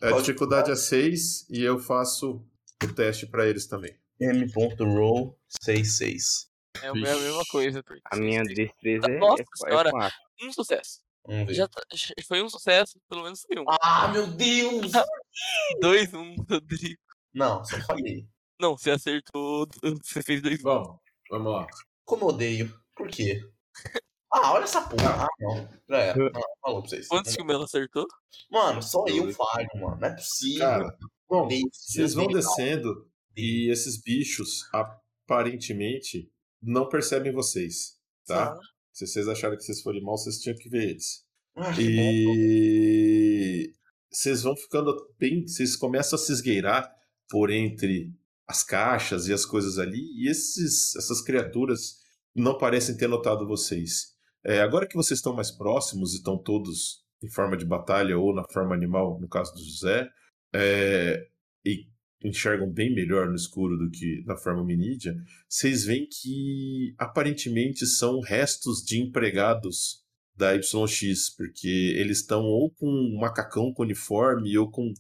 A 0.02 0.12
dificuldade 0.14 0.72
é 0.72 0.76
6 0.76 1.48
e 1.52 1.62
eu 1.62 1.78
faço 1.78 2.44
o 2.84 2.94
teste 2.96 3.28
para 3.28 3.48
eles 3.48 3.68
também. 3.68 3.96
M.roll 4.20 5.38
66. 5.62 6.49
É 6.82 6.88
a 6.88 6.94
mesma 6.94 7.44
coisa. 7.46 7.84
A 8.06 8.16
minha 8.16 8.44
destreza 8.44 9.08
é, 9.08 9.18
Nossa 9.18 9.42
é, 9.42 9.46
senhora, 9.56 9.90
é 9.90 10.46
um 10.46 10.54
sucesso. 10.54 11.02
Já 11.50 11.68
tá, 11.68 11.82
foi 12.28 12.42
um 12.42 12.50
sucesso, 12.50 13.00
pelo 13.08 13.24
menos 13.24 13.42
foi 13.42 13.62
um. 13.62 13.66
Ah, 13.82 14.08
meu 14.08 14.28
Deus! 14.28 14.92
2-1, 15.82 16.16
um, 16.16 16.36
Rodrigo. 16.50 17.02
Não, 17.34 17.64
só 17.64 17.78
falei. 17.82 18.26
Não, 18.60 18.78
você 18.78 18.92
acertou. 18.92 19.68
Você 20.04 20.24
fez 20.24 20.42
dois. 20.42 20.62
Vamos, 20.62 20.98
vamos 21.30 21.54
lá. 21.54 21.68
Como 22.06 22.24
eu 22.24 22.28
odeio. 22.30 22.82
Por 22.96 23.10
quê? 23.10 23.42
Ah, 24.32 24.54
olha 24.54 24.64
essa 24.64 24.80
porra. 24.82 25.26
Ah, 25.26 25.28
não. 25.40 25.68
Já 25.90 25.98
era. 25.98 26.16
Não, 26.16 26.42
falou 26.62 26.82
pra 26.82 26.90
vocês. 26.92 27.08
Quantos 27.08 27.36
que 27.36 27.42
o 27.42 27.46
Melo 27.46 27.64
acertou? 27.64 28.06
Mano, 28.52 28.80
só 28.80 29.04
eu 29.08 29.34
falho, 29.34 29.68
mano. 29.74 29.98
Não 30.00 30.08
é 30.08 30.12
possível. 30.12 30.60
Cara, 30.60 30.98
bom, 31.28 31.50
vocês 31.74 32.14
vão 32.14 32.28
descendo 32.28 33.10
e 33.36 33.72
esses 33.72 34.00
bichos 34.00 34.70
aparentemente 34.72 36.32
não 36.62 36.88
percebem 36.90 37.32
vocês, 37.32 37.98
tá? 38.26 38.54
Ah. 38.54 38.60
Se 38.92 39.08
vocês 39.08 39.28
acharam 39.28 39.56
que 39.56 39.64
vocês 39.64 39.82
foram 39.82 40.02
mal, 40.02 40.18
vocês 40.18 40.40
tinham 40.40 40.58
que 40.58 40.70
ver 40.70 40.90
eles. 40.90 41.26
Ah, 41.56 41.74
e 41.80 43.74
vocês 44.12 44.44
vão 44.44 44.56
ficando 44.56 44.96
bem. 45.18 45.48
Vocês 45.48 45.76
começam 45.76 46.18
a 46.18 46.22
se 46.22 46.32
esgueirar 46.32 46.90
por 47.30 47.50
entre 47.52 48.14
as 48.48 48.64
caixas 48.64 49.28
e 49.28 49.34
as 49.34 49.46
coisas 49.46 49.78
ali, 49.78 50.02
e 50.16 50.28
esses, 50.28 50.96
essas 50.96 51.22
criaturas 51.22 52.00
não 52.36 52.58
parecem 52.58 52.98
ter 52.98 53.08
notado 53.08 53.48
vocês. 53.48 54.16
É, 54.44 54.62
agora 54.62 54.88
que 54.88 54.96
vocês 54.96 55.20
estão 55.20 55.36
mais 55.36 55.52
próximos 55.52 56.14
e 56.14 56.18
estão 56.18 56.36
todos 56.36 57.04
em 57.22 57.30
forma 57.30 57.56
de 57.56 57.66
batalha 57.66 58.18
ou 58.18 58.34
na 58.34 58.44
forma 58.52 58.74
animal, 58.74 59.20
no 59.20 59.28
caso 59.28 59.54
do 59.54 59.64
José, 59.64 60.10
é, 60.54 61.28
e 61.64 61.86
enxergam 62.24 62.70
bem 62.70 62.94
melhor 62.94 63.28
no 63.28 63.36
escuro 63.36 63.78
do 63.78 63.90
que 63.90 64.24
na 64.26 64.36
forma 64.36 64.64
minídia, 64.64 65.16
vocês 65.48 65.86
veem 65.86 66.08
que 66.08 66.94
aparentemente 66.98 67.86
são 67.86 68.20
restos 68.20 68.84
de 68.84 69.00
empregados 69.00 70.04
da 70.36 70.54
YX, 70.54 71.30
porque 71.36 71.68
eles 71.98 72.20
estão 72.20 72.44
ou 72.44 72.72
com 72.72 72.88
um 72.88 73.18
macacão 73.20 73.74
com 73.74 73.84
uniforme 73.84 74.58
ou 74.58 74.70
com 74.70 74.94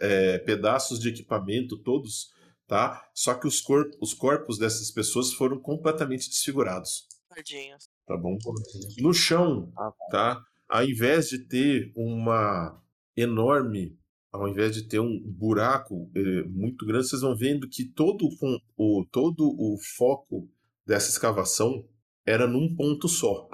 é, 0.00 0.38
pedaços 0.38 1.00
de 1.00 1.08
equipamento 1.08 1.78
todos, 1.78 2.30
tá? 2.66 3.08
Só 3.14 3.34
que 3.34 3.46
os, 3.46 3.60
cor 3.60 3.90
os 4.00 4.14
corpos 4.14 4.58
dessas 4.58 4.90
pessoas 4.90 5.32
foram 5.32 5.58
completamente 5.58 6.28
desfigurados. 6.28 7.06
Tadinhos. 7.28 7.88
Tá 8.06 8.16
bom? 8.16 8.38
No 8.98 9.12
chão, 9.12 9.72
ah, 9.76 9.90
tá. 10.10 10.34
tá? 10.34 10.44
Ao 10.68 10.84
invés 10.84 11.28
de 11.28 11.40
ter 11.40 11.92
uma 11.96 12.80
enorme 13.16 13.98
ao 14.32 14.48
invés 14.48 14.74
de 14.74 14.82
ter 14.82 15.00
um 15.00 15.20
buraco 15.20 16.10
é, 16.14 16.42
muito 16.44 16.84
grande, 16.84 17.08
vocês 17.08 17.22
vão 17.22 17.36
vendo 17.36 17.68
que 17.68 17.84
todo 17.84 18.28
o, 18.76 19.04
todo 19.06 19.44
o 19.58 19.78
foco 19.96 20.48
dessa 20.86 21.10
escavação 21.10 21.84
era 22.24 22.46
num 22.46 22.74
ponto 22.74 23.08
só. 23.08 23.48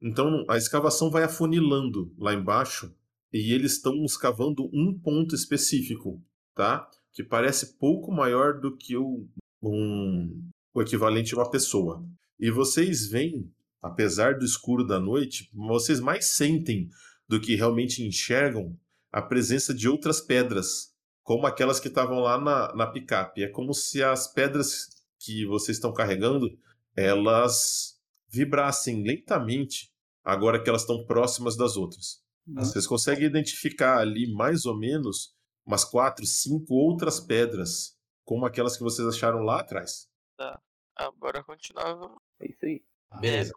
Então 0.00 0.44
a 0.48 0.56
escavação 0.56 1.10
vai 1.10 1.24
afunilando 1.24 2.14
lá 2.18 2.32
embaixo 2.32 2.94
e 3.32 3.52
eles 3.52 3.72
estão 3.72 4.04
escavando 4.04 4.68
um 4.72 4.98
ponto 4.98 5.34
específico, 5.34 6.22
tá? 6.54 6.88
Que 7.12 7.22
parece 7.22 7.78
pouco 7.78 8.12
maior 8.12 8.60
do 8.60 8.76
que 8.76 8.96
o, 8.96 9.26
um, 9.62 10.48
o 10.72 10.82
equivalente 10.82 11.34
a 11.34 11.38
uma 11.38 11.50
pessoa. 11.50 12.04
E 12.38 12.50
vocês 12.50 13.08
veem, 13.08 13.50
apesar 13.82 14.38
do 14.38 14.44
escuro 14.44 14.86
da 14.86 15.00
noite, 15.00 15.50
vocês 15.52 16.00
mais 16.00 16.26
sentem 16.26 16.88
do 17.28 17.40
que 17.40 17.56
realmente 17.56 18.02
enxergam 18.02 18.78
a 19.12 19.22
presença 19.22 19.74
de 19.74 19.88
outras 19.88 20.20
pedras, 20.20 20.94
como 21.22 21.46
aquelas 21.46 21.80
que 21.80 21.88
estavam 21.88 22.20
lá 22.20 22.38
na, 22.38 22.74
na 22.74 22.86
picape. 22.86 23.42
É 23.42 23.48
como 23.48 23.74
se 23.74 24.02
as 24.02 24.32
pedras 24.32 24.88
que 25.18 25.46
vocês 25.46 25.76
estão 25.76 25.92
carregando, 25.92 26.48
elas 26.96 27.98
vibrassem 28.28 29.02
lentamente 29.02 29.92
agora 30.24 30.62
que 30.62 30.68
elas 30.68 30.82
estão 30.82 31.04
próximas 31.06 31.56
das 31.56 31.76
outras. 31.76 32.22
Uhum. 32.46 32.56
Vocês 32.56 32.86
conseguem 32.86 33.26
identificar 33.26 33.98
ali 33.98 34.32
mais 34.32 34.64
ou 34.66 34.76
menos 34.76 35.34
umas 35.66 35.84
quatro, 35.84 36.24
cinco 36.26 36.74
outras 36.74 37.20
pedras, 37.20 37.96
como 38.24 38.46
aquelas 38.46 38.76
que 38.76 38.82
vocês 38.82 39.06
acharam 39.06 39.40
lá 39.40 39.60
atrás. 39.60 40.08
Tá. 40.36 40.60
Agora 40.96 41.42
continuava. 41.44 42.16
É 42.40 42.50
isso 42.50 42.64
aí. 42.64 42.82
Beleza. 43.20 43.52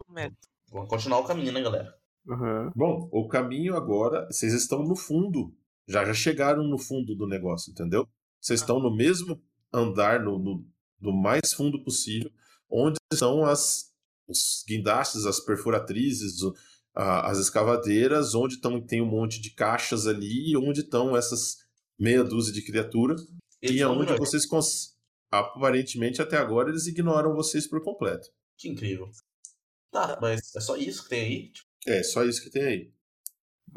Vamos 0.69 0.89
continuar 0.89 1.19
o 1.19 1.25
caminho, 1.25 1.51
né, 1.51 1.61
galera? 1.61 2.00
Uhum. 2.27 2.71
Bom, 2.75 3.09
o 3.11 3.27
caminho 3.27 3.75
agora, 3.75 4.27
vocês 4.29 4.53
estão 4.53 4.83
no 4.83 4.95
fundo. 4.95 5.53
Já 5.87 6.05
já 6.05 6.13
chegaram 6.13 6.63
no 6.63 6.77
fundo 6.77 7.15
do 7.15 7.27
negócio, 7.27 7.71
entendeu? 7.71 8.07
Vocês 8.39 8.61
estão 8.61 8.79
no 8.79 8.95
mesmo 8.95 9.41
andar, 9.73 10.23
no, 10.23 10.37
no, 10.37 10.65
no 10.99 11.13
mais 11.13 11.53
fundo 11.53 11.83
possível, 11.83 12.31
onde 12.69 12.97
estão 13.11 13.43
as, 13.43 13.91
os 14.27 14.63
guindastes, 14.67 15.25
as 15.25 15.39
perfuratrizes, 15.39 16.41
o, 16.41 16.53
a, 16.93 17.29
as 17.29 17.39
escavadeiras, 17.39 18.35
onde 18.35 18.59
tão, 18.59 18.81
tem 18.81 19.01
um 19.01 19.09
monte 19.09 19.41
de 19.41 19.51
caixas 19.51 20.07
ali, 20.07 20.55
onde 20.55 20.81
estão 20.81 21.15
essas 21.15 21.57
meia 21.99 22.23
dúzia 22.23 22.53
de 22.53 22.63
criaturas, 22.63 23.21
e 23.61 23.81
aonde 23.81 24.15
vocês 24.15 24.43
aparentemente 25.29 26.21
até 26.21 26.37
agora 26.37 26.69
eles 26.69 26.87
ignoram 26.87 27.35
vocês 27.35 27.67
por 27.67 27.83
completo. 27.83 28.27
Que 28.57 28.67
incrível. 28.67 29.09
Tá, 29.91 30.17
mas 30.21 30.55
é 30.55 30.59
só 30.59 30.75
isso 30.75 31.03
que 31.03 31.09
tem 31.09 31.21
aí? 31.21 31.51
Tipo, 31.51 31.70
é, 31.87 32.03
só 32.03 32.23
isso 32.23 32.43
que 32.43 32.49
tem 32.49 32.63
aí. 32.63 32.93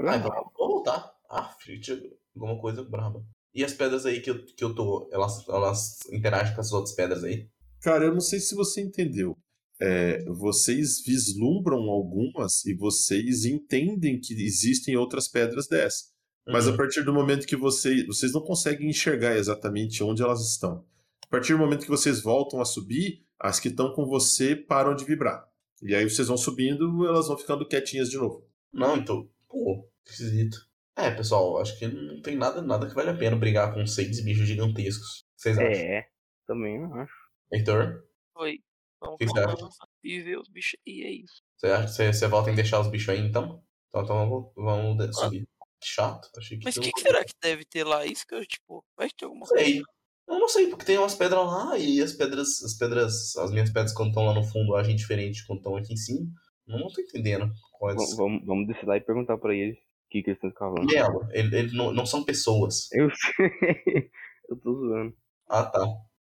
Ah, 0.00 0.16
então 0.16 0.52
vou 0.56 0.68
voltar. 0.68 1.12
Ah, 1.28 1.54
Frit, 1.60 1.92
alguma 2.34 2.60
coisa 2.60 2.82
braba. 2.82 3.24
E 3.54 3.64
as 3.64 3.72
pedras 3.72 4.04
aí 4.04 4.20
que 4.20 4.30
eu, 4.30 4.44
que 4.44 4.64
eu 4.64 4.74
tô, 4.74 5.08
elas, 5.12 5.48
elas 5.48 6.00
interagem 6.12 6.54
com 6.54 6.60
as 6.60 6.72
outras 6.72 6.94
pedras 6.94 7.22
aí? 7.22 7.48
Cara, 7.80 8.06
eu 8.06 8.12
não 8.12 8.20
sei 8.20 8.40
se 8.40 8.54
você 8.54 8.80
entendeu. 8.80 9.36
É, 9.80 10.24
vocês 10.24 11.02
vislumbram 11.04 11.90
algumas 11.90 12.64
e 12.64 12.74
vocês 12.74 13.44
entendem 13.44 14.20
que 14.20 14.34
existem 14.34 14.96
outras 14.96 15.28
pedras 15.28 15.68
dessas. 15.68 16.12
Mas 16.46 16.66
uhum. 16.66 16.74
a 16.74 16.76
partir 16.76 17.02
do 17.02 17.12
momento 17.12 17.46
que 17.46 17.56
vocês, 17.56 18.06
vocês 18.06 18.32
não 18.32 18.40
conseguem 18.40 18.88
enxergar 18.88 19.36
exatamente 19.36 20.02
onde 20.02 20.22
elas 20.22 20.40
estão. 20.40 20.84
A 21.24 21.28
partir 21.28 21.52
do 21.52 21.58
momento 21.58 21.84
que 21.84 21.90
vocês 21.90 22.20
voltam 22.20 22.60
a 22.60 22.64
subir, 22.64 23.24
as 23.38 23.58
que 23.58 23.68
estão 23.68 23.92
com 23.92 24.06
você 24.06 24.54
param 24.54 24.94
de 24.94 25.04
vibrar. 25.04 25.48
E 25.82 25.94
aí 25.94 26.08
vocês 26.08 26.28
vão 26.28 26.36
subindo, 26.36 27.06
elas 27.06 27.28
vão 27.28 27.38
ficando 27.38 27.66
quietinhas 27.66 28.10
de 28.10 28.16
novo. 28.16 28.46
Não, 28.72 28.96
então, 28.96 29.28
pô, 29.48 29.88
esquisito. 30.06 30.56
É, 30.96 31.10
pessoal, 31.10 31.58
acho 31.58 31.78
que 31.78 31.88
não 31.88 32.22
tem 32.22 32.36
nada, 32.36 32.62
nada 32.62 32.86
que 32.86 32.94
vale 32.94 33.10
a 33.10 33.16
pena 33.16 33.36
brigar 33.36 33.74
com 33.74 33.84
seis 33.86 34.22
bichos 34.24 34.46
gigantescos. 34.46 35.24
Vocês 35.36 35.58
acham? 35.58 35.72
É, 35.72 36.08
também 36.46 36.80
não 36.80 36.94
acho. 36.94 37.14
Heitor? 37.52 38.04
Oi. 38.36 38.60
Vamos 39.00 39.18
que 39.18 40.08
e 40.08 40.22
ver 40.22 40.38
os 40.38 40.48
bichos 40.48 40.78
e 40.86 41.02
é 41.02 41.10
isso. 41.10 41.42
Você 41.56 41.66
acha 41.66 41.86
que 41.86 41.92
você, 41.92 42.12
você 42.12 42.28
volta 42.28 42.50
em 42.50 42.54
deixar 42.54 42.80
os 42.80 42.88
bichos 42.88 43.08
aí 43.10 43.20
então? 43.20 43.62
Então, 43.88 44.02
então 44.02 44.16
vamos, 44.16 44.52
vamos 44.56 45.08
ah. 45.08 45.12
subir. 45.12 45.46
Que 45.80 45.88
chato. 45.88 46.30
Achei 46.38 46.58
que 46.58 46.64
Mas 46.64 46.76
o 46.76 46.80
que, 46.80 46.90
que, 46.90 47.00
será 47.00 47.22
que 47.22 47.34
deve 47.42 47.64
ter 47.64 47.84
lá? 47.84 48.06
Isso 48.06 48.26
que 48.26 48.34
eu, 48.34 48.46
tipo, 48.46 48.82
vai 48.96 49.08
ter 49.10 49.26
alguma 49.26 49.46
coisa. 49.46 49.82
Eu 50.26 50.38
não 50.38 50.48
sei, 50.48 50.68
porque 50.68 50.84
tem 50.84 50.98
umas 50.98 51.14
pedras 51.14 51.44
lá 51.46 51.78
e 51.78 52.00
as 52.00 52.12
pedras, 52.12 52.62
as 52.62 52.74
pedras, 52.74 53.36
as 53.36 53.50
minhas 53.50 53.70
pedras 53.70 53.92
quando 53.92 54.08
estão 54.08 54.24
lá 54.24 54.34
no 54.34 54.42
fundo 54.42 54.74
agem 54.74 54.96
diferente 54.96 55.46
quando 55.46 55.58
estão 55.58 55.76
aqui 55.76 55.92
em 55.92 55.96
cima. 55.96 56.26
Não, 56.66 56.78
não 56.78 56.88
tô 56.88 57.00
entendendo 57.00 57.52
quais. 57.72 58.16
Vamos, 58.16 58.44
vamos 58.44 58.66
descer 58.66 58.86
lá 58.86 58.96
e 58.96 59.00
perguntar 59.00 59.36
pra 59.36 59.54
eles 59.54 59.76
o 59.76 60.08
que, 60.10 60.22
que 60.22 60.30
eles 60.30 60.42
estão 60.42 60.50
cavando. 60.52 60.86
Miguel, 60.86 61.28
eles 61.30 61.52
ele 61.52 61.76
não, 61.76 61.92
não 61.92 62.06
são 62.06 62.24
pessoas. 62.24 62.90
Eu 62.92 63.08
sei. 63.10 64.10
Eu 64.48 64.60
tô 64.60 64.74
zoando. 64.74 65.16
Ah, 65.48 65.64
tá. 65.64 65.80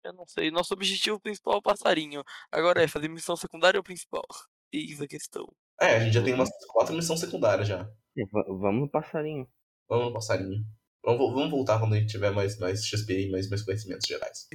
Eu 0.04 0.12
não 0.12 0.26
sei. 0.26 0.50
Nosso 0.50 0.74
objetivo 0.74 1.20
principal 1.20 1.54
é 1.54 1.56
o 1.58 1.62
passarinho. 1.62 2.22
Agora 2.50 2.82
é 2.82 2.88
fazer 2.88 3.08
missão 3.08 3.36
secundária 3.36 3.78
ou 3.78 3.84
principal? 3.84 4.24
Eis 4.72 5.00
a 5.00 5.06
questão. 5.06 5.46
É, 5.80 5.96
a 5.96 6.00
gente 6.00 6.14
já 6.14 6.22
tem 6.22 6.34
umas 6.34 6.50
quatro 6.68 6.94
missões 6.94 7.20
secundárias 7.20 7.68
já. 7.68 7.88
É, 8.16 8.22
vamos 8.32 8.80
no 8.80 8.90
passarinho. 8.90 9.46
Vamos 9.88 10.06
no 10.06 10.12
passarinho. 10.12 10.64
Vamos, 11.08 11.32
vamos 11.32 11.50
voltar 11.50 11.80
quando 11.80 11.94
a 11.94 11.98
gente 11.98 12.10
tiver 12.10 12.30
mais, 12.32 12.58
mais 12.58 12.84
XP 12.84 13.28
e 13.28 13.30
mais, 13.30 13.48
mais 13.48 13.62
conhecimentos 13.62 14.06
gerais. 14.06 14.46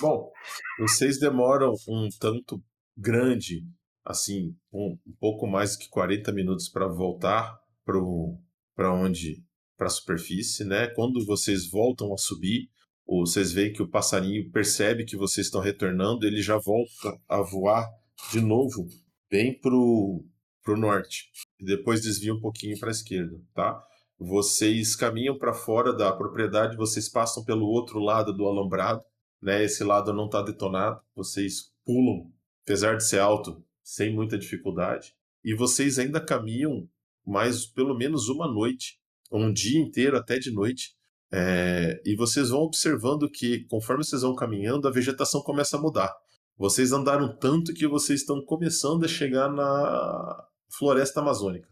Bom, 0.00 0.30
vocês 0.78 1.18
demoram 1.18 1.74
um 1.88 2.08
tanto 2.20 2.62
grande, 2.96 3.64
assim, 4.04 4.54
um, 4.72 4.96
um 5.04 5.12
pouco 5.18 5.44
mais 5.48 5.74
que 5.74 5.88
40 5.88 6.30
minutos 6.30 6.68
para 6.68 6.86
voltar 6.86 7.58
para 7.84 8.94
onde? 8.94 9.42
Para 9.76 9.88
a 9.88 9.90
superfície, 9.90 10.64
né? 10.64 10.86
Quando 10.94 11.26
vocês 11.26 11.68
voltam 11.68 12.14
a 12.14 12.16
subir, 12.16 12.70
vocês 13.04 13.50
veem 13.50 13.72
que 13.72 13.82
o 13.82 13.90
passarinho 13.90 14.52
percebe 14.52 15.04
que 15.04 15.16
vocês 15.16 15.48
estão 15.48 15.60
retornando, 15.60 16.24
ele 16.24 16.40
já 16.40 16.58
volta 16.58 17.20
a 17.28 17.42
voar 17.42 17.84
de 18.30 18.40
novo 18.40 18.86
bem 19.28 19.58
pro, 19.58 20.24
pro 20.62 20.76
norte 20.76 21.28
e 21.58 21.64
depois 21.64 22.02
desvia 22.02 22.32
um 22.32 22.40
pouquinho 22.40 22.78
para 22.78 22.90
a 22.90 22.92
esquerda, 22.92 23.36
tá? 23.52 23.84
Vocês 24.18 24.96
caminham 24.96 25.38
para 25.38 25.54
fora 25.54 25.92
da 25.92 26.12
propriedade, 26.12 26.76
vocês 26.76 27.08
passam 27.08 27.44
pelo 27.44 27.66
outro 27.66 28.00
lado 28.00 28.32
do 28.32 28.46
alambrado, 28.46 29.02
né? 29.40 29.62
Esse 29.62 29.84
lado 29.84 30.12
não 30.12 30.26
está 30.26 30.42
detonado, 30.42 31.00
vocês 31.14 31.72
pulam, 31.84 32.32
apesar 32.64 32.96
de 32.96 33.06
ser 33.06 33.20
alto, 33.20 33.64
sem 33.82 34.12
muita 34.12 34.36
dificuldade, 34.36 35.14
e 35.44 35.54
vocês 35.54 35.98
ainda 35.98 36.20
caminham 36.20 36.88
mais 37.24 37.64
pelo 37.64 37.96
menos 37.96 38.28
uma 38.28 38.48
noite, 38.48 38.98
um 39.30 39.52
dia 39.52 39.78
inteiro 39.78 40.16
até 40.16 40.38
de 40.38 40.50
noite, 40.50 40.96
é, 41.30 42.00
e 42.04 42.16
vocês 42.16 42.48
vão 42.48 42.60
observando 42.60 43.30
que 43.30 43.64
conforme 43.64 44.02
vocês 44.02 44.22
vão 44.22 44.34
caminhando, 44.34 44.88
a 44.88 44.90
vegetação 44.90 45.42
começa 45.42 45.76
a 45.76 45.80
mudar. 45.80 46.14
Vocês 46.56 46.90
andaram 46.90 47.36
tanto 47.36 47.72
que 47.72 47.86
vocês 47.86 48.20
estão 48.20 48.42
começando 48.44 49.04
a 49.04 49.08
chegar 49.08 49.48
na 49.48 50.44
floresta 50.70 51.20
amazônica. 51.20 51.68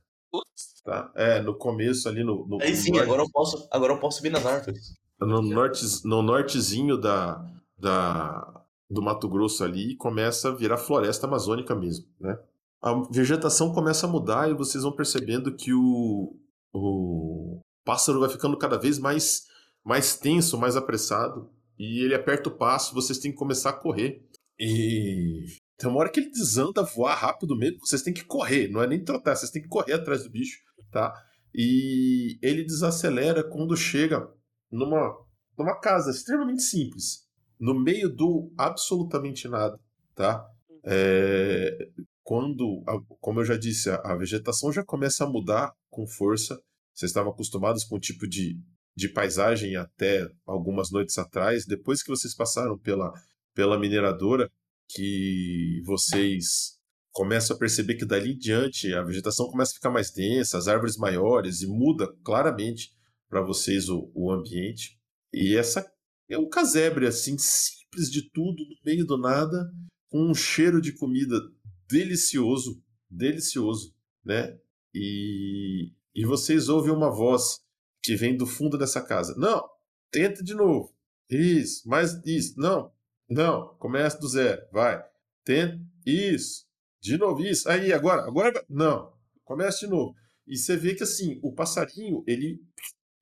Tá? 0.86 1.10
É, 1.16 1.42
no 1.42 1.52
começo 1.52 2.08
ali 2.08 2.22
no. 2.22 2.46
no 2.46 2.62
Aí 2.62 2.76
sim, 2.76 2.92
norte, 2.92 3.02
agora 3.02 3.22
eu, 3.22 3.28
posso, 3.28 3.68
agora 3.72 3.92
eu 3.92 3.98
posso 3.98 4.18
subir 4.18 4.30
nas 4.30 4.46
árvores. 4.46 4.94
No, 5.20 5.42
norte, 5.42 5.84
no 6.04 6.22
nortezinho 6.22 6.96
da, 6.96 7.44
da, 7.76 8.62
do 8.88 9.02
Mato 9.02 9.28
Grosso 9.28 9.64
ali 9.64 9.96
começa 9.96 10.48
a 10.48 10.54
virar 10.54 10.76
floresta 10.76 11.26
amazônica 11.26 11.74
mesmo, 11.74 12.06
né? 12.20 12.38
A 12.80 12.94
vegetação 13.10 13.72
começa 13.72 14.06
a 14.06 14.08
mudar 14.08 14.48
e 14.48 14.54
vocês 14.54 14.84
vão 14.84 14.92
percebendo 14.92 15.56
que 15.56 15.74
o, 15.74 16.36
o 16.72 17.60
pássaro 17.84 18.20
vai 18.20 18.28
ficando 18.28 18.56
cada 18.56 18.78
vez 18.78 18.96
mais, 18.96 19.42
mais 19.84 20.16
tenso, 20.16 20.56
mais 20.56 20.76
apressado. 20.76 21.50
E 21.76 22.04
ele 22.04 22.14
aperta 22.14 22.48
o 22.48 22.56
passo, 22.56 22.94
vocês 22.94 23.18
têm 23.18 23.32
que 23.32 23.36
começar 23.36 23.70
a 23.70 23.76
correr. 23.76 24.24
E 24.56 25.46
tem 25.76 25.90
uma 25.90 25.98
hora 25.98 26.10
que 26.10 26.20
ele 26.20 26.30
desanda 26.30 26.84
voar 26.84 27.16
rápido 27.16 27.56
mesmo, 27.56 27.80
vocês 27.80 28.02
têm 28.02 28.14
que 28.14 28.24
correr, 28.24 28.68
não 28.68 28.80
é 28.80 28.86
nem 28.86 29.02
trotar, 29.02 29.36
vocês 29.36 29.50
têm 29.50 29.62
que 29.62 29.68
correr 29.68 29.94
atrás 29.94 30.22
do 30.22 30.30
bicho, 30.30 30.64
tá? 30.96 31.12
E 31.54 32.38
ele 32.40 32.64
desacelera 32.64 33.44
quando 33.44 33.76
chega 33.76 34.26
numa, 34.72 35.14
numa 35.58 35.78
casa 35.78 36.10
extremamente 36.10 36.62
simples, 36.62 37.26
no 37.60 37.78
meio 37.78 38.08
do 38.08 38.50
absolutamente 38.56 39.46
nada, 39.46 39.78
tá? 40.14 40.42
É, 40.86 41.88
quando, 42.22 42.82
como 43.20 43.40
eu 43.40 43.44
já 43.44 43.58
disse, 43.58 43.90
a, 43.90 43.96
a 43.96 44.16
vegetação 44.16 44.72
já 44.72 44.82
começa 44.82 45.24
a 45.24 45.28
mudar 45.28 45.70
com 45.90 46.06
força. 46.06 46.58
Vocês 46.94 47.10
estavam 47.10 47.30
acostumados 47.30 47.84
com 47.84 47.96
o 47.96 48.00
tipo 48.00 48.26
de, 48.26 48.58
de 48.96 49.10
paisagem 49.10 49.76
até 49.76 50.26
algumas 50.46 50.90
noites 50.90 51.18
atrás. 51.18 51.66
Depois 51.66 52.02
que 52.02 52.08
vocês 52.08 52.34
passaram 52.34 52.78
pela, 52.78 53.12
pela 53.54 53.78
mineradora, 53.78 54.50
que 54.88 55.82
vocês 55.84 56.75
começam 57.16 57.56
a 57.56 57.58
perceber 57.58 57.94
que 57.94 58.04
dali 58.04 58.32
em 58.32 58.38
diante 58.38 58.92
a 58.92 59.02
vegetação 59.02 59.50
começa 59.50 59.72
a 59.72 59.76
ficar 59.76 59.90
mais 59.90 60.10
densa, 60.10 60.58
as 60.58 60.68
árvores 60.68 60.98
maiores 60.98 61.62
e 61.62 61.66
muda 61.66 62.14
claramente 62.22 62.94
para 63.26 63.40
vocês 63.40 63.88
o, 63.88 64.10
o 64.14 64.30
ambiente. 64.30 65.00
E 65.32 65.56
essa 65.56 65.90
é 66.28 66.38
um 66.38 66.46
casebre 66.46 67.06
assim 67.06 67.38
simples 67.38 68.10
de 68.10 68.30
tudo 68.30 68.62
no 68.62 68.76
meio 68.84 69.06
do 69.06 69.16
nada, 69.16 69.72
com 70.10 70.30
um 70.30 70.34
cheiro 70.34 70.78
de 70.78 70.92
comida 70.92 71.40
delicioso, 71.88 72.84
delicioso, 73.08 73.94
né? 74.22 74.58
E, 74.94 75.94
e 76.14 76.26
vocês 76.26 76.68
ouvem 76.68 76.92
uma 76.92 77.10
voz 77.10 77.60
que 78.02 78.14
vem 78.14 78.36
do 78.36 78.46
fundo 78.46 78.76
dessa 78.76 79.00
casa. 79.00 79.34
Não, 79.38 79.66
tenta 80.10 80.44
de 80.44 80.52
novo. 80.52 80.94
Isso, 81.30 81.88
mais 81.88 82.12
isso. 82.26 82.60
Não, 82.60 82.92
não, 83.26 83.74
começa 83.78 84.18
do 84.18 84.28
zero, 84.28 84.66
vai. 84.70 85.02
Tenta. 85.46 85.80
Isso. 86.04 86.65
De 87.00 87.16
novo, 87.16 87.42
isso. 87.42 87.68
Aí, 87.68 87.92
agora, 87.92 88.22
agora. 88.22 88.64
Não. 88.68 89.12
Começa 89.44 89.80
de 89.80 89.86
novo. 89.86 90.14
E 90.46 90.56
você 90.56 90.76
vê 90.76 90.94
que 90.94 91.02
assim, 91.02 91.38
o 91.42 91.52
passarinho, 91.52 92.22
ele 92.26 92.60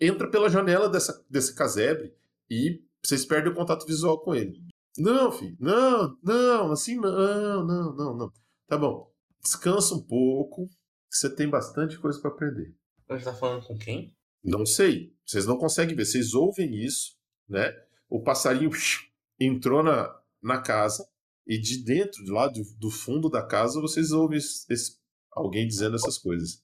entra 0.00 0.30
pela 0.30 0.48
janela 0.48 0.88
dessa, 0.88 1.24
desse 1.28 1.54
casebre 1.54 2.14
e 2.50 2.82
vocês 3.02 3.24
perdem 3.24 3.52
o 3.52 3.54
contato 3.54 3.86
visual 3.86 4.20
com 4.20 4.34
ele. 4.34 4.62
Não, 4.96 5.32
filho, 5.32 5.56
não, 5.58 6.16
não, 6.22 6.72
assim 6.72 6.96
não, 6.96 7.66
não, 7.66 7.94
não, 7.94 8.16
não. 8.16 8.32
Tá 8.66 8.78
bom. 8.78 9.10
Descansa 9.42 9.94
um 9.94 10.02
pouco, 10.02 10.68
você 11.10 11.28
tem 11.28 11.48
bastante 11.48 11.98
coisa 11.98 12.20
para 12.20 12.30
aprender. 12.30 12.74
Você 13.08 13.24
tá 13.24 13.34
falando 13.34 13.66
com 13.66 13.76
quem? 13.76 14.14
Não 14.42 14.64
sei. 14.64 15.14
Vocês 15.24 15.46
não 15.46 15.58
conseguem 15.58 15.96
ver. 15.96 16.04
Vocês 16.04 16.34
ouvem 16.34 16.74
isso, 16.74 17.16
né? 17.48 17.74
O 18.08 18.22
passarinho 18.22 18.70
entrou 19.40 19.82
na, 19.82 20.14
na 20.42 20.60
casa 20.60 21.06
e 21.46 21.58
de 21.58 21.84
dentro, 21.84 22.24
de 22.24 22.30
lá 22.30 22.48
do, 22.48 22.62
do 22.78 22.90
fundo 22.90 23.28
da 23.28 23.46
casa, 23.46 23.80
vocês 23.80 24.10
ouvem 24.12 24.38
esse, 24.38 24.64
esse, 24.72 24.96
alguém 25.30 25.66
dizendo 25.66 25.96
essas 25.96 26.18
coisas. 26.18 26.62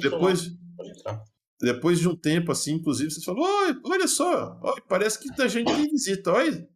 Depois, 0.00 0.50
depois 1.60 1.98
de 1.98 2.08
um 2.08 2.16
tempo 2.16 2.52
assim, 2.52 2.74
inclusive, 2.74 3.10
vocês 3.10 3.24
falam: 3.24 3.42
olha 3.84 4.08
só, 4.08 4.58
olha, 4.62 4.82
parece 4.88 5.18
que 5.18 5.40
a 5.40 5.48
gente 5.48 5.72
tem 5.72 5.88
visita, 5.88 6.32
olha. 6.32 6.68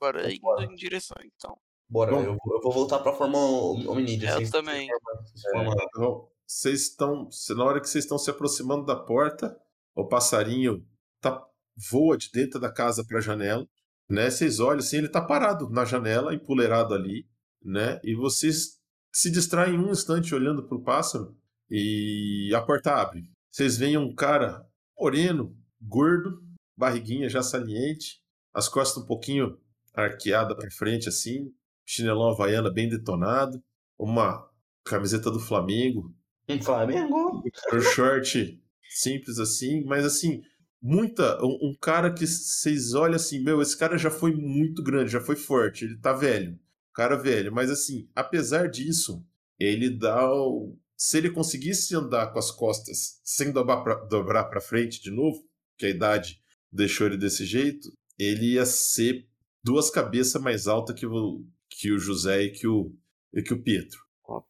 Bora 0.00 0.32
indo 0.32 0.72
em 0.72 0.74
direção, 0.74 1.16
então. 1.22 1.56
Bora, 1.88 2.10
Bom, 2.10 2.22
eu, 2.22 2.32
eu, 2.32 2.60
vou 2.62 2.72
voltar 2.72 2.98
pra 3.00 3.12
formar 3.12 3.38
hominídeo. 3.38 4.28
Eu 4.28 4.50
também. 4.50 4.88
É, 4.90 4.94
então, 5.88 6.28
vocês 6.46 6.88
estão. 6.88 7.28
Na 7.50 7.64
hora 7.64 7.80
que 7.80 7.88
vocês 7.88 8.04
estão 8.04 8.18
se 8.18 8.30
aproximando 8.30 8.84
da 8.84 8.96
porta, 8.96 9.56
o 9.94 10.08
passarinho 10.08 10.84
tá, 11.20 11.46
voa 11.90 12.16
de 12.16 12.30
dentro 12.32 12.58
da 12.58 12.72
casa 12.72 13.04
pra 13.06 13.20
janela 13.20 13.68
né? 14.12 14.30
Vocês 14.30 14.60
olham 14.60 14.80
assim, 14.80 14.98
ele 14.98 15.06
está 15.06 15.22
parado 15.22 15.70
na 15.70 15.86
janela, 15.86 16.34
empoleirado 16.34 16.92
ali, 16.92 17.26
né? 17.64 17.98
E 18.04 18.14
vocês 18.14 18.78
se 19.10 19.30
distraem 19.30 19.78
um 19.78 19.90
instante 19.90 20.34
olhando 20.34 20.62
para 20.68 20.76
o 20.76 20.82
pássaro 20.82 21.34
e 21.70 22.52
a 22.54 22.60
porta 22.60 22.94
abre. 22.94 23.24
Vocês 23.50 23.78
veem 23.78 23.96
um 23.96 24.14
cara 24.14 24.66
moreno, 24.98 25.56
gordo, 25.80 26.42
barriguinha 26.76 27.28
já 27.28 27.42
saliente, 27.42 28.22
as 28.52 28.68
costas 28.68 29.02
um 29.02 29.06
pouquinho 29.06 29.58
arqueada 29.94 30.54
para 30.54 30.70
frente 30.70 31.08
assim, 31.08 31.50
chinelão 31.84 32.30
havaiana 32.30 32.70
bem 32.70 32.88
detonado, 32.88 33.62
uma 33.98 34.46
camiseta 34.84 35.30
do 35.30 35.40
Flamengo. 35.40 36.14
Um 36.48 36.60
Flamengo? 36.60 37.42
Um 37.72 37.80
short 37.80 38.62
simples 38.90 39.38
assim, 39.38 39.82
mas 39.84 40.04
assim, 40.04 40.42
muita. 40.82 41.38
Um, 41.44 41.70
um, 41.70 41.74
cara 41.80 42.12
que 42.12 42.26
vocês 42.26 42.92
olham 42.94 43.16
assim, 43.16 43.42
meu, 43.42 43.62
esse 43.62 43.76
cara 43.76 43.96
já 43.96 44.10
foi 44.10 44.34
muito 44.34 44.82
grande, 44.82 45.12
já 45.12 45.20
foi 45.20 45.36
forte, 45.36 45.84
ele 45.84 45.96
tá 45.98 46.12
velho. 46.12 46.58
Cara 46.92 47.16
velho, 47.16 47.52
mas 47.52 47.70
assim, 47.70 48.08
apesar 48.14 48.68
disso, 48.68 49.24
ele 49.58 49.88
dá 49.88 50.30
o. 50.30 50.76
Se 50.96 51.18
ele 51.18 51.30
conseguisse 51.30 51.94
andar 51.96 52.32
com 52.32 52.38
as 52.38 52.50
costas 52.50 53.20
sem 53.24 53.50
dobrar 53.50 53.82
pra, 53.82 53.94
dobrar 54.04 54.44
pra 54.44 54.60
frente 54.60 55.00
de 55.00 55.10
novo, 55.10 55.42
que 55.78 55.86
a 55.86 55.90
idade 55.90 56.40
deixou 56.70 57.06
ele 57.06 57.16
desse 57.16 57.46
jeito, 57.46 57.90
ele 58.18 58.54
ia 58.54 58.66
ser 58.66 59.26
duas 59.64 59.90
cabeças 59.90 60.40
mais 60.40 60.66
alta 60.66 60.92
que 60.92 61.06
o, 61.06 61.44
que 61.70 61.90
o 61.90 61.98
José 61.98 62.42
e 62.42 62.50
que 62.50 62.66
o, 62.66 62.94
e 63.32 63.42
que 63.42 63.54
o 63.54 63.62
Pietro. 63.62 64.00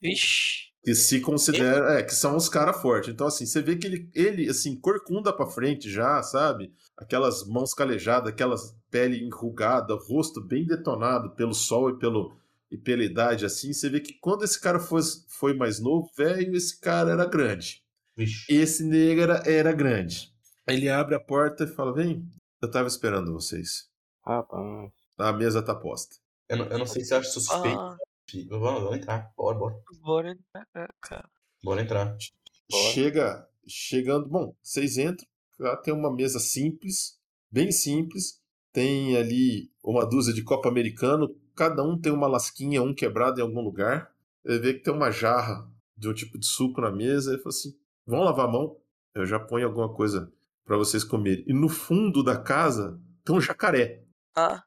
Ixi 0.03 0.72
que 0.83 0.95
se 0.95 1.21
considera, 1.21 1.99
é, 1.99 2.03
que 2.03 2.15
são 2.15 2.37
os 2.37 2.49
caras 2.49 2.81
fortes. 2.83 3.13
Então, 3.13 3.27
assim, 3.27 3.47
você 3.47 3.63
vê 3.63 3.77
que 3.77 3.87
ele, 3.87 4.11
ele, 4.15 4.49
assim, 4.49 4.75
corcunda 4.79 5.33
pra 5.33 5.47
frente 5.47 5.91
já, 5.91 6.23
sabe? 6.23 6.73
Aquelas 6.97 7.47
mãos 7.47 7.73
calejadas, 7.73 8.33
aquelas 8.33 8.77
pele 8.91 9.25
enrugada, 9.25 9.95
rosto 9.95 10.41
bem 10.41 10.67
detonado 10.67 11.31
pelo 11.37 11.55
sol 11.55 11.91
e, 11.91 11.99
pelo, 11.99 12.37
e 12.71 12.77
pela 12.77 13.05
idade, 13.05 13.47
assim. 13.47 13.73
Você 13.73 13.89
vê 13.89 14.01
que 14.01 14.15
quando 14.15 14.45
esse 14.45 14.61
cara 14.61 14.81
foi, 14.81 15.01
foi 15.29 15.55
mais 15.55 15.79
novo, 15.79 16.11
velho, 16.17 16.57
esse 16.57 16.79
cara 16.81 17.13
era 17.13 17.27
grande. 17.27 17.83
Vixe. 18.17 18.53
Esse 18.53 18.85
negro 18.85 19.23
era, 19.23 19.43
era 19.49 19.73
grande. 19.73 20.33
Ele 20.67 20.89
abre 20.89 21.15
a 21.15 21.21
porta 21.21 21.65
e 21.65 21.69
fala: 21.69 21.95
Vem, 21.95 22.29
eu 22.61 22.71
tava 22.71 22.89
esperando 22.89 23.33
vocês. 23.33 23.89
Rapaz. 24.25 24.91
A 25.19 25.33
mesa 25.33 25.63
tá 25.63 25.75
posta. 25.75 26.17
Eu 26.49 26.59
não, 26.59 26.67
eu 26.67 26.79
não 26.79 26.87
sei 26.87 27.05
se 27.05 27.15
acho 27.15 27.31
suspeito. 27.31 27.79
Ah. 27.79 27.97
Vamos, 28.49 28.83
vamos 28.83 28.97
entrar. 28.97 29.33
Bora, 29.37 29.59
bora. 29.59 29.75
Bora 30.01 30.31
entrar, 30.31 30.95
cara. 31.01 31.29
Bora 31.63 31.83
entrar. 31.83 32.07
Bora. 32.07 32.93
Chega, 32.93 33.49
chegando. 33.67 34.29
Bom, 34.29 34.55
vocês 34.63 34.97
entram. 34.97 35.27
Lá 35.59 35.77
tem 35.77 35.93
uma 35.93 36.13
mesa 36.13 36.39
simples, 36.39 37.19
bem 37.51 37.71
simples. 37.71 38.41
Tem 38.73 39.17
ali 39.17 39.71
uma 39.85 40.07
dúzia 40.07 40.33
de 40.33 40.43
copo 40.43 40.69
americano. 40.69 41.35
Cada 41.55 41.83
um 41.83 42.01
tem 42.01 42.11
uma 42.11 42.27
lasquinha, 42.27 42.83
um 42.83 42.95
quebrado 42.95 43.39
em 43.39 43.43
algum 43.43 43.61
lugar. 43.61 44.11
Ele 44.45 44.59
vê 44.59 44.75
que 44.75 44.81
tem 44.81 44.93
uma 44.93 45.11
jarra 45.11 45.71
de 45.97 46.09
um 46.09 46.15
tipo 46.15 46.39
de 46.39 46.47
suco 46.47 46.81
na 46.81 46.91
mesa. 46.91 47.33
Ele 47.33 47.43
fala 47.43 47.51
assim: 47.51 47.79
vão 48.07 48.21
lavar 48.21 48.47
a 48.47 48.51
mão. 48.51 48.77
Eu 49.15 49.27
já 49.27 49.39
ponho 49.39 49.67
alguma 49.67 49.93
coisa 49.93 50.33
para 50.65 50.77
vocês 50.77 51.05
comerem. 51.05 51.45
E 51.47 51.53
no 51.53 51.69
fundo 51.69 52.23
da 52.23 52.41
casa 52.41 52.99
tem 53.25 53.37
um 53.37 53.41
jacaré. 53.41 54.03
Ah. 54.35 54.63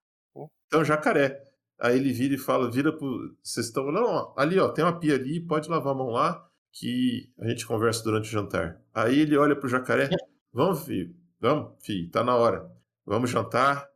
Tem 0.69 0.79
um 0.79 0.85
jacaré. 0.85 1.44
Aí 1.79 1.97
ele 1.97 2.13
vira 2.13 2.35
e 2.35 2.37
fala, 2.37 2.71
vira 2.71 2.95
pro. 2.95 3.35
Vocês 3.43 3.67
estão. 3.67 3.91
Não, 3.91 4.33
ali, 4.37 4.57
ó, 4.59 4.69
tem 4.69 4.83
uma 4.83 4.97
pia 4.97 5.15
ali, 5.15 5.41
pode 5.41 5.69
lavar 5.69 5.93
a 5.93 5.97
mão 5.97 6.07
lá, 6.07 6.47
que 6.71 7.31
a 7.39 7.47
gente 7.47 7.65
conversa 7.65 8.03
durante 8.03 8.29
o 8.29 8.31
jantar. 8.31 8.81
Aí 8.93 9.19
ele 9.19 9.37
olha 9.37 9.55
pro 9.55 9.69
jacaré. 9.69 10.09
Vamos, 10.53 10.85
filho. 10.85 11.13
Vamos, 11.39 11.73
filho, 11.85 12.09
tá 12.09 12.23
na 12.23 12.35
hora. 12.35 12.69
Vamos 13.05 13.29
jantar. 13.29 13.87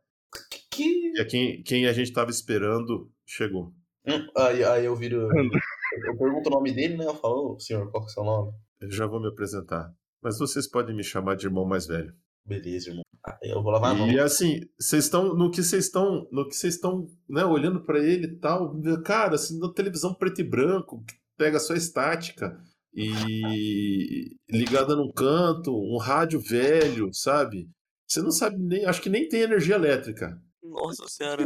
Que... 0.70 1.12
E 1.16 1.24
quem, 1.24 1.62
quem 1.62 1.86
a 1.86 1.92
gente 1.92 2.12
tava 2.12 2.30
esperando 2.30 3.10
chegou. 3.26 3.74
Hum, 4.06 4.26
aí, 4.36 4.62
aí 4.62 4.84
eu 4.84 4.94
viro. 4.94 5.28
Eu 6.06 6.16
pergunto 6.16 6.48
o 6.48 6.52
nome 6.52 6.72
dele, 6.72 6.96
né? 6.96 7.04
Eu 7.04 7.14
falo, 7.14 7.58
senhor, 7.58 7.90
qual 7.90 8.04
que 8.04 8.10
é 8.10 8.12
o 8.12 8.14
seu 8.14 8.24
nome? 8.24 8.52
Eu 8.80 8.90
já 8.90 9.06
vou 9.06 9.20
me 9.20 9.28
apresentar. 9.28 9.92
Mas 10.22 10.38
vocês 10.38 10.68
podem 10.68 10.94
me 10.94 11.02
chamar 11.02 11.34
de 11.34 11.46
irmão 11.46 11.64
mais 11.64 11.86
velho. 11.86 12.14
Beleza, 12.44 12.90
irmão. 12.90 13.04
Ah, 13.24 13.38
eu 13.42 13.62
vou 13.62 13.70
lavar 13.70 13.92
a 13.92 13.94
mão. 13.94 14.10
E 14.10 14.18
assim, 14.18 14.60
vocês 14.78 15.04
estão 15.04 15.34
no 15.34 15.50
que 15.50 15.62
vocês 15.62 15.84
estão, 15.86 16.26
no 16.32 16.48
que 16.48 16.56
vocês 16.56 16.74
estão, 16.74 17.06
né, 17.28 17.44
olhando 17.44 17.84
para 17.84 17.98
ele 17.98 18.26
e 18.26 18.36
tal, 18.38 18.74
cara, 19.04 19.34
assim, 19.34 19.58
na 19.58 19.72
televisão 19.72 20.14
preto 20.14 20.40
e 20.40 20.44
branco, 20.44 21.04
pega 21.36 21.58
só 21.58 21.74
estática 21.74 22.58
e 22.94 24.36
ligada 24.50 24.96
num 24.96 25.12
canto, 25.12 25.72
um 25.72 25.98
rádio 25.98 26.40
velho, 26.40 27.12
sabe? 27.12 27.68
Você 28.08 28.20
não 28.22 28.30
sabe 28.30 28.56
nem, 28.58 28.84
acho 28.84 29.00
que 29.00 29.08
nem 29.08 29.28
tem 29.28 29.42
energia 29.42 29.76
elétrica. 29.76 30.40
Nossa 30.62 31.06
senhora. 31.08 31.44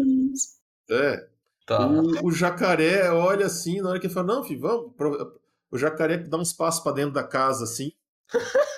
É. 0.91 1.29
Tá. 1.67 1.87
O, 1.87 2.29
o, 2.29 2.31
jacaré 2.31 3.11
olha 3.11 3.47
assim, 3.47 3.81
na 3.81 3.91
hora 3.91 4.01
que 4.01 4.07
ele 4.07 4.15
fala, 4.15 4.27
não, 4.27 4.45
filho, 4.45 4.61
vamos, 4.61 4.93
o 5.71 5.79
jacaré 5.79 6.19
dá 6.19 6.37
uns 6.37 6.53
passos 6.53 6.83
para 6.83 6.93
dentro 6.93 7.13
da 7.13 7.25
casa, 7.25 7.65
assim. 7.65 7.91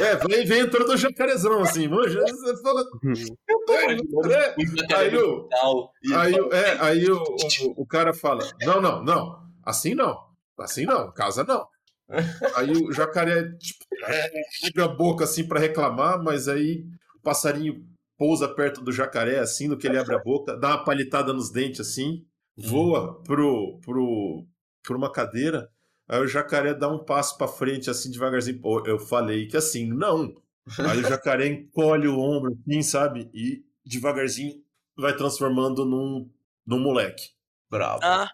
É, 0.00 0.16
vem, 0.16 0.44
vem 0.44 0.60
entrando 0.60 0.92
o 0.92 0.96
jacarezão, 0.96 1.62
assim, 1.62 1.88
manja. 1.88 2.20
Você 2.20 2.62
fala. 2.62 2.84
É, 4.30 4.94
aí 4.94 5.16
o, 5.16 5.48
aí, 6.14 6.34
é, 6.52 6.76
aí 6.80 7.10
o, 7.10 7.22
o, 7.22 7.82
o, 7.82 7.86
cara 7.86 8.12
fala: 8.12 8.48
Não, 8.62 8.80
não, 8.80 9.02
não, 9.02 9.38
assim 9.64 9.94
não, 9.94 10.18
assim 10.58 10.84
não, 10.84 11.12
casa 11.12 11.44
não. 11.44 11.66
Aí 12.56 12.70
o 12.70 12.90
jacaré 12.92 13.52
tipo, 13.58 13.84
abre 14.64 14.82
a 14.82 14.88
boca 14.88 15.24
assim 15.24 15.46
para 15.46 15.60
reclamar, 15.60 16.22
mas 16.22 16.48
aí 16.48 16.84
o 17.16 17.20
passarinho 17.20 17.84
pousa 18.16 18.48
perto 18.48 18.80
do 18.80 18.90
jacaré, 18.90 19.38
assim, 19.38 19.68
no 19.68 19.76
que 19.76 19.86
ele 19.86 19.98
abre 19.98 20.16
a 20.16 20.18
boca, 20.18 20.56
dá 20.56 20.70
uma 20.70 20.84
palitada 20.84 21.32
nos 21.32 21.50
dentes 21.50 21.80
assim, 21.80 22.24
voa 22.56 23.22
pro, 23.22 23.78
pro, 23.84 24.44
pro 24.82 24.96
uma 24.96 25.12
cadeira 25.12 25.70
Aí 26.08 26.20
o 26.20 26.26
jacaré 26.26 26.72
dá 26.72 26.88
um 26.88 27.04
passo 27.04 27.36
para 27.36 27.46
frente, 27.46 27.90
assim, 27.90 28.10
devagarzinho. 28.10 28.60
Pô, 28.60 28.82
eu 28.86 28.98
falei 28.98 29.46
que 29.46 29.56
assim, 29.56 29.86
não. 29.86 30.34
Aí 30.78 30.98
o 30.98 31.08
jacaré 31.08 31.46
encolhe 31.48 32.08
o 32.08 32.18
ombro, 32.18 32.56
assim, 32.66 32.82
sabe? 32.82 33.30
E 33.34 33.64
devagarzinho 33.84 34.64
vai 34.96 35.14
transformando 35.14 35.84
num, 35.84 36.30
num 36.66 36.78
moleque. 36.78 37.30
Bravo. 37.70 38.00
Ah. 38.02 38.28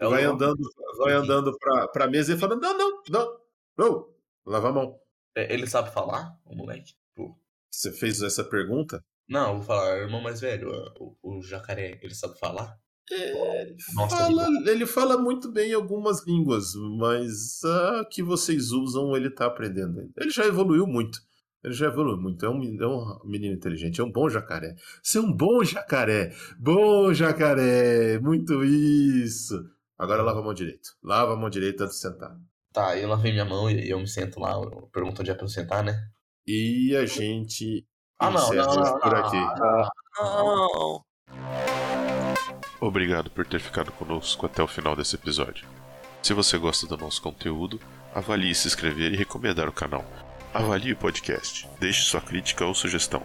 É 0.00 0.08
vai 0.08 0.24
andando, 0.24 0.58
vai 0.96 1.12
andando 1.12 1.56
pra, 1.58 1.88
pra 1.88 2.08
mesa 2.08 2.32
e 2.32 2.38
falando: 2.38 2.62
não, 2.62 2.76
não, 2.76 3.02
não, 3.08 3.40
não, 3.76 4.14
lava 4.46 4.70
a 4.70 4.72
mão. 4.72 4.98
É, 5.36 5.52
ele 5.52 5.66
sabe 5.66 5.90
falar, 5.92 6.36
o 6.46 6.56
moleque? 6.56 6.94
Pô. 7.14 7.38
Você 7.70 7.92
fez 7.92 8.22
essa 8.22 8.42
pergunta? 8.42 9.04
Não, 9.28 9.56
vou 9.56 9.62
falar, 9.62 9.98
irmão 9.98 10.22
mais 10.22 10.40
velho, 10.40 10.72
o, 10.98 11.16
o 11.22 11.42
jacaré, 11.42 12.00
ele 12.02 12.14
sabe 12.14 12.38
falar? 12.38 12.80
É, 13.12 13.74
fala, 14.08 14.46
ele 14.66 14.86
fala 14.86 15.18
muito 15.18 15.50
bem 15.50 15.72
algumas 15.72 16.24
línguas, 16.24 16.74
mas 16.98 17.64
a 17.64 18.04
que 18.04 18.22
vocês 18.22 18.70
usam 18.70 19.16
ele 19.16 19.30
tá 19.30 19.46
aprendendo. 19.46 20.08
Ele 20.16 20.30
já 20.30 20.46
evoluiu 20.46 20.86
muito. 20.86 21.18
Ele 21.62 21.74
já 21.74 21.86
evoluiu 21.86 22.16
muito. 22.16 22.44
É 22.46 22.48
um, 22.48 22.62
é 22.62 22.86
um 22.86 23.20
menino 23.24 23.54
inteligente, 23.54 24.00
é 24.00 24.04
um 24.04 24.12
bom 24.12 24.28
jacaré. 24.28 24.74
Você 25.02 25.18
é 25.18 25.20
um 25.20 25.32
bom 25.32 25.62
jacaré. 25.64 26.32
Bom 26.58 27.12
jacaré. 27.12 28.18
Muito 28.20 28.64
isso. 28.64 29.60
Agora 29.98 30.22
lava 30.22 30.40
a 30.40 30.42
mão 30.42 30.54
direito. 30.54 30.90
Lava 31.02 31.34
a 31.34 31.36
mão 31.36 31.50
direita 31.50 31.84
antes 31.84 31.96
de 31.96 32.02
sentar. 32.02 32.34
Tá, 32.72 32.96
eu 32.96 33.08
lavei 33.08 33.32
minha 33.32 33.44
mão 33.44 33.68
e 33.68 33.90
eu 33.90 33.98
me 33.98 34.06
sento 34.06 34.38
lá. 34.38 34.54
Pergunta 34.92 35.20
onde 35.20 35.30
é 35.30 35.34
pra 35.34 35.44
eu 35.44 35.48
sentar, 35.48 35.82
né? 35.82 35.94
E 36.46 36.96
a 36.96 37.04
gente. 37.04 37.86
Ah, 38.18 38.30
não, 38.30 38.52
não, 38.52 38.76
não, 38.76 38.98
por 38.98 39.14
aqui. 39.14 39.36
Não. 40.16 41.04
Obrigado 42.80 43.28
por 43.30 43.46
ter 43.46 43.60
ficado 43.60 43.92
conosco 43.92 44.46
até 44.46 44.62
o 44.62 44.66
final 44.66 44.96
desse 44.96 45.14
episódio. 45.14 45.68
Se 46.22 46.32
você 46.32 46.56
gosta 46.56 46.86
do 46.86 46.96
nosso 46.96 47.20
conteúdo, 47.20 47.78
avalie 48.14 48.54
se 48.54 48.68
inscrever 48.68 49.12
e 49.12 49.16
recomendar 49.16 49.68
o 49.68 49.72
canal. 49.72 50.04
Avalie 50.52 50.92
o 50.92 50.96
podcast, 50.96 51.68
deixe 51.78 52.02
sua 52.02 52.20
crítica 52.20 52.64
ou 52.64 52.74
sugestão. 52.74 53.22